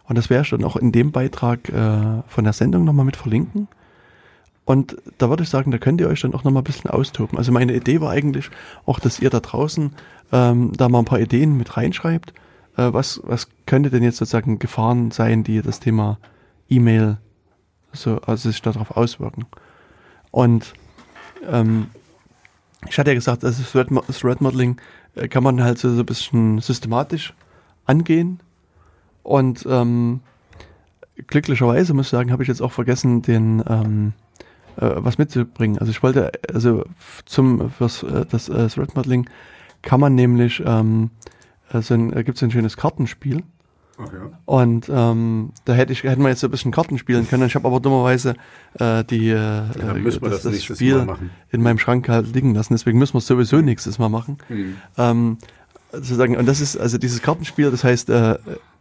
[0.08, 3.16] Und das werde ich dann auch in dem Beitrag äh, von der Sendung nochmal mit
[3.16, 3.68] verlinken.
[4.64, 7.38] Und da würde ich sagen, da könnt ihr euch dann auch nochmal ein bisschen austoben.
[7.38, 8.50] Also meine Idee war eigentlich
[8.84, 9.92] auch, dass ihr da draußen
[10.30, 12.32] ähm, da mal ein paar Ideen mit reinschreibt.
[12.76, 16.18] Äh, was, was könnte denn jetzt sozusagen Gefahren sein, die das Thema
[16.68, 17.18] E-Mail
[17.92, 19.46] so, also sich darauf auswirken?
[20.30, 20.74] Und
[21.46, 21.88] ähm,
[22.88, 24.80] ich hatte ja gesagt, also Threat Modeling
[25.14, 27.34] äh, kann man halt so, so ein bisschen systematisch
[27.86, 28.40] angehen.
[29.22, 30.20] Und ähm,
[31.26, 34.12] glücklicherweise muss ich sagen, habe ich jetzt auch vergessen, den ähm,
[34.76, 35.78] äh, was mitzubringen.
[35.78, 36.84] Also ich wollte, also
[37.26, 39.28] zum fürs äh, das äh, Threat Modeling
[39.82, 41.10] kann man nämlich ähm,
[41.72, 43.42] äh, so ein, äh, gibt es ein schönes Kartenspiel.
[43.98, 44.30] Ja.
[44.44, 47.46] Und ähm, da hätte ich hätten wir jetzt so ein bisschen Karten spielen können.
[47.46, 48.34] Ich habe aber dummerweise
[48.78, 51.06] äh, die äh, dann wir das nächstes Spiel
[51.50, 52.74] in meinem Schrank halt liegen lassen.
[52.74, 54.38] Deswegen müssen wir es sowieso nächstes Mal machen.
[54.48, 54.76] Mhm.
[54.96, 55.38] Ähm,
[55.92, 58.38] sozusagen, und das ist also dieses Kartenspiel, das heißt, äh,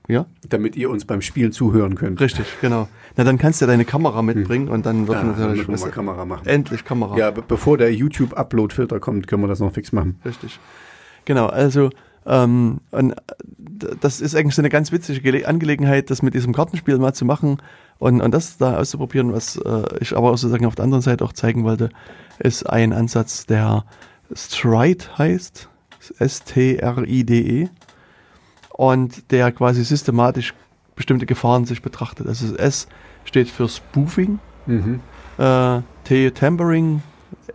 [0.07, 2.21] ja, Damit ihr uns beim Spiel zuhören könnt.
[2.21, 2.87] richtig, genau.
[3.17, 5.91] Na, dann kannst du deine Kamera mitbringen und dann wird Ja, dann natürlich müssen wir
[5.91, 6.47] Kamera machen.
[6.47, 7.17] endlich Kamera.
[7.17, 10.19] Ja, be bevor der YouTube-Upload-Filter kommt, können wir das noch fix machen.
[10.23, 10.59] Richtig.
[11.25, 11.89] Genau, also
[12.27, 13.15] ähm, und, äh,
[13.99, 17.25] das ist eigentlich so eine ganz witzige Gele Angelegenheit, das mit diesem Kartenspiel mal zu
[17.25, 17.57] machen
[17.99, 21.23] und, und das da auszuprobieren, was äh, ich aber auch sozusagen auf der anderen Seite
[21.23, 21.89] auch zeigen wollte,
[22.39, 23.85] ist ein Ansatz, der
[24.33, 25.69] Stride heißt,
[26.19, 27.69] S-T-R-I-D-E
[28.73, 30.53] und der quasi systematisch
[30.95, 32.27] bestimmte Gefahren sich betrachtet.
[32.27, 32.87] Also S
[33.25, 34.99] steht für Spoofing, Mhm.
[35.37, 36.31] Äh, T.
[36.31, 37.01] Tampering,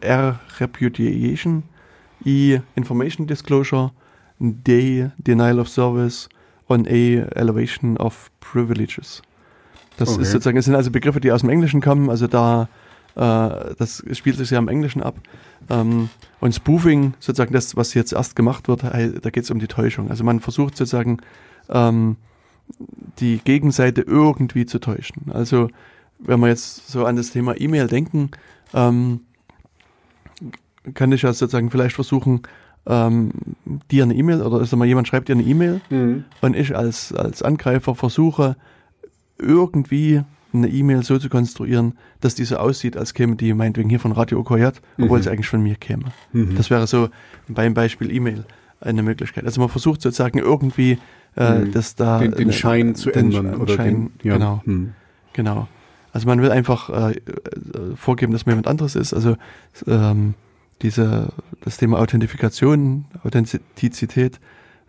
[0.01, 0.40] R.
[0.59, 1.62] Repudiation,
[2.24, 2.61] E.
[2.74, 3.93] Information Disclosure,
[4.39, 5.11] D.
[5.19, 6.29] Denial of Service
[6.67, 6.91] und A.
[6.91, 9.23] Elevation of Privileges.
[9.97, 10.23] Das Okay.
[10.23, 12.69] ist sozusagen, das sind also Begriffe, die aus dem Englischen kommen, also da,
[13.15, 15.17] äh, das spielt sich ja im Englischen ab.
[15.71, 16.09] Ähm,
[16.41, 20.11] und Spoofing, sozusagen das, was jetzt erst gemacht wird, da geht es um die Täuschung.
[20.11, 21.19] Also man versucht sozusagen,
[21.69, 22.17] ähm,
[23.19, 25.31] die Gegenseite irgendwie zu täuschen.
[25.33, 25.69] Also
[26.19, 28.31] wenn wir jetzt so an das Thema E-Mail denken,
[28.73, 29.21] ähm,
[30.95, 32.43] kann ich ja sozusagen vielleicht versuchen,
[32.87, 33.31] ähm,
[33.91, 36.25] dir eine E-Mail oder also mal jemand schreibt dir eine E-Mail Mhm.
[36.41, 38.57] und ich als, als Angreifer versuche
[39.39, 40.23] irgendwie
[40.55, 44.13] eine E-Mail so zu konstruieren, dass die so aussieht, als käme die meinetwegen hier von
[44.13, 44.67] Radio OKJ,
[45.01, 45.23] obwohl Mhm.
[45.23, 46.05] sie eigentlich von mir käme.
[46.33, 46.57] Mhm.
[46.57, 47.09] Das wäre so
[47.49, 48.45] beim Beispiel E-Mail
[48.81, 49.45] eine Möglichkeit.
[49.47, 50.99] Also man versucht sozusagen irgendwie,
[51.37, 51.73] äh, Mhm.
[51.73, 53.55] dass da den, den eine- Schein zu den ändern.
[53.61, 54.35] Oder Schein, den, ja.
[54.35, 54.61] genau.
[54.67, 54.93] Mhm.
[55.33, 55.69] Genau.
[56.13, 57.21] Also man will einfach äh, äh,
[57.97, 59.15] vorgeben, dass man jemand anderes ist.
[59.15, 59.37] Also
[59.87, 60.35] ähm,
[60.83, 64.41] diese, das Thema Authentifikation, Authentizität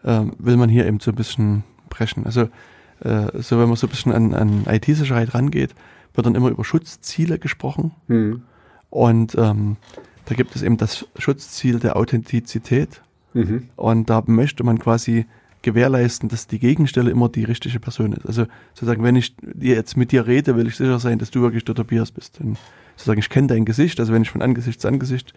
[0.03, 2.26] ähm, will man hier eben so ein bisschen brechen.
[2.26, 2.49] Also
[3.02, 5.76] äh, so wenn man so ein bisschen an, an IT-Sicherheit rangeht,
[6.14, 7.91] wird dann immer über Schutzziele gesprochen.
[8.07, 8.44] Mhm.
[8.90, 9.78] Und ähm,
[10.26, 13.02] da gibt es eben das Schutzziel der Authentizität.
[13.34, 13.70] Mhm.
[13.76, 15.26] Und da möchte man quasi
[15.64, 18.26] gewährleisten, dass die Gegenstelle immer die richtige Person ist.
[18.26, 21.65] Also sozusagen, wenn ich jetzt mit dir rede, will ich sicher sein, dass du wirklich
[21.65, 22.40] der Tobias bist.
[22.41, 22.57] Und
[22.95, 25.34] sozusagen, ich kenne dein Gesicht, also wenn ich von Angesicht zu Angesicht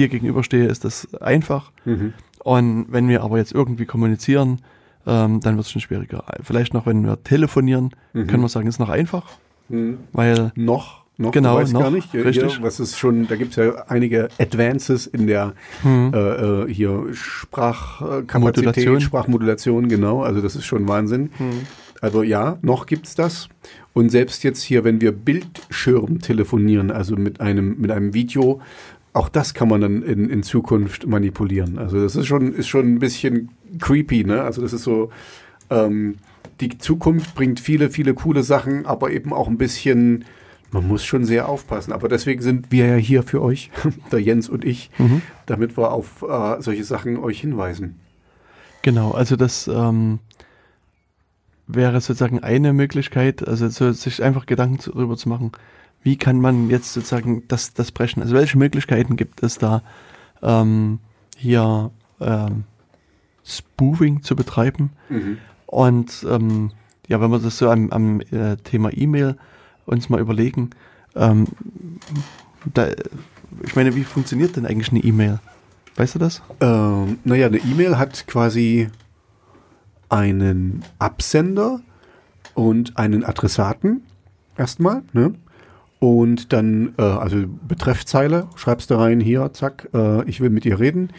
[0.00, 1.70] dir gegenüberstehe, ist das einfach.
[1.84, 2.12] Mhm.
[2.42, 4.60] Und wenn wir aber jetzt irgendwie kommunizieren,
[5.06, 6.24] ähm, dann wird es schon schwieriger.
[6.42, 8.26] Vielleicht noch, wenn wir telefonieren, Mhm.
[8.26, 9.26] können wir sagen, ist noch einfach,
[9.68, 9.98] Mhm.
[10.12, 12.12] weil Noch, noch, Genau, du weißt noch, gar nicht.
[12.14, 12.54] Richtig.
[12.54, 15.52] Hier, was ist schon, da gibt es ja einige Advances in der
[15.82, 19.00] hm, äh, äh, hier Sprachkapazität, Modulation.
[19.00, 20.22] Sprachmodulation, genau.
[20.22, 21.30] Also das ist schon Wahnsinn.
[21.36, 21.50] hm,
[22.02, 23.48] Also ja, noch gibt's das.
[23.92, 28.60] Und selbst jetzt hier, wenn wir Bildschirm telefonieren, also mit einem, mit einem Video,
[29.12, 31.78] auch das kann man dann in, in Zukunft manipulieren.
[31.78, 34.42] Also das ist schon, ist schon ein bisschen creepy, ne?
[34.42, 35.10] Also das ist so,
[35.68, 36.16] ähm,
[36.60, 40.24] die Zukunft bringt viele, viele coole Sachen, aber eben auch ein bisschen,
[40.70, 41.92] man muss schon sehr aufpassen.
[41.92, 43.70] Aber deswegen sind wir ja hier für euch,
[44.12, 45.22] der Jens und ich, mhm.
[45.46, 47.98] damit wir auf äh, solche Sachen euch hinweisen.
[48.82, 50.20] Genau, also das ähm,
[51.66, 55.52] wäre sozusagen eine Möglichkeit, also so, sich einfach Gedanken darüber zu machen,
[56.02, 58.22] wie kann man jetzt sozusagen das, das brechen?
[58.22, 59.82] Also welche Möglichkeiten gibt es da,
[60.42, 60.98] ähm,
[61.36, 61.90] hier
[62.20, 62.64] ähm,
[63.44, 64.90] Spoofing zu betreiben?
[65.66, 66.72] Und ähm,
[67.08, 69.36] ja, wenn wir das so am, am äh, Thema E-Mail
[69.86, 70.70] uns mal überlegen,
[71.16, 71.46] ähm,
[72.72, 72.88] da,
[73.62, 75.40] ich meine, wie funktioniert denn eigentlich eine E-Mail?
[75.96, 76.42] Weißt du das?
[76.60, 78.88] Ähm, naja, eine E-Mail hat quasi
[80.08, 81.80] einen Absender
[82.54, 84.02] und einen Adressaten
[84.56, 85.34] erstmal, ne?
[86.00, 90.80] Und dann, äh, also Betreffzeile, schreibst du rein, hier, zack, äh, ich will mit dir
[90.80, 91.10] reden.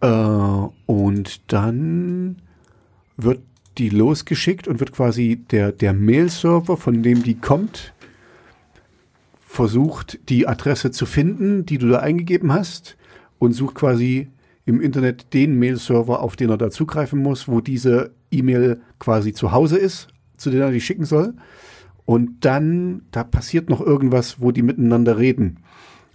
[0.00, 2.42] Äh, und dann
[3.16, 3.40] wird
[3.78, 7.94] die losgeschickt und wird quasi der, der Mail-Server, von dem die kommt,
[9.46, 12.96] versucht, die Adresse zu finden, die du da eingegeben hast
[13.38, 14.28] und sucht quasi
[14.66, 19.52] im Internet den Mail-Server, auf den er da zugreifen muss, wo diese E-Mail quasi zu
[19.52, 21.34] Hause ist, zu dem er die schicken soll.
[22.08, 25.58] Und dann, da passiert noch irgendwas, wo die miteinander reden.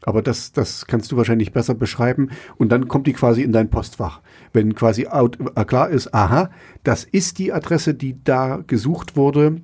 [0.01, 2.31] Aber das, das kannst du wahrscheinlich besser beschreiben.
[2.57, 4.21] Und dann kommt die quasi in dein Postfach.
[4.53, 6.49] Wenn quasi out, äh, klar ist, aha,
[6.83, 9.61] das ist die Adresse, die da gesucht wurde,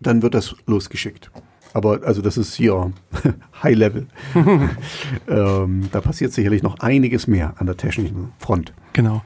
[0.00, 1.30] dann wird das losgeschickt.
[1.72, 2.92] Aber also das ist hier
[3.62, 4.08] High Level.
[5.28, 8.74] ähm, da passiert sicherlich noch einiges mehr an der technischen Front.
[8.92, 9.22] Genau.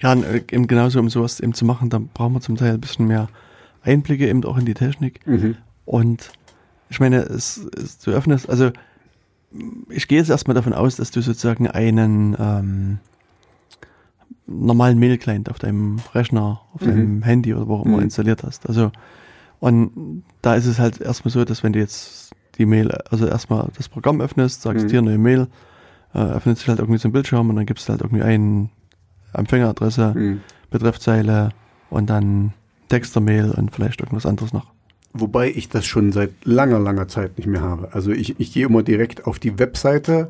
[0.00, 2.74] Ja, und, äh, eben genauso, um sowas eben zu machen, da brauchen wir zum Teil
[2.74, 3.28] ein bisschen mehr
[3.84, 5.20] Einblicke eben auch in die Technik.
[5.84, 6.32] Und
[6.88, 8.70] ich meine, es, es, du öffnest, also
[9.88, 12.98] ich gehe jetzt erstmal davon aus, dass du sozusagen einen ähm,
[14.46, 16.86] normalen Mail-Client auf deinem Rechner, auf Mhm.
[16.86, 18.04] deinem Handy oder wo auch immer Mhm.
[18.04, 18.68] installiert hast.
[18.68, 18.90] Also
[19.60, 23.68] und da ist es halt erstmal so, dass wenn du jetzt die Mail, also erstmal
[23.76, 24.88] das Programm öffnest, sagst Mhm.
[24.90, 25.46] dir eine Mail,
[26.12, 28.70] äh, öffnet sich halt irgendwie so ein Bildschirm und dann gibst du halt irgendwie einen
[29.32, 30.40] Empfängeradresse, Mhm.
[30.70, 31.50] Betreffzeile
[31.90, 32.52] und dann
[32.88, 34.66] Text der Mail und vielleicht irgendwas anderes noch.
[35.12, 37.88] Wobei ich das schon seit langer, langer Zeit nicht mehr habe.
[37.92, 40.28] Also ich, ich gehe immer direkt auf die Webseite,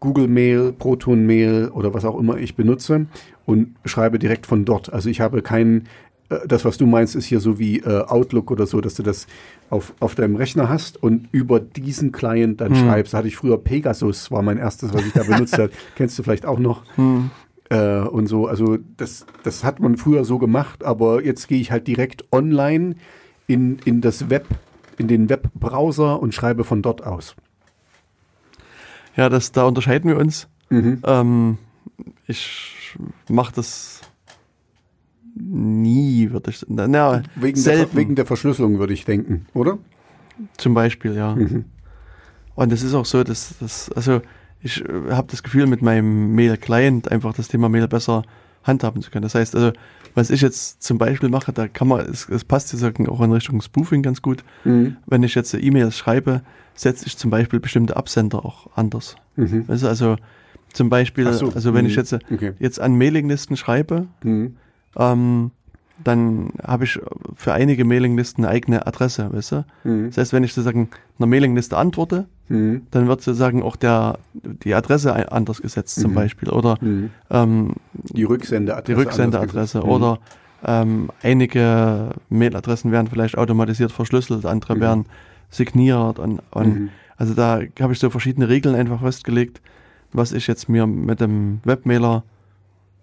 [0.00, 3.06] Google Mail, Proton Mail oder was auch immer ich benutze
[3.46, 4.92] und schreibe direkt von dort.
[4.92, 5.84] Also ich habe keinen,
[6.28, 9.02] äh, das was du meinst, ist hier so wie äh, Outlook oder so, dass du
[9.04, 9.26] das
[9.70, 12.84] auf, auf deinem Rechner hast und über diesen Client dann Hm.
[12.84, 13.14] schreibst.
[13.14, 15.70] Da hatte ich früher Pegasus, war mein erstes, was ich da benutzt habe.
[15.94, 16.82] Kennst du vielleicht auch noch?
[17.70, 18.46] Äh, und so.
[18.46, 22.96] Also das, das hat man früher so gemacht, aber jetzt gehe ich halt direkt online
[23.46, 24.46] in, in das Web
[24.98, 27.36] in den Webbrowser und schreibe von dort aus.
[29.14, 30.48] Ja, das, da unterscheiden wir uns.
[30.70, 31.02] Mhm.
[31.04, 31.58] Ähm,
[32.26, 32.96] ich
[33.28, 34.00] mache das
[35.34, 39.78] nie, würde ich na, na, Wegen, der, wegen der Verschlüsselung würde ich denken, oder?
[40.56, 41.34] zum Beispiel, ja.
[41.34, 41.64] Mhm.
[42.54, 44.22] Und es ist auch so, dass das, also
[44.66, 48.22] ich äh, habe das Gefühl, mit meinem Mail-Client einfach das Thema Mail besser
[48.64, 49.22] handhaben zu können.
[49.22, 49.72] Das heißt, also,
[50.14, 53.20] was ich jetzt zum Beispiel mache, da kann man, es, es passt ja sagen, auch
[53.20, 54.44] in Richtung Spoofing ganz gut.
[54.64, 54.96] Mhm.
[55.06, 56.42] Wenn ich jetzt E-Mails schreibe,
[56.74, 59.16] setze ich zum Beispiel bestimmte Absender auch anders.
[59.36, 59.68] Mhm.
[59.68, 60.16] Weißt du, also
[60.72, 61.90] zum Beispiel, so, also wenn mhm.
[61.90, 62.52] ich jetzt, Okay.
[62.58, 64.56] jetzt an Mailinglisten schreibe, Mhm.
[64.96, 65.50] ähm,
[66.02, 66.98] dann habe ich
[67.34, 69.64] für einige Mailinglisten eine eigene Adresse, weißt du?
[69.84, 70.06] Mhm.
[70.08, 72.82] Das heißt, wenn ich sozusagen einer Mailingliste antworte, Mhm.
[72.92, 76.14] dann wird sozusagen auch der, die Adresse anders gesetzt zum Mhm.
[76.14, 77.10] Beispiel oder Mhm.
[77.30, 77.72] ähm,
[78.12, 78.84] Die Rücksendeadresse.
[78.94, 80.18] die Rücksendeadresse oder
[80.64, 84.80] ähm, einige Mailadressen werden vielleicht automatisiert verschlüsselt, andere Mhm.
[84.80, 85.04] werden
[85.50, 86.88] signiert und, und Mhm.
[87.16, 89.60] also da habe ich so verschiedene Regeln einfach festgelegt,
[90.12, 92.22] was ich jetzt mir mit dem Webmailer,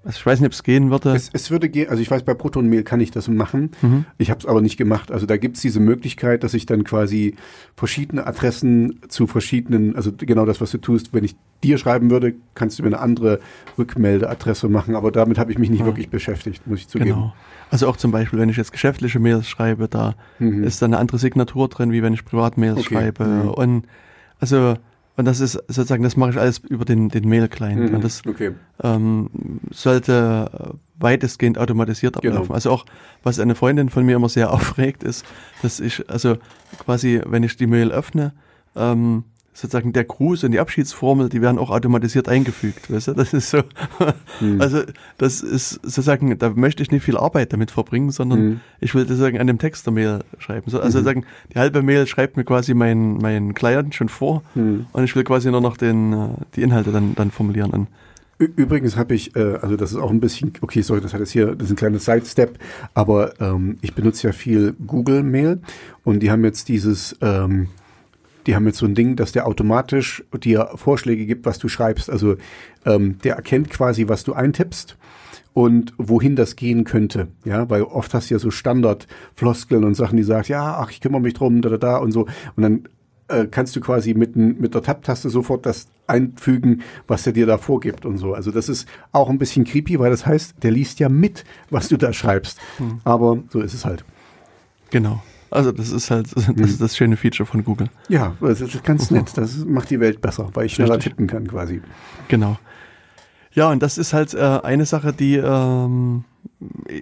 [0.09, 1.11] ich weiß nicht, ob es gehen würde.
[1.15, 3.71] Es, es würde gehen, also ich weiß, bei Proton Mail kann ich das machen.
[3.81, 4.05] Mhm.
[4.17, 5.11] Ich habe es aber nicht gemacht.
[5.11, 7.35] Also da gibt es diese Möglichkeit, dass ich dann quasi
[7.75, 12.33] verschiedene Adressen zu verschiedenen, also genau das, was du tust, wenn ich dir schreiben würde,
[12.55, 13.39] kannst du mir eine andere
[13.77, 14.95] Rückmeldeadresse machen.
[14.95, 15.85] Aber damit habe ich mich nicht Ja.
[15.85, 17.11] wirklich beschäftigt, muss ich zugeben.
[17.11, 17.33] Genau.
[17.71, 20.63] Also auch zum Beispiel, wenn ich jetzt geschäftliche Mails schreibe, da Mhm.
[20.63, 22.95] ist dann eine andere Signatur drin, wie wenn ich Privatmails Okay.
[22.95, 23.25] schreibe.
[23.25, 23.49] Mhm.
[23.49, 23.85] Und
[24.39, 24.75] also,
[25.15, 27.89] und das ist sozusagen, das mache ich alles über den, den Mail-Client.
[27.89, 27.95] Mhm.
[27.95, 28.51] Und das okay.
[28.81, 29.29] ähm,
[29.71, 32.35] sollte weitestgehend automatisiert Genau.
[32.35, 32.53] ablaufen.
[32.53, 32.85] Also auch,
[33.21, 35.25] was eine Freundin von mir immer sehr aufregt, ist,
[35.61, 36.37] dass ich, also
[36.79, 38.33] quasi, wenn ich die Mail öffne,
[38.75, 39.23] ähm,
[39.53, 42.91] sozusagen der Gruß und die Abschiedsformel, die werden auch automatisiert eingefügt.
[42.91, 43.13] Weißt du?
[43.13, 43.59] Das ist so,
[44.41, 44.59] Mhm.
[44.59, 44.81] also
[45.17, 48.59] das ist sozusagen, da möchte ich nicht viel Arbeit damit verbringen, sondern Mhm.
[48.79, 50.69] ich will sozusagen an dem Text der Mail schreiben.
[50.69, 51.03] So, also Mhm.
[51.03, 54.87] sagen, die halbe Mail schreibt mir quasi mein, mein Client schon vor Mhm.
[54.91, 57.87] und ich will quasi nur noch den, äh, die Inhalte dann, dann formulieren.
[58.41, 61.19] Ü- Übrigens habe ich, äh, also das ist auch ein bisschen, okay, sorry, das hat
[61.19, 62.57] jetzt hier, das ist ein kleiner Sidestep,
[62.95, 65.59] aber ähm, ich benutze ja viel Google Mail
[66.03, 67.67] und die haben jetzt dieses, ähm,
[68.45, 72.09] die haben jetzt so ein Ding, dass der automatisch dir Vorschläge gibt, was du schreibst.
[72.09, 72.35] Also
[72.85, 74.97] ähm, der erkennt quasi, was du eintippst
[75.53, 77.27] und wohin das gehen könnte.
[77.45, 80.99] Ja, weil oft hast du ja so Standardfloskeln und Sachen, die sagt, ja, ach, ich
[80.99, 82.27] kümmere mich drum, da, da, da und so.
[82.55, 82.89] Und dann
[83.27, 87.57] äh, kannst du quasi mit, mit der Tab-Taste sofort das einfügen, was er dir da
[87.57, 88.33] vorgibt und so.
[88.33, 91.87] Also das ist auch ein bisschen creepy, weil das heißt, der liest ja mit, was
[91.87, 92.59] du da schreibst.
[93.03, 94.03] Aber so ist es halt.
[94.89, 95.21] Genau.
[95.53, 96.63] Also das ist halt das, Mhm.
[96.63, 97.89] ist das schöne Feature von Google.
[98.09, 99.31] Ja, das ist ganz nett.
[99.35, 101.13] Das macht die Welt besser, weil ich schneller Richtig.
[101.13, 101.81] tippen kann quasi.
[102.27, 102.57] Genau.
[103.53, 106.23] Ja, und das ist halt äh, eine Sache, die ähm,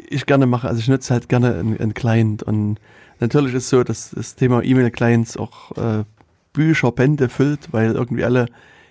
[0.09, 0.67] ich gerne mache.
[0.67, 2.43] Also ich nutze halt gerne einen, einen Client.
[2.43, 2.77] Und
[3.21, 6.03] natürlich ist so, dass das Thema E-Mail-Clients auch äh,
[6.51, 8.47] Bücher, Bände füllt, weil irgendwie alle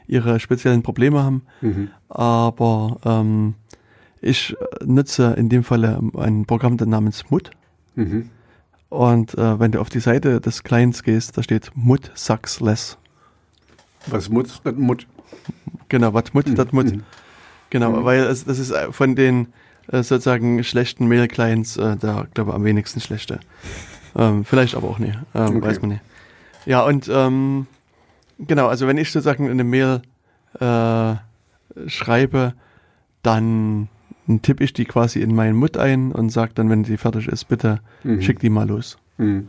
[0.07, 1.43] ihre speziellen Probleme haben.
[1.61, 1.89] Mhm.
[2.09, 3.55] Aber ähm,
[4.23, 7.51] ich nutze in dem Falle ein Programm namens Mut.
[7.95, 8.31] Mhm.
[8.91, 12.99] Und äh, wenn du auf die Seite des Clients gehst, da steht Mut sucks less.
[14.07, 15.07] Was Mut, das Mut.
[15.89, 16.87] Genau, was Mut, das Mut.
[16.93, 17.03] Mhm.
[17.71, 18.05] Genau, Mhm.
[18.05, 19.53] weil es, das ist äh, von den
[19.93, 23.39] äh, sozusagen schlechten Mail-Clients äh, der, glaube ich, am wenigsten schlechte.
[24.17, 25.63] Ähm, vielleicht aber auch nicht, ähm, Okay.
[25.63, 26.03] weiß man nicht.
[26.67, 27.69] Ja, und ähm,
[28.39, 30.03] genau, also wenn ich sozusagen eine Mail
[30.59, 31.15] äh,
[31.87, 32.55] schreibe,
[33.23, 33.89] dann
[34.43, 37.45] tippe ich die quasi in meinen Mut ein und sage dann, wenn die fertig ist,
[37.49, 38.23] bitte Mhm.
[38.23, 38.97] schick die mal los.
[39.19, 39.49] Mhm.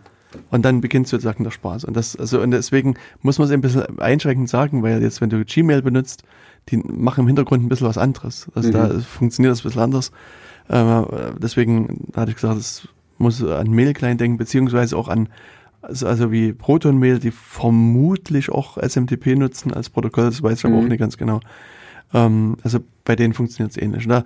[0.49, 1.83] Und dann beginnt sozusagen der Spaß.
[1.85, 5.29] Und das, also, und deswegen muss man es ein bisschen einschränkend sagen, weil jetzt, wenn
[5.29, 6.23] du Gmail benutzt,
[6.69, 8.47] die machen im Hintergrund ein bisschen was anderes.
[8.55, 8.73] Also Mhm.
[8.73, 10.11] da funktioniert das ein bisschen anders.
[10.69, 11.01] Äh,
[11.37, 12.87] deswegen hatte ich gesagt, es
[13.17, 15.27] muss an Mail-Client denken, beziehungsweise auch an,
[15.81, 20.75] also, also wie Proton-Mail, die vermutlich auch SMTP nutzen als Protokoll, das weiß ich aber
[20.75, 20.83] Mhm.
[20.85, 21.39] auch nicht ganz genau.
[22.13, 24.07] Ähm, also bei denen funktioniert es ähnlich.
[24.07, 24.23] Da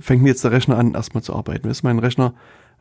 [0.00, 1.68] fängt jetzt der Rechner an, erstmal zu arbeiten.
[1.68, 2.34] Weißt, mein Rechner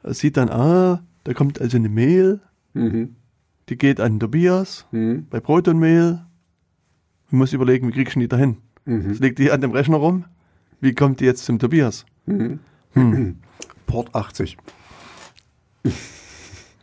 [0.03, 2.41] sieht dann, ah, da kommt also eine Mail,
[2.73, 3.15] Mhm.
[3.69, 5.27] die geht an Tobias Mhm.
[5.29, 6.19] bei Protonmail.
[7.27, 8.57] Ich muss überlegen, wie krieg ich die dahin?
[8.85, 9.09] Mhm.
[9.09, 10.25] Das liegt die an dem Rechner rum.
[10.79, 12.05] Wie kommt die jetzt zum Tobias?
[12.25, 12.59] Mhm.
[12.93, 13.37] Hm.
[13.87, 14.57] Port 80.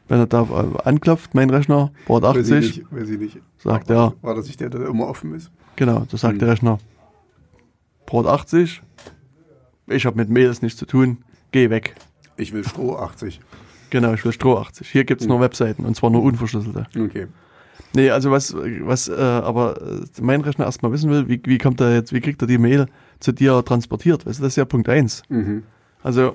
[0.08, 2.92] Wenn er da äh, anklopft, mein Rechner, Port Weiß ich 80, nicht.
[2.92, 3.40] Weiß ich nicht.
[3.58, 5.50] sagt er, War das nicht der, der immer offen ist?
[5.76, 6.38] genau, da sagt Hm.
[6.40, 6.78] der Rechner,
[8.06, 8.82] Port 80,
[9.86, 11.18] ich habe mit Mails nichts zu tun,
[11.52, 11.94] geh weg.
[12.36, 13.40] Ich will Stroh 80.
[13.90, 14.88] Genau, ich will Stroh 80.
[14.90, 15.30] Hier gibt's Hm.
[15.30, 16.86] nur Webseiten und zwar nur unverschlüsselte.
[16.98, 17.26] Okay.
[17.92, 21.80] Nee, also was, was äh, aber äh, mein Rechner erstmal wissen will, wie, wie kommt
[21.80, 22.86] er jetzt, wie kriegt er die Mail
[23.20, 24.26] zu dir transportiert?
[24.26, 25.22] Weißt du, das ist ja Punkt eins.
[25.28, 25.62] Mhm.
[26.02, 26.34] Also,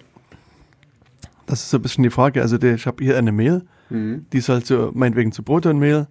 [1.45, 2.41] das ist so ein bisschen die Frage.
[2.41, 6.05] Also, die, ich habe hier eine Mail die soll zu, meinetwegen zu Protonmail.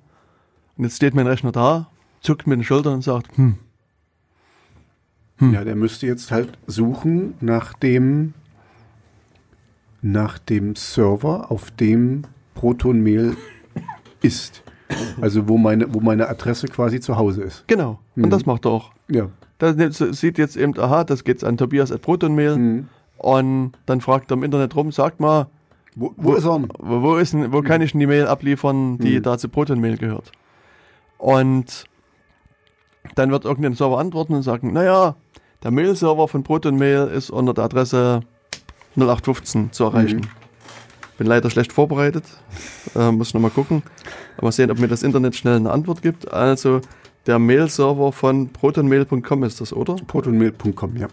[0.76, 1.88] Und jetzt steht mein Rechner da,
[2.20, 3.54] zuckt mit den Schultern und sagt, hm,
[5.40, 8.34] Ja, der müsste jetzt halt suchen nach dem,
[10.02, 12.22] nach dem Server, auf dem
[12.54, 13.36] Protonmail
[14.22, 14.62] ist.
[15.20, 17.64] Also wo meine, wo meine Adresse quasi zu Hause ist.
[17.68, 18.00] genau.
[18.16, 18.90] Und das macht er auch.
[19.08, 19.28] Ja.
[19.58, 22.86] Da sieht jetzt eben, aha, das geht an Tobias at Protonmail.
[23.18, 25.46] Und dann fragt er im Internet rum, sagt mal,
[25.94, 26.62] Wo, wo ist er?
[26.78, 30.32] wo, wo, ist wo kann ich denn die Mail abliefern, die da zu Protonmail gehört?
[31.18, 31.84] Und
[33.14, 35.16] dann wird irgendein Server antworten und sagen, naja,
[35.62, 38.20] der Mail-Server von Protonmail ist unter der Adresse
[38.96, 40.28] 0815 zu erreichen.
[41.18, 42.24] Bin leider schlecht vorbereitet,
[42.94, 43.82] äh, muss nochmal gucken.
[44.36, 46.32] Aber sehen, ob mir das Internet schnell eine Antwort gibt.
[46.32, 46.80] Also
[47.26, 49.96] der Mail-Server von protonmail.com ist das, oder?
[49.96, 51.08] Protonmail.com, ja.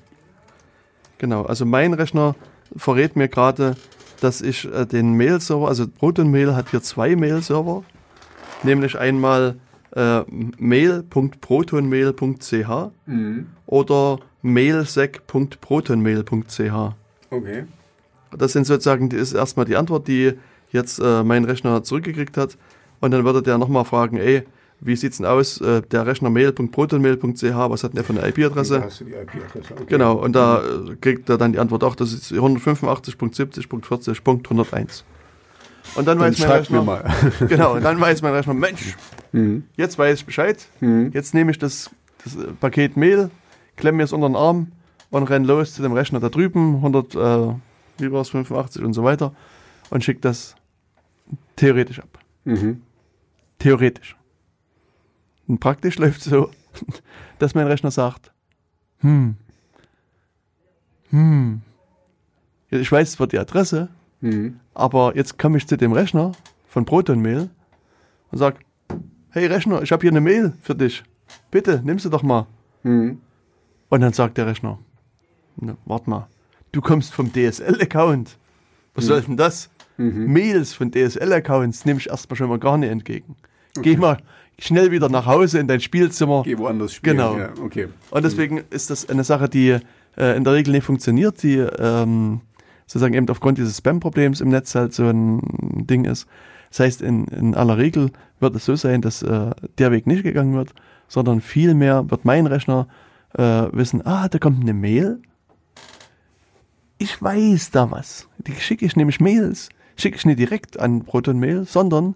[1.18, 2.36] Genau, also mein Rechner
[2.76, 3.76] verrät mir gerade,
[4.22, 7.84] dass ich äh, den Mail-Server, also ProtonMail hat hier zwei Mail-Server,
[8.64, 9.56] nämlich einmal
[9.96, 12.92] äh, mail.protonmail.ch
[13.66, 16.94] oder mailsec.protonmail.ch.
[17.32, 17.66] Okay.
[18.38, 20.34] Das sind sozusagen, die ist erstmal die Antwort, die
[20.72, 22.58] jetzt äh, mein Rechner zurückgekriegt hat.
[23.02, 24.44] Und dann würde der nochmal fragen, ey,
[24.80, 25.60] wie sieht's denn aus?
[25.62, 28.84] Äh, der Rechner mail.protonmail.ch, was hat denn der für eine IP-Adresse?
[28.84, 29.74] Hast du die IP-Adresse.
[29.74, 29.86] Okay.
[29.88, 35.04] Genau, und da äh, kriegt er dann die Antwort auch, das ist 185.70.40.101.
[35.96, 37.04] Und dann, Dann weiß mein Rechner, mir mal.
[37.48, 38.96] genau, und dann weiß mein Rechner, Mensch,
[39.76, 40.68] jetzt weiß ich Bescheid,
[41.12, 41.90] jetzt nehme ich das,
[42.24, 43.30] das Paket Mail,
[43.76, 44.72] klemme mir es unter den Arm
[45.12, 47.54] und renne los zu dem Rechner da drüben, 100, äh,
[47.98, 49.34] wie war es, 85 und so weiter,
[49.90, 50.56] und schicke das
[51.56, 52.20] theoretisch ab.
[52.44, 52.82] Mhm.
[53.60, 54.16] Theoretisch.
[55.48, 56.50] Und praktisch läuft es so,
[57.40, 58.32] dass mein Rechner sagt,
[59.00, 59.36] hm,
[61.10, 61.62] hm,
[62.70, 63.90] ich weiß zwar die Adresse,
[64.22, 64.60] Mhm.
[64.74, 66.32] aber jetzt komme ich zu dem Rechner
[66.68, 67.50] von ProtonMail
[68.32, 68.60] und sag,
[69.30, 71.04] hey Rechner, ich habe hier eine Mail für dich.
[71.52, 72.48] Bitte, nimm sie doch mal.
[72.84, 73.22] Mhm.
[73.90, 74.80] Und dann sagt der Rechner,
[75.58, 76.28] na, warte mal,
[76.72, 78.38] du kommst vom DSL-Account.
[78.96, 79.70] Was soll denn das?
[79.98, 83.36] Mails von DSL-Accounts nehme ich erstmal schon mal gar nicht entgegen.
[83.82, 84.18] Geh mal
[84.60, 86.44] schnell wieder nach Hause in dein Spielzimmer.
[86.44, 87.18] Geh woanders spielen.
[87.18, 87.38] Genau.
[87.38, 87.88] Ja, okay.
[88.12, 89.78] Und deswegen ist das eine Sache, die
[90.18, 92.42] äh, in der Regel nicht funktioniert, die ähm,
[92.88, 95.42] sozusagen eben aufgrund dieses Spam-Problems im Netz halt so ein
[95.90, 96.28] Ding ist.
[96.70, 100.24] Das heißt, in, in aller Regel wird es so sein, dass äh, der Weg nicht
[100.24, 100.74] gegangen wird,
[101.08, 102.88] sondern vielmehr wird mein Rechner
[103.38, 105.22] äh, wissen, ah, da kommt eine Mail.
[106.98, 108.28] Ich weiß da was.
[108.48, 109.70] Die schicke ich nämlich Mails.
[109.98, 112.16] Schicke ich nicht direkt an Proton Mail, sondern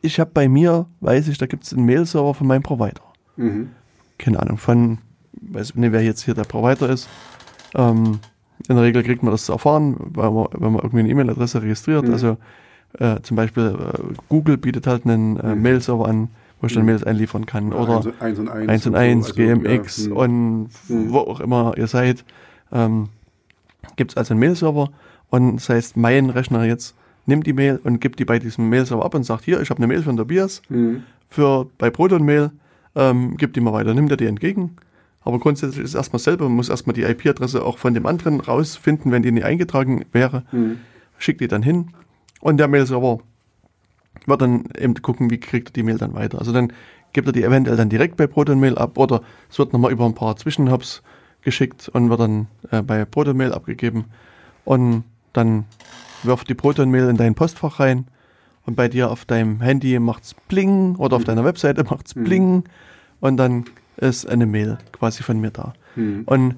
[0.00, 3.02] ich habe bei mir, weiß ich, da gibt es einen Mail-Server von meinem Provider
[3.36, 3.70] Mhm.
[4.18, 4.98] keine Ahnung, von,
[5.40, 7.08] weiß nicht, wer jetzt hier der Provider ist.
[7.74, 8.18] Ähm,
[8.68, 11.62] in der Regel kriegt man das zu erfahren, weil man, wenn man irgendwie eine E-Mail-Adresse
[11.62, 12.06] registriert.
[12.06, 12.12] Mhm.
[12.12, 12.36] Also
[12.98, 15.62] äh, zum Beispiel äh, Google bietet halt einen äh, Mhm.
[15.62, 16.28] Mail-Server an,
[16.62, 16.86] wo ich dann.
[16.86, 17.72] Mails einliefern kann.
[17.72, 18.68] Oder eins, und- eins und eins.
[18.70, 20.16] 1 und so, 1, also, GMX ja, hm.
[20.16, 21.12] und Mhm.
[21.12, 22.24] wo auch immer ihr seid.
[22.72, 23.08] Ähm,
[23.96, 24.90] Gibt es also einen Mail-Server
[25.30, 26.94] und das heißt, mein Rechner jetzt
[27.26, 29.78] nimmt die Mail und gibt die bei diesem Mail-Server ab und sagt, hier, ich habe
[29.78, 31.02] eine Mail von Tobias Mhm.
[31.28, 32.50] für bei Proton Mail,
[32.94, 34.76] ähm, gibt die mal weiter, nimmt er die entgegen.
[35.24, 39.12] Aber grundsätzlich ist erstmal selber, man muss erstmal die IP-Adresse auch von dem anderen rausfinden,
[39.12, 40.78] wenn die nicht eingetragen wäre, Mhm.
[41.18, 41.88] schickt die dann hin
[42.40, 43.20] und der Mail-Server
[44.26, 46.38] wird dann eben gucken, wie kriegt er die Mail dann weiter.
[46.38, 46.72] Also dann
[47.12, 50.06] gibt er die eventuell dann direkt bei Proton Mail ab oder es wird nochmal über
[50.06, 51.02] ein paar Zwischenhubs
[51.42, 54.06] geschickt und wird dann äh, bei Proton Mail abgegeben
[54.64, 55.64] und dann
[56.22, 58.06] wirft die Proton Mail in dein Postfach rein
[58.64, 62.64] und bei dir auf deinem Handy macht's bling oder auf deiner Webseite macht's bling
[63.20, 63.64] und dann
[63.96, 65.74] ist eine Mail quasi von mir da.
[65.96, 66.22] Mhm.
[66.26, 66.54] Und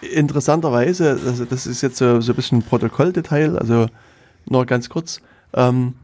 [0.00, 3.86] interessanterweise, also das ist jetzt so, so ein bisschen Protokolldetail, also
[4.48, 5.20] nur ganz kurz,
[5.54, 5.94] ähm,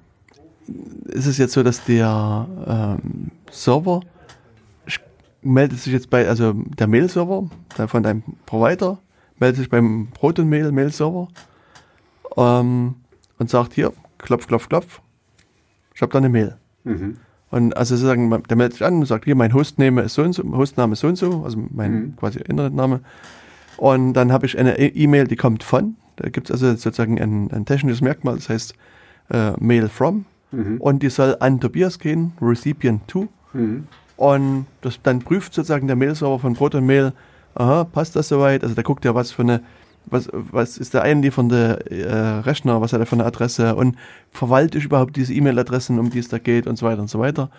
[1.07, 4.01] ist es jetzt so, dass der ähm, Server
[5.43, 7.49] meldet sich jetzt bei, also der Mail-Server
[7.89, 8.99] von deinem Provider,
[9.41, 11.29] meldet sich beim Proton-Mail, Mail-Server
[12.37, 12.95] ähm,
[13.39, 15.01] und sagt hier, klopf, klopf, klopf,
[15.95, 16.57] ich habe da eine Mail.
[16.85, 17.17] Mhm.
[17.51, 20.33] Und also sozusagen, der meldet sich an und sagt, hier, mein Hostname ist so und
[20.33, 22.17] so, Hostname ist so und so, also mein Mhm.
[22.17, 23.01] quasi Internetname.
[23.77, 25.97] Und dann habe ich eine E- E-Mail, die kommt von.
[26.17, 28.75] Da gibt es also sozusagen ein, ein technisches Merkmal, das heißt
[29.31, 30.25] äh, Mail from.
[30.53, 30.81] Mhm.
[30.81, 33.29] Und die soll an Tobias gehen, Recipient to.
[33.53, 33.87] Mhm.
[34.17, 37.13] Und das, dann prüft sozusagen der Mail-Server von Proton Mail,
[37.55, 38.63] aha, passt das soweit?
[38.63, 39.63] Also der guckt ja, was für eine,
[40.07, 43.97] was, was ist der einliefernde äh, Rechner, was hat er für eine Adresse und
[44.31, 47.19] verwalte ich überhaupt diese E-Mail-Adressen, um die es da geht und so weiter und so
[47.19, 47.51] weiter.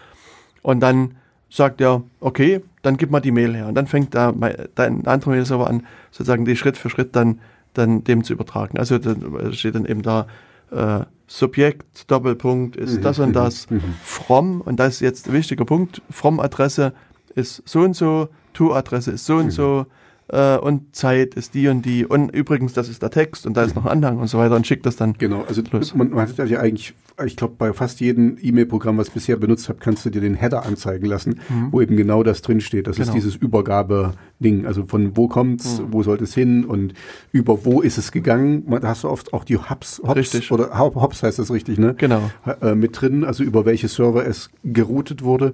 [0.61, 1.15] Und dann
[1.49, 3.67] sagt er, okay, dann gib mal die Mail her.
[3.67, 4.33] Und dann fängt da
[4.75, 7.39] dein anderer Mail-Server an, sozusagen die Schritt für Schritt dann,
[7.73, 8.77] dann dem zu übertragen.
[8.77, 9.15] Also da
[9.51, 10.27] steht dann eben da,
[10.73, 13.67] äh, Subjekt, Doppelpunkt ist das und das,
[14.03, 16.93] from, und das ist jetzt ein wichtiger Punkt, from-Adresse
[17.33, 19.87] ist so und so, to-Adresse ist so und so,
[20.29, 22.05] äh, und Zeit ist die und die.
[22.05, 24.55] Und übrigens, das ist der Text und da ist noch ein Anhang und so weiter
[24.55, 25.13] und schickt das dann.
[25.13, 25.93] Genau, also los.
[25.95, 26.93] man, man hat ja eigentlich,
[27.25, 30.33] ich glaube, bei fast jedem E-Mail-Programm, was ich bisher benutzt habe, kannst du dir den
[30.35, 31.39] Header anzeigen lassen,
[31.71, 32.87] wo eben genau das drinsteht.
[32.87, 33.07] Das Genau.
[33.09, 34.65] ist dieses Übergabe-Ding.
[34.65, 36.93] Also von wo kommt's, wo sollte es hin und
[37.31, 38.63] über wo ist es gegangen.
[38.67, 40.51] Man- Da hast du oft auch die Hubs, Hops Richtig.
[40.51, 41.93] oder Hop- Hops heißt das richtig, ne?
[41.97, 42.29] Genau.
[42.61, 45.53] Äh, mit drin, also über welche Server es geroutet wurde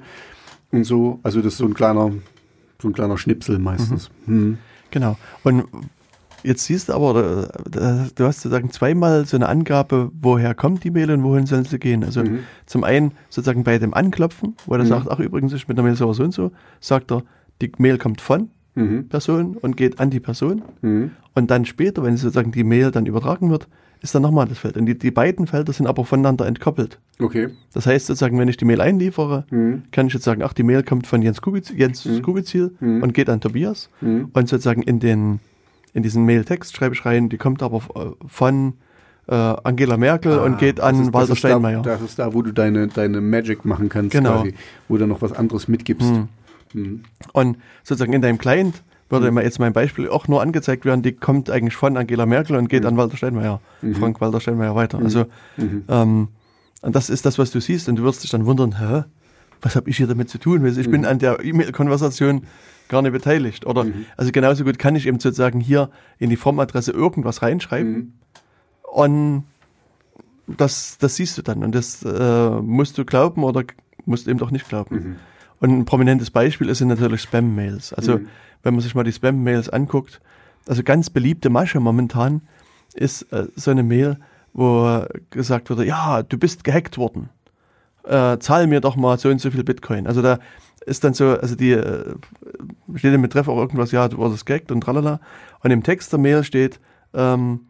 [0.72, 1.20] und so.
[1.24, 2.12] Also das ist so ein kleiner,
[2.82, 4.10] so ein kleiner Schnipsel meistens.
[4.26, 4.58] Hm.
[4.92, 5.18] Genau.
[5.44, 5.66] Und
[6.44, 11.12] jetzt siehst du aber, du hast sozusagen zweimal so eine Angabe, woher kommt die Mail
[11.12, 12.04] und wohin soll sie gehen.
[12.04, 12.40] Also Mhm.
[12.66, 16.14] zum einen sozusagen bei dem Anklopfen, wo er sagt, ach übrigens, ich bin der Mail-Server
[16.14, 17.24] so und so, sagt er,
[17.62, 19.10] die Mail kommt von Mhm.
[19.10, 20.62] Person und geht an die Person.
[20.82, 21.12] Mhm.
[21.36, 23.68] Und dann später, wenn sozusagen die Mail dann übertragen wird,
[24.02, 24.78] ist dann nochmal das Feld.
[24.78, 27.00] Und die, die beiden Felder sind aber voneinander entkoppelt.
[27.20, 27.50] Okay.
[27.74, 29.84] Das heißt sozusagen, wenn ich die Mail einliefere, Mhm.
[29.92, 33.30] kann ich jetzt sagen, ach, die Mail kommt von Jens, Kubiz, Jens Kubizil und geht
[33.30, 33.90] an Tobias.
[34.02, 34.30] Mhm.
[34.34, 35.40] Und sozusagen in den
[35.94, 38.74] in diesen Mail-Text schreibe ich rein, die kommt aber äh, von
[39.28, 41.82] äh, Angela Merkel und geht Ah, an ist- Walter Steinmeier.
[41.82, 44.42] Da, das ist da, wo du deine, deine Magic machen kannst, Genau.
[44.44, 44.54] quasi,
[44.88, 46.14] wo du noch was anderes mitgibst.
[46.74, 47.02] Mhm.
[47.34, 51.14] Und sozusagen in deinem Client würde immer jetzt mein Beispiel auch nur angezeigt werden, die
[51.14, 53.62] kommt eigentlich von Angela Merkel und geht an Walter Steinmeier,
[53.94, 55.00] Frank Walter Steinmeier weiter.
[55.00, 55.26] Also
[55.88, 56.28] ähm,
[56.82, 59.04] und das ist das, was du siehst und du wirst dich dann wundern, hä,
[59.62, 60.66] was habe ich hier damit zu tun?
[60.66, 62.44] Ich bin an der E-Mail-Konversation
[62.88, 63.66] gar nicht beteiligt.
[63.66, 63.86] Oder?
[64.16, 68.20] Also genauso gut kann ich eben sozusagen hier in die Formadresse irgendwas reinschreiben
[68.84, 69.44] und
[70.48, 71.64] das, das siehst du dann.
[71.64, 73.64] Und das äh, musst du glauben oder
[74.06, 74.96] musst eben doch nicht glauben.
[75.60, 77.94] Und ein prominentes Beispiel ist sind natürlich Spam-Mails.
[77.94, 78.20] Also
[78.64, 80.22] wenn man sich mal die Spam-Mails anguckt,
[80.68, 82.42] also ganz beliebte Masche momentan
[82.94, 84.18] ist äh, so eine Mail,
[84.54, 87.30] wo gesagt wurde, ja, du bist gehackt worden.
[88.04, 90.08] Äh, zahl mir doch mal so und so viel Bitcoin.
[90.08, 90.40] Also da
[90.86, 92.16] ist dann so, also die äh,
[92.96, 95.20] steht im Betreff auch irgendwas, ja, du wurdest gehackt und tralala.
[95.64, 96.80] Und im Text der Mail steht,
[97.14, 97.62] ähm,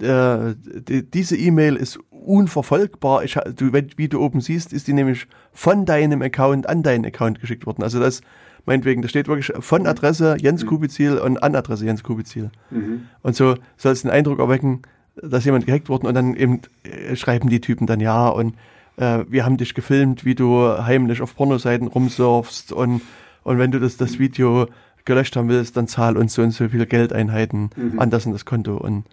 [0.00, 3.24] äh, die, diese E-Mail ist unverfolgbar.
[3.24, 7.40] Ich, du, wie du oben siehst, ist die nämlich von deinem Account an deinen Account
[7.40, 7.82] geschickt worden.
[7.82, 8.22] Also das,
[8.66, 12.50] meinetwegen, da steht wirklich von Adresse Jens Kubizil und an Adresse Jens Kubizil.
[13.22, 14.82] Und so soll es den Eindruck erwecken,
[15.16, 18.54] dass jemand gehackt worden und dann eben äh, schreiben die Typen dann ja und
[18.96, 23.02] äh, wir haben dich gefilmt, wie du heimlich auf Pornoseiten rumsurfst und,
[23.42, 24.66] und wenn du das, das Video
[25.04, 28.44] gelöscht haben willst, dann zahl uns so und so viele Geldeinheiten an das und das
[28.44, 29.04] Konto und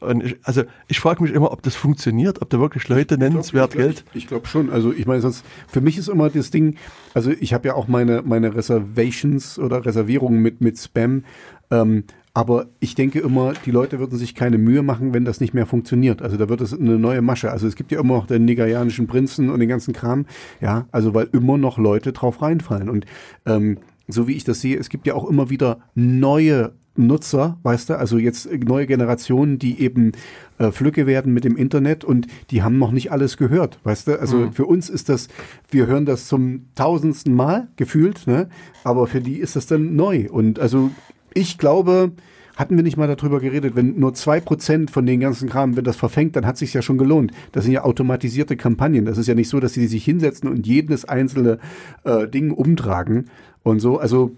[0.00, 3.70] und ich, also ich frage mich immer, ob das funktioniert, ob da wirklich Leute nennenswert
[3.70, 4.04] ich glaub, Geld.
[4.10, 4.70] Ich, ich glaube schon.
[4.70, 6.76] Also ich meine, sonst für mich ist immer das Ding.
[7.14, 11.24] Also ich habe ja auch meine meine Reservations oder Reservierungen mit mit Spam.
[11.70, 12.04] Ähm,
[12.36, 15.64] aber ich denke immer, die Leute würden sich keine Mühe machen, wenn das nicht mehr
[15.64, 16.20] funktioniert.
[16.20, 17.50] Also da wird es eine neue Masche.
[17.50, 20.26] Also es gibt ja immer noch den nigerianischen Prinzen und den ganzen Kram.
[20.60, 22.90] Ja, also weil immer noch Leute drauf reinfallen.
[22.90, 23.06] Und
[23.46, 27.90] ähm, so wie ich das sehe, es gibt ja auch immer wieder neue Nutzer, weißt
[27.90, 30.12] du, also jetzt neue Generationen, die eben
[30.58, 34.20] äh, Flücke werden mit dem Internet und die haben noch nicht alles gehört, weißt du?
[34.20, 35.28] Also für uns ist das,
[35.70, 38.48] wir hören das zum tausendsten Mal gefühlt, ne?
[38.84, 40.28] Aber für die ist das dann neu.
[40.30, 40.90] Und also
[41.34, 42.12] ich glaube,
[42.56, 45.84] hatten wir nicht mal darüber geredet, wenn nur zwei Prozent von den ganzen Kram, wenn
[45.84, 47.32] das verfängt, dann hat sich ja schon gelohnt.
[47.52, 49.04] Das sind ja automatisierte Kampagnen.
[49.04, 51.58] Das ist ja nicht so, dass sie sich hinsetzen und jedes einzelne
[52.04, 53.26] äh, Ding umtragen
[53.62, 53.98] und so.
[53.98, 54.34] Also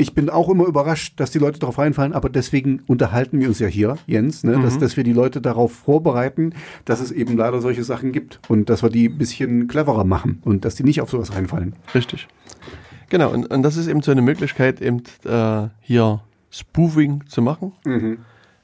[0.00, 3.58] ich bin auch immer überrascht, dass die Leute darauf reinfallen, aber deswegen unterhalten wir uns
[3.58, 6.54] ja hier, Jens, ne, dass, dass wir die Leute darauf vorbereiten,
[6.86, 10.40] dass es eben leider solche Sachen gibt und dass wir die ein bisschen cleverer machen
[10.44, 11.74] und dass die nicht auf sowas reinfallen.
[11.94, 12.28] Richtig.
[13.10, 16.20] Genau, und, und das ist eben so eine Möglichkeit, eben äh, hier
[16.50, 17.72] Spoofing zu machen,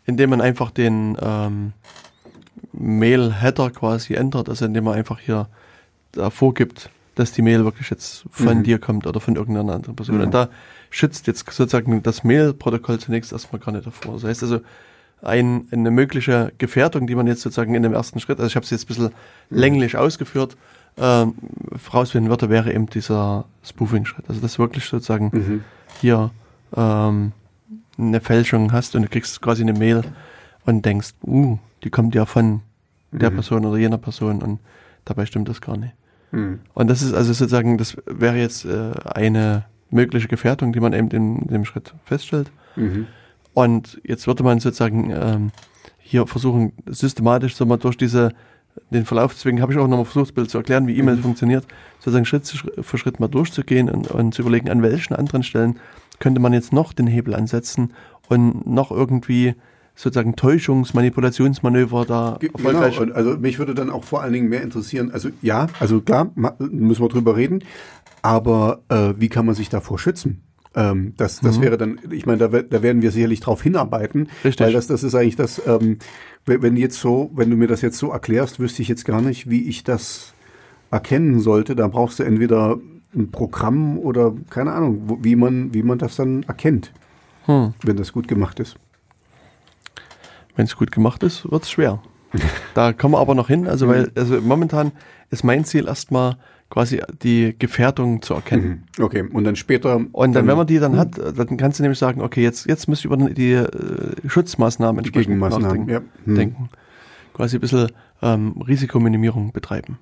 [0.06, 1.72] indem man einfach den ähm,
[2.72, 5.48] Mail-Header quasi ändert, also indem man einfach hier
[6.12, 10.20] da vorgibt, dass die Mail wirklich jetzt von dir kommt oder von irgendeiner anderen Person.
[10.20, 10.48] Und da
[10.96, 14.14] schützt jetzt sozusagen das Mail-Protokoll zunächst erstmal gar nicht davor.
[14.14, 14.60] Das heißt also,
[15.22, 18.64] ein, eine mögliche Gefährdung, die man jetzt sozusagen in dem ersten Schritt, also ich habe
[18.64, 19.10] es jetzt ein bisschen
[19.50, 20.56] länglich ausgeführt,
[20.98, 21.34] ähm,
[21.92, 24.24] rausfinden würde, wäre eben dieser Spoofing-Schritt.
[24.28, 25.30] Also dass du wirklich sozusagen
[26.00, 26.30] hier
[26.74, 27.32] ähm,
[27.98, 30.02] eine Fälschung hast und du kriegst quasi eine Mail
[30.64, 32.60] und denkst, uh, die kommt ja von
[33.12, 34.60] der Person oder jener Person und
[35.04, 35.92] dabei stimmt das gar nicht.
[36.74, 39.64] Und das ist also sozusagen, das wäre jetzt äh, eine
[39.96, 42.50] mögliche Gefährdung, die man eben in, dem Schritt feststellt.
[43.54, 45.50] Und jetzt würde man sozusagen ähm,
[45.98, 48.32] hier versuchen, systematisch so mal durch diese,
[48.90, 51.64] den Verlauf, deswegen habe ich auch nochmal versucht, das Bild zu erklären, wie E-Mail funktioniert,
[51.98, 52.46] sozusagen Schritt
[52.80, 55.80] für Schritt mal durchzugehen und, und zu überlegen, an welchen anderen Stellen
[56.20, 57.92] könnte man jetzt noch den Hebel ansetzen
[58.28, 59.54] und noch irgendwie
[59.98, 62.98] sozusagen Täuschungs-, Manipulationsmanöver da Ge- erfolgreich.
[62.98, 66.30] Genau, also mich würde dann auch vor allen Dingen mehr interessieren, also ja, also klar,
[66.58, 67.64] müssen wir drüber reden,
[68.26, 70.42] aber äh, wie kann man sich davor schützen?
[70.74, 74.66] Ähm, das das wäre dann, ich meine, da, da werden wir sicherlich drauf hinarbeiten, Richtig.
[74.66, 75.98] weil das, das ist eigentlich das, ähm,
[76.44, 79.20] wenn wenn jetzt so, wenn du mir das jetzt so erklärst, wüsste ich jetzt gar
[79.20, 80.34] nicht, wie ich das
[80.90, 81.76] erkennen sollte.
[81.76, 82.78] Da brauchst du entweder
[83.14, 86.92] ein Programm oder keine Ahnung, wo, wie man, wie man das dann erkennt,
[87.44, 87.74] Hm.
[87.84, 88.76] wenn das gut gemacht ist.
[90.56, 92.02] Wenn es gut gemacht ist, wird es schwer.
[92.74, 93.68] Da kommen wir aber noch hin.
[93.68, 94.90] Also, weil, also momentan
[95.30, 96.36] ist mein Ziel erstmal
[96.70, 98.86] quasi die Gefährdung zu erkennen.
[98.98, 99.04] Mhm.
[99.04, 100.00] Okay, und dann später.
[100.12, 102.88] Und dann, wenn man die dann hat, dann kannst du nämlich sagen, okay, jetzt, jetzt
[102.88, 103.68] müsst ihr über die äh,
[104.26, 105.90] Schutzmaßnahmen entsprechend Gegenmaßnahmen, nachdenken.
[105.90, 106.00] ja.
[106.24, 106.34] Hm.
[106.34, 106.68] denken.
[107.34, 109.98] Quasi ein bisschen ähm, Risikominimierung betreiben.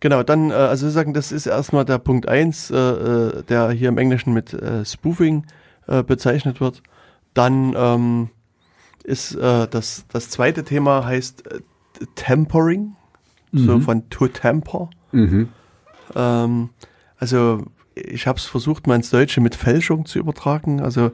[0.00, 3.88] Genau, dann, äh, also sozusagen, das ist erstmal der Punkt eins, äh, äh, der hier
[3.88, 5.46] im Englischen mit äh, Spoofing
[5.86, 6.82] äh, bezeichnet wird.
[7.34, 8.28] Dann ähm,
[9.02, 11.60] ist äh, das, das zweite Thema heißt äh,
[12.14, 12.94] Tempering,
[13.50, 14.90] so von to temper.
[15.12, 15.48] Mhm.
[16.14, 16.70] Ähm,
[17.18, 17.64] also
[17.94, 20.80] ich habe es versucht, mal ins Deutsche mit Fälschung zu übertragen.
[20.80, 21.12] Also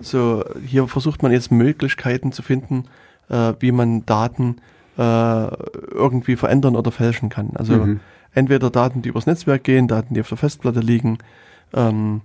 [0.00, 2.84] so hier versucht man jetzt Möglichkeiten zu finden,
[3.28, 4.56] äh, wie man Daten
[4.96, 5.00] äh,
[5.90, 7.50] irgendwie verändern oder fälschen kann.
[7.54, 8.00] Also Mhm.
[8.32, 11.18] entweder Daten, die übers Netzwerk gehen, Daten, die auf der Festplatte liegen
[11.72, 12.20] ähm,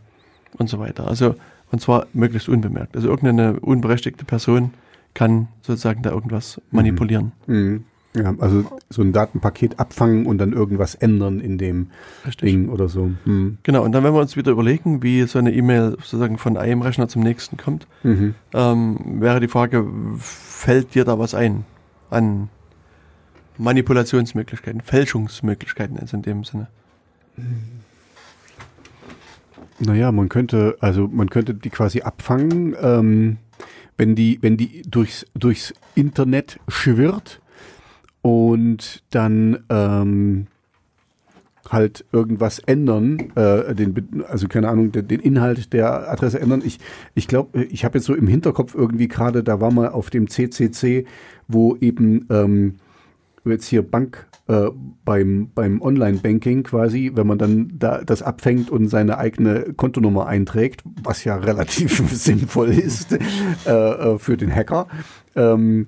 [0.58, 1.08] und so weiter.
[1.08, 1.36] Also
[1.72, 2.96] und zwar möglichst unbemerkt.
[2.96, 4.74] Also irgendeine unberechtigte Person
[5.14, 7.32] kann sozusagen da irgendwas manipulieren.
[7.48, 7.84] Mhm.
[8.16, 11.88] Ja, also so ein Datenpaket abfangen und dann irgendwas ändern in dem
[12.26, 12.50] Richtig.
[12.50, 13.12] Ding oder so.
[13.26, 13.60] Mhm.
[13.62, 16.82] Genau, und dann, wenn wir uns wieder überlegen, wie so eine E-Mail sozusagen von einem
[16.82, 18.34] Rechner zum nächsten kommt, Mhm.
[18.54, 19.86] ähm, wäre die Frage,
[20.18, 21.66] fällt dir da was ein
[22.10, 22.50] an
[23.60, 26.68] Manipulationsmöglichkeiten, Fälschungsmöglichkeiten also in dem Sinne?
[29.80, 33.38] Naja, man könnte, also man könnte die quasi abfangen, ähm,
[33.98, 37.40] wenn die, wenn die durchs, durchs Internet schwirrt
[38.22, 40.48] und dann ähm,
[41.70, 46.62] halt irgendwas ändern, äh, den, also keine Ahnung, den, den Inhalt der Adresse ändern.
[46.66, 46.80] Ich,
[47.16, 50.30] ich glaube, ich habe jetzt so im Hinterkopf irgendwie gerade, da war mal auf dem
[50.30, 51.06] CCC,
[51.48, 52.76] wo eben ähm,
[53.46, 54.70] jetzt hier Bank äh,
[55.06, 60.84] beim, beim Online-Banking quasi, wenn man dann da das abfängt und seine eigene Kontonummer einträgt,
[61.04, 63.18] was ja relativ sinnvoll ist
[63.66, 64.88] äh, äh, für den Hacker.
[65.36, 65.88] Ähm,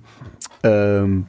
[0.63, 1.25] ähm,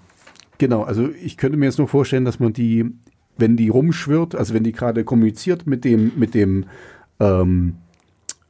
[0.58, 2.90] genau, also ich könnte mir jetzt nur vorstellen, dass man die,
[3.36, 6.66] wenn die rumschwirrt, also wenn die gerade kommuniziert mit dem, mit dem
[7.20, 7.76] ähm,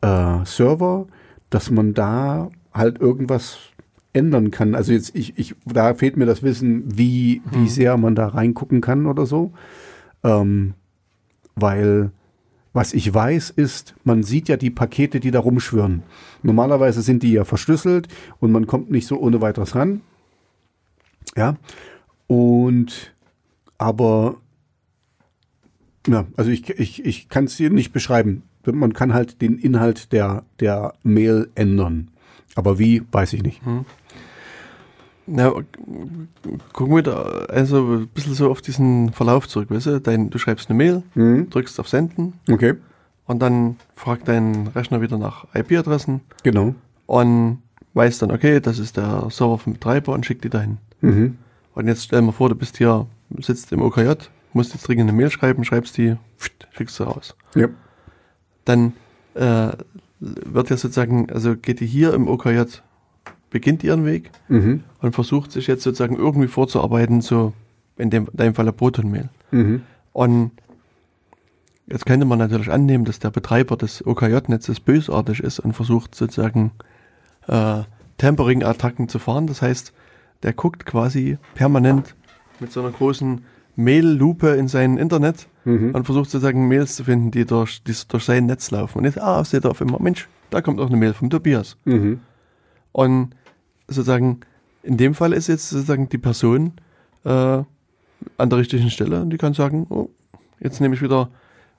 [0.00, 1.06] äh, Server,
[1.50, 3.58] dass man da halt irgendwas
[4.12, 4.74] ändern kann.
[4.74, 8.80] Also jetzt, ich, ich, da fehlt mir das Wissen, wie, wie sehr man da reingucken
[8.80, 9.52] kann oder so.
[10.22, 10.74] Ähm,
[11.54, 12.10] weil
[12.72, 16.02] was ich weiß, ist, man sieht ja die Pakete, die da rumschwirren.
[16.42, 18.08] Normalerweise sind die ja verschlüsselt
[18.40, 20.00] und man kommt nicht so ohne weiteres ran.
[21.36, 21.56] Ja.
[22.32, 23.12] Und
[23.76, 24.36] aber
[26.06, 28.42] ja, also ich, ich, ich kann es dir nicht beschreiben.
[28.64, 32.08] Man kann halt den Inhalt der, der Mail ändern.
[32.54, 33.60] Aber wie, weiß ich nicht.
[35.26, 35.52] Na,
[36.72, 40.00] gucken wir da also ein bisschen so auf diesen Verlauf zurück, weißt du?
[40.00, 41.50] Dein, du schreibst eine Mail, Mhm.
[41.50, 42.74] drückst auf Senden Okay,
[43.26, 46.74] und dann fragt dein Rechner wieder nach IP-Adressen genau.
[47.06, 47.58] und
[47.94, 50.78] weiß dann, okay, das ist der Server vom Betreiber und schickt die dahin.
[51.02, 51.36] Mhm.
[51.74, 53.06] Und jetzt stell dir vor, du bist hier,
[53.38, 54.12] sitzt im OKJ,
[54.52, 56.16] musst jetzt dringend eine Mail schreiben, schreibst die,
[56.76, 57.34] schickst sie raus.
[57.54, 57.68] Ja.
[58.64, 58.92] Dann
[59.34, 59.68] äh,
[60.20, 62.62] wird ja sozusagen, also geht die hier im OKJ,
[63.50, 64.84] beginnt ihren Weg Mhm.
[65.00, 67.52] und versucht sich jetzt sozusagen irgendwie vorzuarbeiten, so
[67.96, 69.28] in dem, in deinem Falle Proton-Mail.
[69.50, 69.82] Mhm.
[70.12, 70.52] Und
[71.86, 76.72] jetzt könnte man natürlich annehmen, dass der Betreiber des OKJ-Netzes bösartig ist und versucht sozusagen
[77.48, 77.82] äh,
[78.18, 79.46] Tempering-Attacken zu fahren.
[79.46, 79.92] Das heißt,
[80.42, 82.14] der guckt quasi permanent
[82.60, 83.42] mit so einer großen
[83.76, 85.94] Mail-Lupe in sein Internet Mhm.
[85.94, 88.98] und versucht sozusagen Mails zu finden, die durch, die durch sein Netz laufen.
[88.98, 91.76] Und jetzt, ah, seht ihr auf einmal, Mensch, da kommt auch eine Mail vom Tobias.
[91.84, 92.18] Mhm.
[92.90, 93.30] Und
[93.86, 94.40] sozusagen,
[94.82, 96.72] in dem Fall ist jetzt sozusagen die Person
[97.24, 100.08] äh, an der richtigen Stelle und die kann sagen, oh,
[100.58, 101.28] jetzt nehme ich wieder,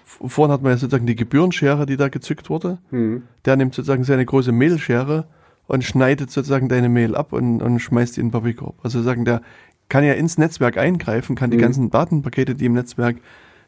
[0.05, 2.77] vorhin hat man ja sozusagen die Gebührenschere, die da gezückt wurde.
[2.91, 3.23] Mhm.
[3.43, 5.25] Der nimmt sozusagen seine große Mailschere
[5.67, 8.75] und schneidet sozusagen deine Mail ab und, und schmeißt die in den Papierkorb.
[8.83, 9.41] Also sozusagen, der
[9.89, 11.61] kann ja ins Netzwerk eingreifen, kann die Mhm.
[11.61, 13.17] ganzen Datenpakete, die im Netzwerk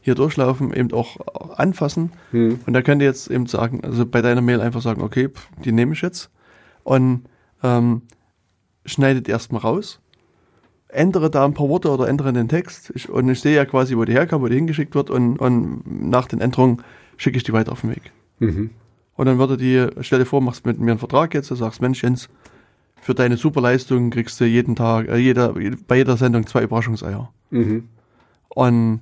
[0.01, 1.17] hier durchlaufen, eben auch
[1.57, 2.11] anfassen.
[2.31, 2.59] Mhm.
[2.65, 5.47] Und da könnt ihr jetzt eben sagen, also bei deiner Mail einfach sagen, okay, pff,
[5.63, 6.29] die nehme ich jetzt
[6.83, 7.23] und
[7.63, 8.03] ähm,
[8.85, 9.99] schneidet erstmal raus,
[10.89, 13.97] ändere da ein paar Worte oder ändere den Text ich, und ich sehe ja quasi,
[13.97, 16.83] wo die herkam, wo die hingeschickt wird und, und nach den Änderungen
[17.17, 18.11] schicke ich die weiter auf den Weg.
[18.39, 18.69] Mhm.
[19.15, 21.81] Und dann würde die, stell dir vor, machst mit mir einen Vertrag jetzt, du sagst,
[21.81, 22.29] Mensch Jens,
[23.01, 25.53] für deine Superleistung kriegst du jeden Tag, äh, jeder,
[25.87, 27.31] bei jeder Sendung zwei Überraschungseier.
[27.51, 27.87] Mhm.
[28.49, 29.01] Und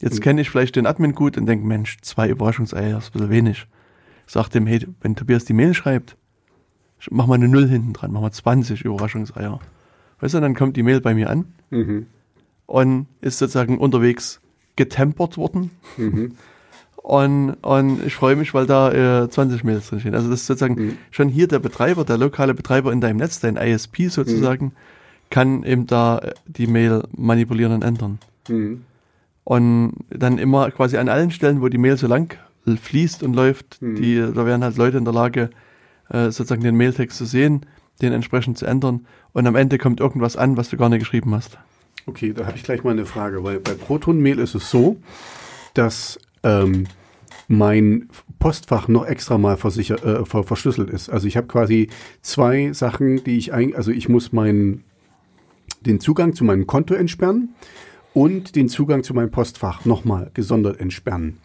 [0.00, 3.30] jetzt kenne ich vielleicht den Admin gut und denke, Mensch, zwei Überraschungseier ist ein bisschen
[3.30, 3.66] wenig.
[4.26, 6.16] Sag dem, hey, wenn Tobias die Mail schreibt,
[7.10, 9.60] mach mal eine Null hinten dran, mach mal 20 Überraschungseier.
[10.20, 12.06] Weißt du, dann kommt die Mail bei mir an Mhm.
[12.66, 14.40] und ist sozusagen unterwegs
[14.76, 15.70] getempert worden.
[15.98, 16.32] Mhm.
[17.06, 20.14] Und, und ich freue mich, weil da äh, 20 Mails drin stehen.
[20.14, 20.96] Also das ist sozusagen Mhm.
[21.10, 24.72] schon hier der Betreiber, der lokale Betreiber in deinem Netz, dein ISP sozusagen,
[25.28, 28.18] kann eben da äh, die Mail manipulieren und ändern.
[28.48, 28.84] Mhm.
[29.44, 33.82] Und dann immer quasi an allen Stellen, wo die Mail so lang fließt und läuft,
[33.82, 33.96] Mhm.
[33.96, 35.50] die, da wären halt Leute in der Lage,
[36.08, 37.66] äh, sozusagen den Mailtext zu sehen,
[38.00, 39.04] den entsprechend zu ändern.
[39.34, 41.58] Und am Ende kommt irgendwas an, was du gar nicht geschrieben hast.
[42.06, 44.96] Okay, da habe ich gleich mal eine Frage, weil bei Proton-Mail ist es so,
[45.74, 46.84] dass ähm,
[47.48, 48.08] mein
[48.38, 51.10] Postfach noch extra mal äh, ver verschlüsselt ist.
[51.10, 51.88] Also ich habe quasi
[52.22, 54.84] zwei Sachen, die ich ein, also ich muss meinen
[55.80, 57.54] den Zugang zu meinem Konto entsperren
[58.12, 61.38] und den Zugang zu meinem Postfach nochmal gesondert entsperren.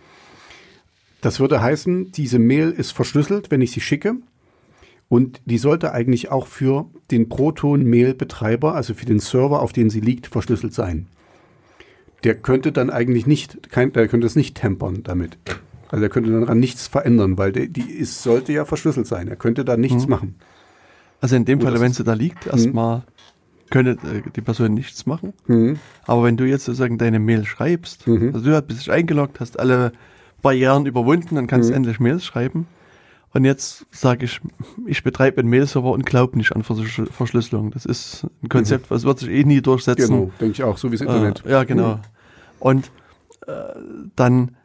[1.21, 4.15] Das würde heißen, diese Mail ist verschlüsselt, wenn ich sie schicke.
[5.09, 10.01] Und die sollte eigentlich auch für den Proton-Mail-Betreiber, also für den Server, auf dem sie
[10.01, 11.07] liegt, verschlüsselt sein.
[12.23, 15.37] Der könnte dann eigentlich nicht, kein, der könnte es nicht tempern damit.
[15.89, 19.27] Also er könnte daran nichts verändern, weil der, die ist, sollte ja verschlüsselt sein.
[19.27, 20.09] Er könnte da nichts Mhm.
[20.09, 20.35] machen.
[21.21, 23.03] Also in dem Fall, wenn sie da liegt, erstmal
[23.69, 25.33] könnte äh, die Person nichts machen.
[25.47, 25.79] Mhm.
[26.05, 28.31] Aber wenn du jetzt sozusagen deine Mail schreibst, Mhm.
[28.33, 29.91] also du bist dich eingeloggt, hast alle
[30.41, 31.77] Barrieren überwunden, dann kannst du Mhm.
[31.77, 32.67] endlich Mails schreiben.
[33.34, 34.41] Und jetzt sage ich,
[34.88, 37.69] ich betreibe einen Mail-Server und glaube nicht an Verschlüssel- Verschlüsselung.
[37.72, 40.07] Das ist ein Konzept, was wird sich eh nie durchsetzen.
[40.07, 41.45] Genau, denke ich auch, so wie das Internet.
[41.45, 41.99] Äh, ja, genau.
[42.60, 42.89] Und
[43.47, 43.51] äh,
[44.15, 44.56] dann,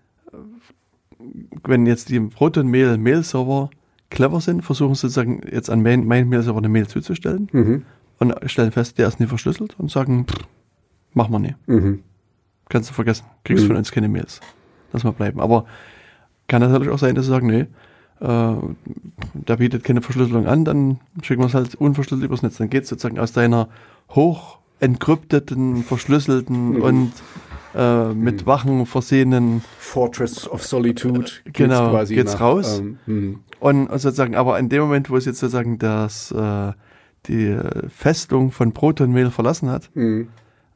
[1.64, 3.70] wenn jetzt die Proton-Mail Mail-Server
[4.10, 7.82] clever sind, versuchen sie sozusagen jetzt an mein, mein Mail-Server eine Mail zuzustellen Mhm.
[8.18, 10.38] und stellen fest, der ist nicht verschlüsselt und sagen, pff,
[11.12, 11.56] mach mal nicht.
[11.68, 12.02] Mhm.
[12.68, 13.26] Kannst du vergessen.
[13.44, 13.68] Kriegst Mhm.
[13.68, 14.40] von uns keine Mails.
[14.92, 15.40] Lass mal bleiben.
[15.40, 15.66] Aber
[16.48, 17.66] kann natürlich auch sein, dass sie sagen, nee,
[18.26, 22.56] der bietet keine Verschlüsselung an, dann schicken wir es halt unverschlüsselt übers Netz.
[22.56, 23.68] Dann geht es sozusagen aus deiner
[24.10, 26.82] hoch entkrypteten, verschlüsselten Mhm.
[26.82, 27.12] und
[27.74, 28.46] äh, mit Mhm.
[28.46, 32.78] Wachen versehenen Fortress of Solitude geht's Genau, quasi geht's nach, raus.
[32.78, 33.38] Ähm, mhm.
[33.60, 36.72] und sozusagen, aber in dem Moment, wo es jetzt sozusagen das, äh,
[37.26, 37.56] die
[37.88, 40.28] Festung von Proton Mail verlassen hat, Mhm.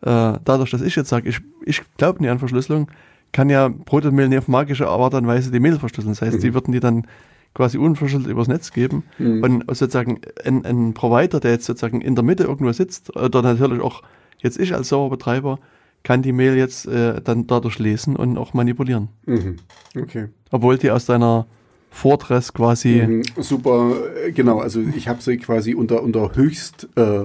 [0.02, 2.90] äh, dadurch, dass ich jetzt sage, ich, ich glaube nicht an Verschlüsselung,
[3.32, 6.12] kann ja Protonmail nicht auf magische Art und Weise die Mail verschlüsseln.
[6.14, 6.40] Das heißt, Mhm.
[6.40, 7.06] die würden die dann
[7.54, 9.04] quasi unverschlüsselt übers Netz geben.
[9.18, 9.42] Mhm.
[9.42, 13.82] Und sozusagen ein, ein Provider, der jetzt sozusagen in der Mitte irgendwo sitzt, oder natürlich
[13.82, 14.02] auch
[14.38, 15.58] jetzt ich als Serverbetreiber,
[16.04, 19.08] kann die Mail jetzt äh, dann dadurch lesen und auch manipulieren.
[19.26, 19.56] Mhm.
[19.96, 20.28] Okay.
[20.50, 21.46] Obwohl die aus deiner
[21.90, 23.22] Fortress quasi, Mhm.
[23.36, 23.94] Super,
[24.24, 24.60] äh, genau.
[24.60, 27.24] Also ich habe sie quasi unter, unter höchst äh,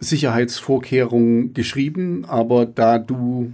[0.00, 3.52] Sicherheitsvorkehrungen geschrieben, aber da du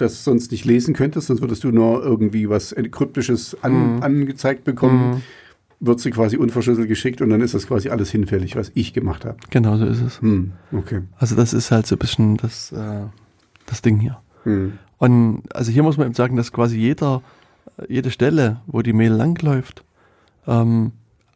[0.00, 4.02] das sonst nicht lesen könntest, sonst würdest du nur irgendwie was Kryptisches an, Mhm.
[4.02, 5.22] angezeigt bekommen, Mhm.
[5.80, 9.24] wird sie quasi unverschlüsselt geschickt und dann ist das quasi alles hinfällig, was ich gemacht
[9.24, 9.36] habe.
[9.50, 10.20] genau so ist es.
[10.20, 10.52] Hm.
[10.72, 11.00] Okay.
[11.18, 13.02] Also das ist halt so ein bisschen das, äh,
[13.66, 14.18] das Ding hier.
[14.44, 14.74] Hm.
[14.98, 17.22] Und also hier muss man eben sagen, dass quasi jeder,
[17.88, 19.82] jede Stelle, wo die Mail langläuft,
[20.46, 20.92] ähm,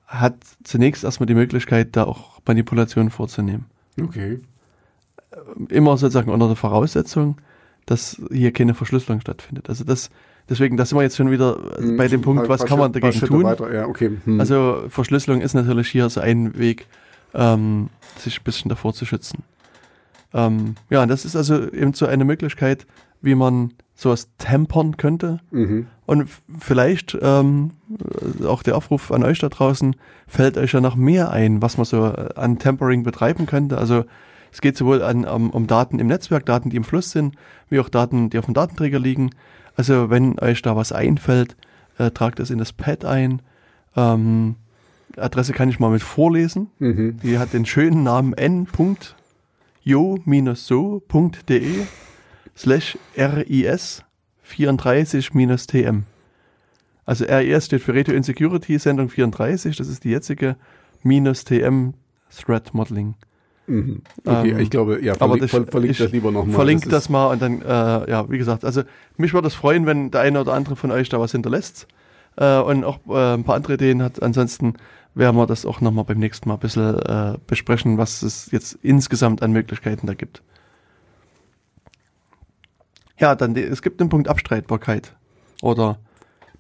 [0.07, 3.65] hat zunächst erstmal die Möglichkeit, da auch Manipulationen vorzunehmen.
[4.01, 4.41] Okay.
[5.69, 7.37] Immer sozusagen unter der Voraussetzung,
[7.87, 9.69] dass hier keine Verschlüsselung stattfindet.
[9.69, 10.11] Also das,
[10.49, 11.97] deswegen, da sind wir jetzt schon wieder Hm.
[11.97, 13.73] bei dem Punkt, was kann man dagegen Schritte tun?
[13.73, 14.19] Ja, okay.
[14.25, 14.41] Hm.
[14.41, 16.87] Also Verschlüsselung ist natürlich hier so ein Weg,
[17.35, 19.43] ähm, sich ein bisschen davor zu schützen.
[20.33, 22.87] Ähm, ja, das ist also eben so eine Möglichkeit,
[23.23, 25.41] wie man sowas tempern könnte.
[25.51, 25.87] mhm.
[26.07, 26.29] Und
[26.59, 27.71] vielleicht ähm,
[28.43, 29.97] äh, auch der Aufruf an euch da draußen,
[30.27, 33.79] fällt euch ja noch mehr ein, was man so äh, an Tempering betreiben könnte.
[33.79, 34.05] Also
[34.55, 37.35] es geht sowohl an, um, um Daten im Netzwerk, Daten, die im Fluss sind,
[37.71, 39.31] wie auch Daten, die auf dem Datenträger liegen.
[39.75, 41.57] Also wenn euch da was einfällt,
[41.99, 43.43] äh, tragt es in das Pad ein.
[43.97, 44.55] Ähm,
[45.17, 46.71] Adresse kann ich mal mit vorlesen.
[46.79, 47.19] Mhm.
[47.21, 49.07] Die hat den schönen Namen n.jo-so.de
[52.57, 54.05] slash RIS
[54.49, 56.05] 34-TM.
[57.05, 60.55] Also RIS steht für Radio Insecurity Sendung 34, das ist die jetzige,
[61.03, 61.95] minus TM
[62.31, 63.17] Threat Modeling.
[63.67, 64.03] Mhm.
[64.27, 66.55] Okay, Ähm, ich glaube, ja, aber verlink, das- ver, verlinkt ich das lieber nochmal.
[66.55, 68.83] Verlinkt das, mal und dann, äh, ja, wie gesagt, also
[69.17, 71.87] mich würde es freuen, wenn der eine oder andere von euch da was hinterlässt
[72.37, 74.23] äh, und auch äh, ein paar andere Ideen hat.
[74.23, 74.75] Ansonsten
[75.15, 78.79] werden wir das auch nochmal beim nächsten Mal ein bisschen äh, besprechen, was es jetzt
[78.83, 80.43] insgesamt an Möglichkeiten da gibt.
[83.19, 85.15] Ja, dann, es gibt den Punkt Abstreitbarkeit
[85.63, 85.99] oder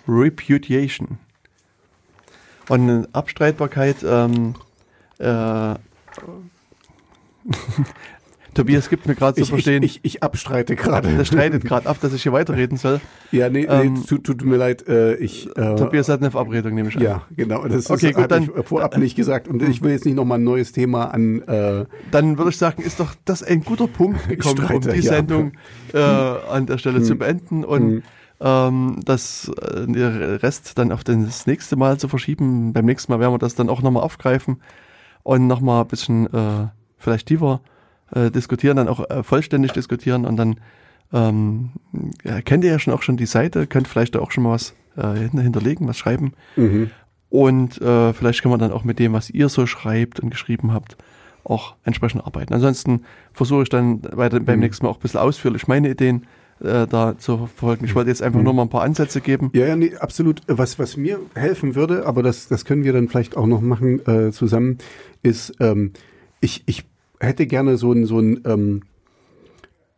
[0.06, 1.18] Repudiation.
[2.68, 4.54] Und Abstreitbarkeit ähm,
[5.18, 5.74] äh,
[8.54, 11.08] Tobias gibt mir gerade zu Ich, ich, verstehen, ich, ich abstreite gerade.
[11.16, 13.00] der streitet gerade ab, dass ich hier weiterreden soll.
[13.32, 14.86] Ja, nee, nee Ähm, tut, tut mir leid.
[14.86, 17.02] Äh, ich, äh, Tobias hat eine Verabredung, nehme ich an.
[17.02, 17.66] Ja, genau.
[17.66, 19.48] Das Okay, ist, gut, dann- ich vorab nicht gesagt.
[19.48, 21.42] Und ich will jetzt nicht nochmal ein neues Thema an.
[21.42, 25.00] Äh, Dann würde ich sagen, ist doch das ein guter Punkt gekommen, um streite, die
[25.00, 25.14] ja.
[25.14, 25.52] Sendung
[25.92, 28.02] äh, an der Stelle zu beenden und Mhm.
[28.40, 32.72] ähm, das äh, der Rest dann auf das nächste Mal zu verschieben.
[32.72, 34.60] Beim nächsten Mal werden wir das dann auch nochmal aufgreifen
[35.24, 36.68] und nochmal ein bisschen äh,
[37.04, 37.60] vielleicht tiefer
[38.14, 40.56] äh, diskutieren, dann auch äh, vollständig diskutieren und dann
[41.12, 41.70] ähm,
[42.24, 44.74] ja, kennt ihr ja schon auch schon die Seite, könnt vielleicht auch schon mal was
[44.96, 46.32] äh, hinterlegen, was schreiben.
[46.56, 46.90] mhm.
[47.30, 50.72] Und äh, vielleicht kann man dann auch mit dem, was ihr so schreibt und geschrieben
[50.72, 50.96] habt,
[51.42, 52.54] auch entsprechend arbeiten.
[52.54, 53.02] Ansonsten
[53.32, 54.60] versuche ich dann bei, beim Mhm.
[54.60, 56.26] nächsten Mal auch ein bisschen ausführlich meine Ideen
[56.60, 57.84] äh, da zu verfolgen.
[57.86, 58.44] Ich wollte jetzt einfach Mhm.
[58.44, 59.50] nur mal ein paar Ansätze geben.
[59.52, 60.42] Ja, ja, nee, absolut.
[60.46, 64.06] Was, was mir helfen würde, aber das, das können wir dann vielleicht auch noch machen
[64.06, 64.78] äh, zusammen,
[65.24, 65.92] ist, ähm,
[66.40, 66.84] ich, ich
[67.20, 68.82] hätte gerne so ein, so ein, ähm,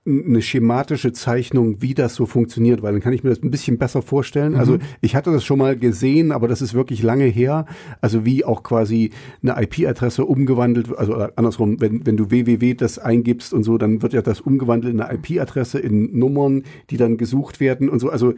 [0.07, 3.77] eine schematische Zeichnung, wie das so funktioniert, weil dann kann ich mir das ein bisschen
[3.77, 4.55] besser vorstellen.
[4.55, 7.67] Also ich hatte das schon mal gesehen, aber das ist wirklich lange her.
[8.01, 9.11] Also wie auch quasi
[9.43, 14.01] eine IP-Adresse umgewandelt, wird, also andersrum, wenn, wenn du www das eingibst und so, dann
[14.01, 18.09] wird ja das umgewandelt in eine IP-Adresse, in Nummern, die dann gesucht werden und so.
[18.09, 18.35] Also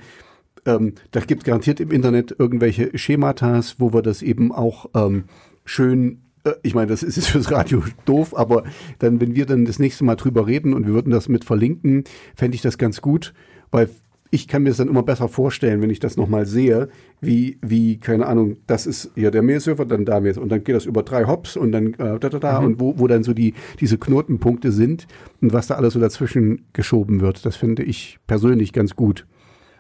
[0.65, 5.25] ähm, da gibt garantiert im Internet irgendwelche Schematas, wo wir das eben auch ähm,
[5.67, 6.23] schön,
[6.63, 8.65] ich meine, das ist jetzt fürs Radio doof, aber
[8.99, 12.05] dann, wenn wir dann das nächste Mal drüber reden und wir würden das mit verlinken,
[12.35, 13.35] fände ich das ganz gut,
[13.71, 13.89] weil
[14.31, 16.89] ich kann mir das dann immer besser vorstellen, wenn ich das nochmal sehe,
[17.21, 20.77] wie, wie, keine Ahnung, das ist hier der Mailserver, dann da Mail und dann geht
[20.77, 23.33] das über drei Hops und dann äh, da, da, da und wo, wo dann so
[23.33, 25.07] die, diese Knotenpunkte sind
[25.41, 27.47] und was da alles so dazwischen geschoben wird.
[27.47, 29.27] Das finde ich persönlich ganz gut.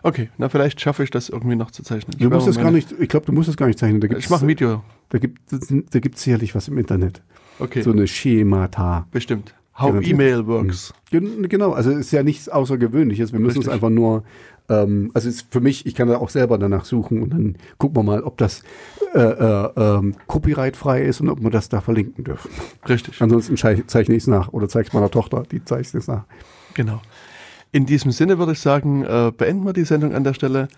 [0.02, 2.14] Okay, na vielleicht schaffe ich das irgendwie noch zu zeichnen.
[2.18, 4.00] Ich Du musst es gar nicht, ich glaube, du musst es gar nicht zeichnen.
[4.00, 4.82] Da gibt's, Ich mache ein Video.
[5.08, 7.22] Da gibt da gibt's sicherlich was im Internet.
[7.58, 9.06] Okay, So eine Schemata.
[9.10, 9.54] bestimmt.
[9.78, 10.14] How Garantiert.
[10.14, 10.92] Email works.
[11.10, 13.32] Gen- Genau, also es ist ja nichts Außergewöhnliches.
[13.32, 13.68] Wir müssen Richtig.
[13.68, 14.24] es einfach nur,
[14.68, 17.56] ähm, also es ist für mich, ich kann da auch selber danach suchen und dann
[17.78, 18.62] gucken wir mal, ob das
[19.14, 22.50] äh, äh, ähm, copyrightfrei ist und ob wir das da verlinken dürfen.
[22.88, 23.20] Richtig.
[23.22, 26.24] Ansonsten zeichne ich es nach oder zeige es meiner Tochter, die zeichnet es nach.
[26.74, 27.00] Genau.
[27.73, 30.69] In diesem Sinne würde ich sagen, äh, beenden wir die Sendung an der Stelle.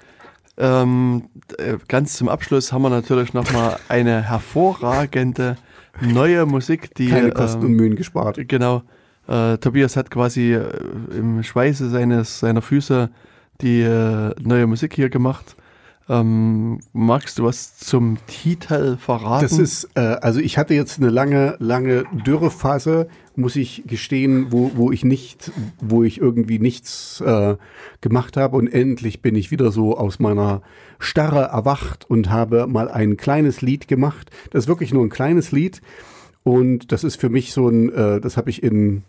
[0.58, 1.24] Ähm,
[1.58, 5.56] äh, ganz zum Abschluss haben wir natürlich nochmal eine hervorragende
[6.00, 8.38] neue Musik, die Keine Kosten und ähm, Mühen gespart.
[8.48, 8.82] genau.
[9.28, 10.68] Äh, Tobias hat quasi äh,
[11.16, 13.10] im Schweiße seines seiner Füße
[13.60, 15.56] die äh, neue Musik hier gemacht.
[16.08, 19.42] Ähm, magst du was zum Titel verraten?
[19.42, 23.06] Das ist, äh, also ich hatte jetzt eine lange, lange Dürrephase,
[23.40, 27.56] muss ich gestehen, wo, wo ich nicht, wo ich irgendwie nichts äh,
[28.00, 30.62] gemacht habe und endlich bin ich wieder so aus meiner
[30.98, 34.30] Starre erwacht und habe mal ein kleines Lied gemacht.
[34.50, 35.80] Das ist wirklich nur ein kleines Lied
[36.42, 39.02] und das ist für mich so ein, äh, das habe ich in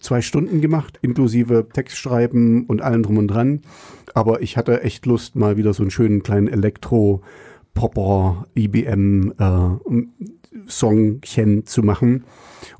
[0.00, 3.62] zwei Stunden gemacht, inklusive Textschreiben und allem drum und dran.
[4.14, 9.70] Aber ich hatte echt Lust, mal wieder so einen schönen kleinen Elektro-Popper, IBM äh,
[10.68, 12.24] Songchen zu machen.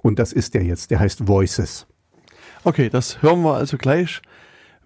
[0.07, 0.93] Und das ist der jetzt.
[0.93, 1.89] Der heißt Voices.
[2.62, 4.23] Okay, das hören wir also gleich.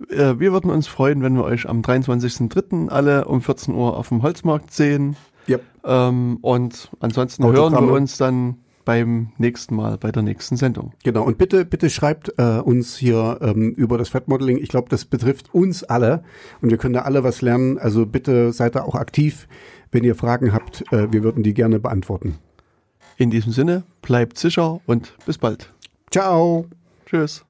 [0.08, 2.88] Äh, Wir würden uns freuen, wenn wir euch am 23.03.
[2.88, 5.16] alle um 14 Uhr auf dem Holzmarkt sehen.
[5.46, 5.62] Yep.
[5.84, 10.94] Ähm, und ansonsten hören wir uns dann beim nächsten Mal, bei der nächsten Sendung.
[11.04, 11.24] Genau.
[11.24, 14.56] Und bitte, bitte schreibt äh, uns hier ähm, über das Fettmodeling.
[14.56, 16.24] Ich glaube, das betrifft uns alle
[16.62, 17.76] und wir können da alle was lernen.
[17.76, 19.48] Also bitte seid da auch aktiv.
[19.92, 22.38] Wenn ihr Fragen habt, äh, wir würden die gerne beantworten.
[23.20, 25.68] In diesem Sinne, bleibt sicher und bis bald.
[26.10, 26.64] Ciao.
[27.04, 27.38] Tschüss.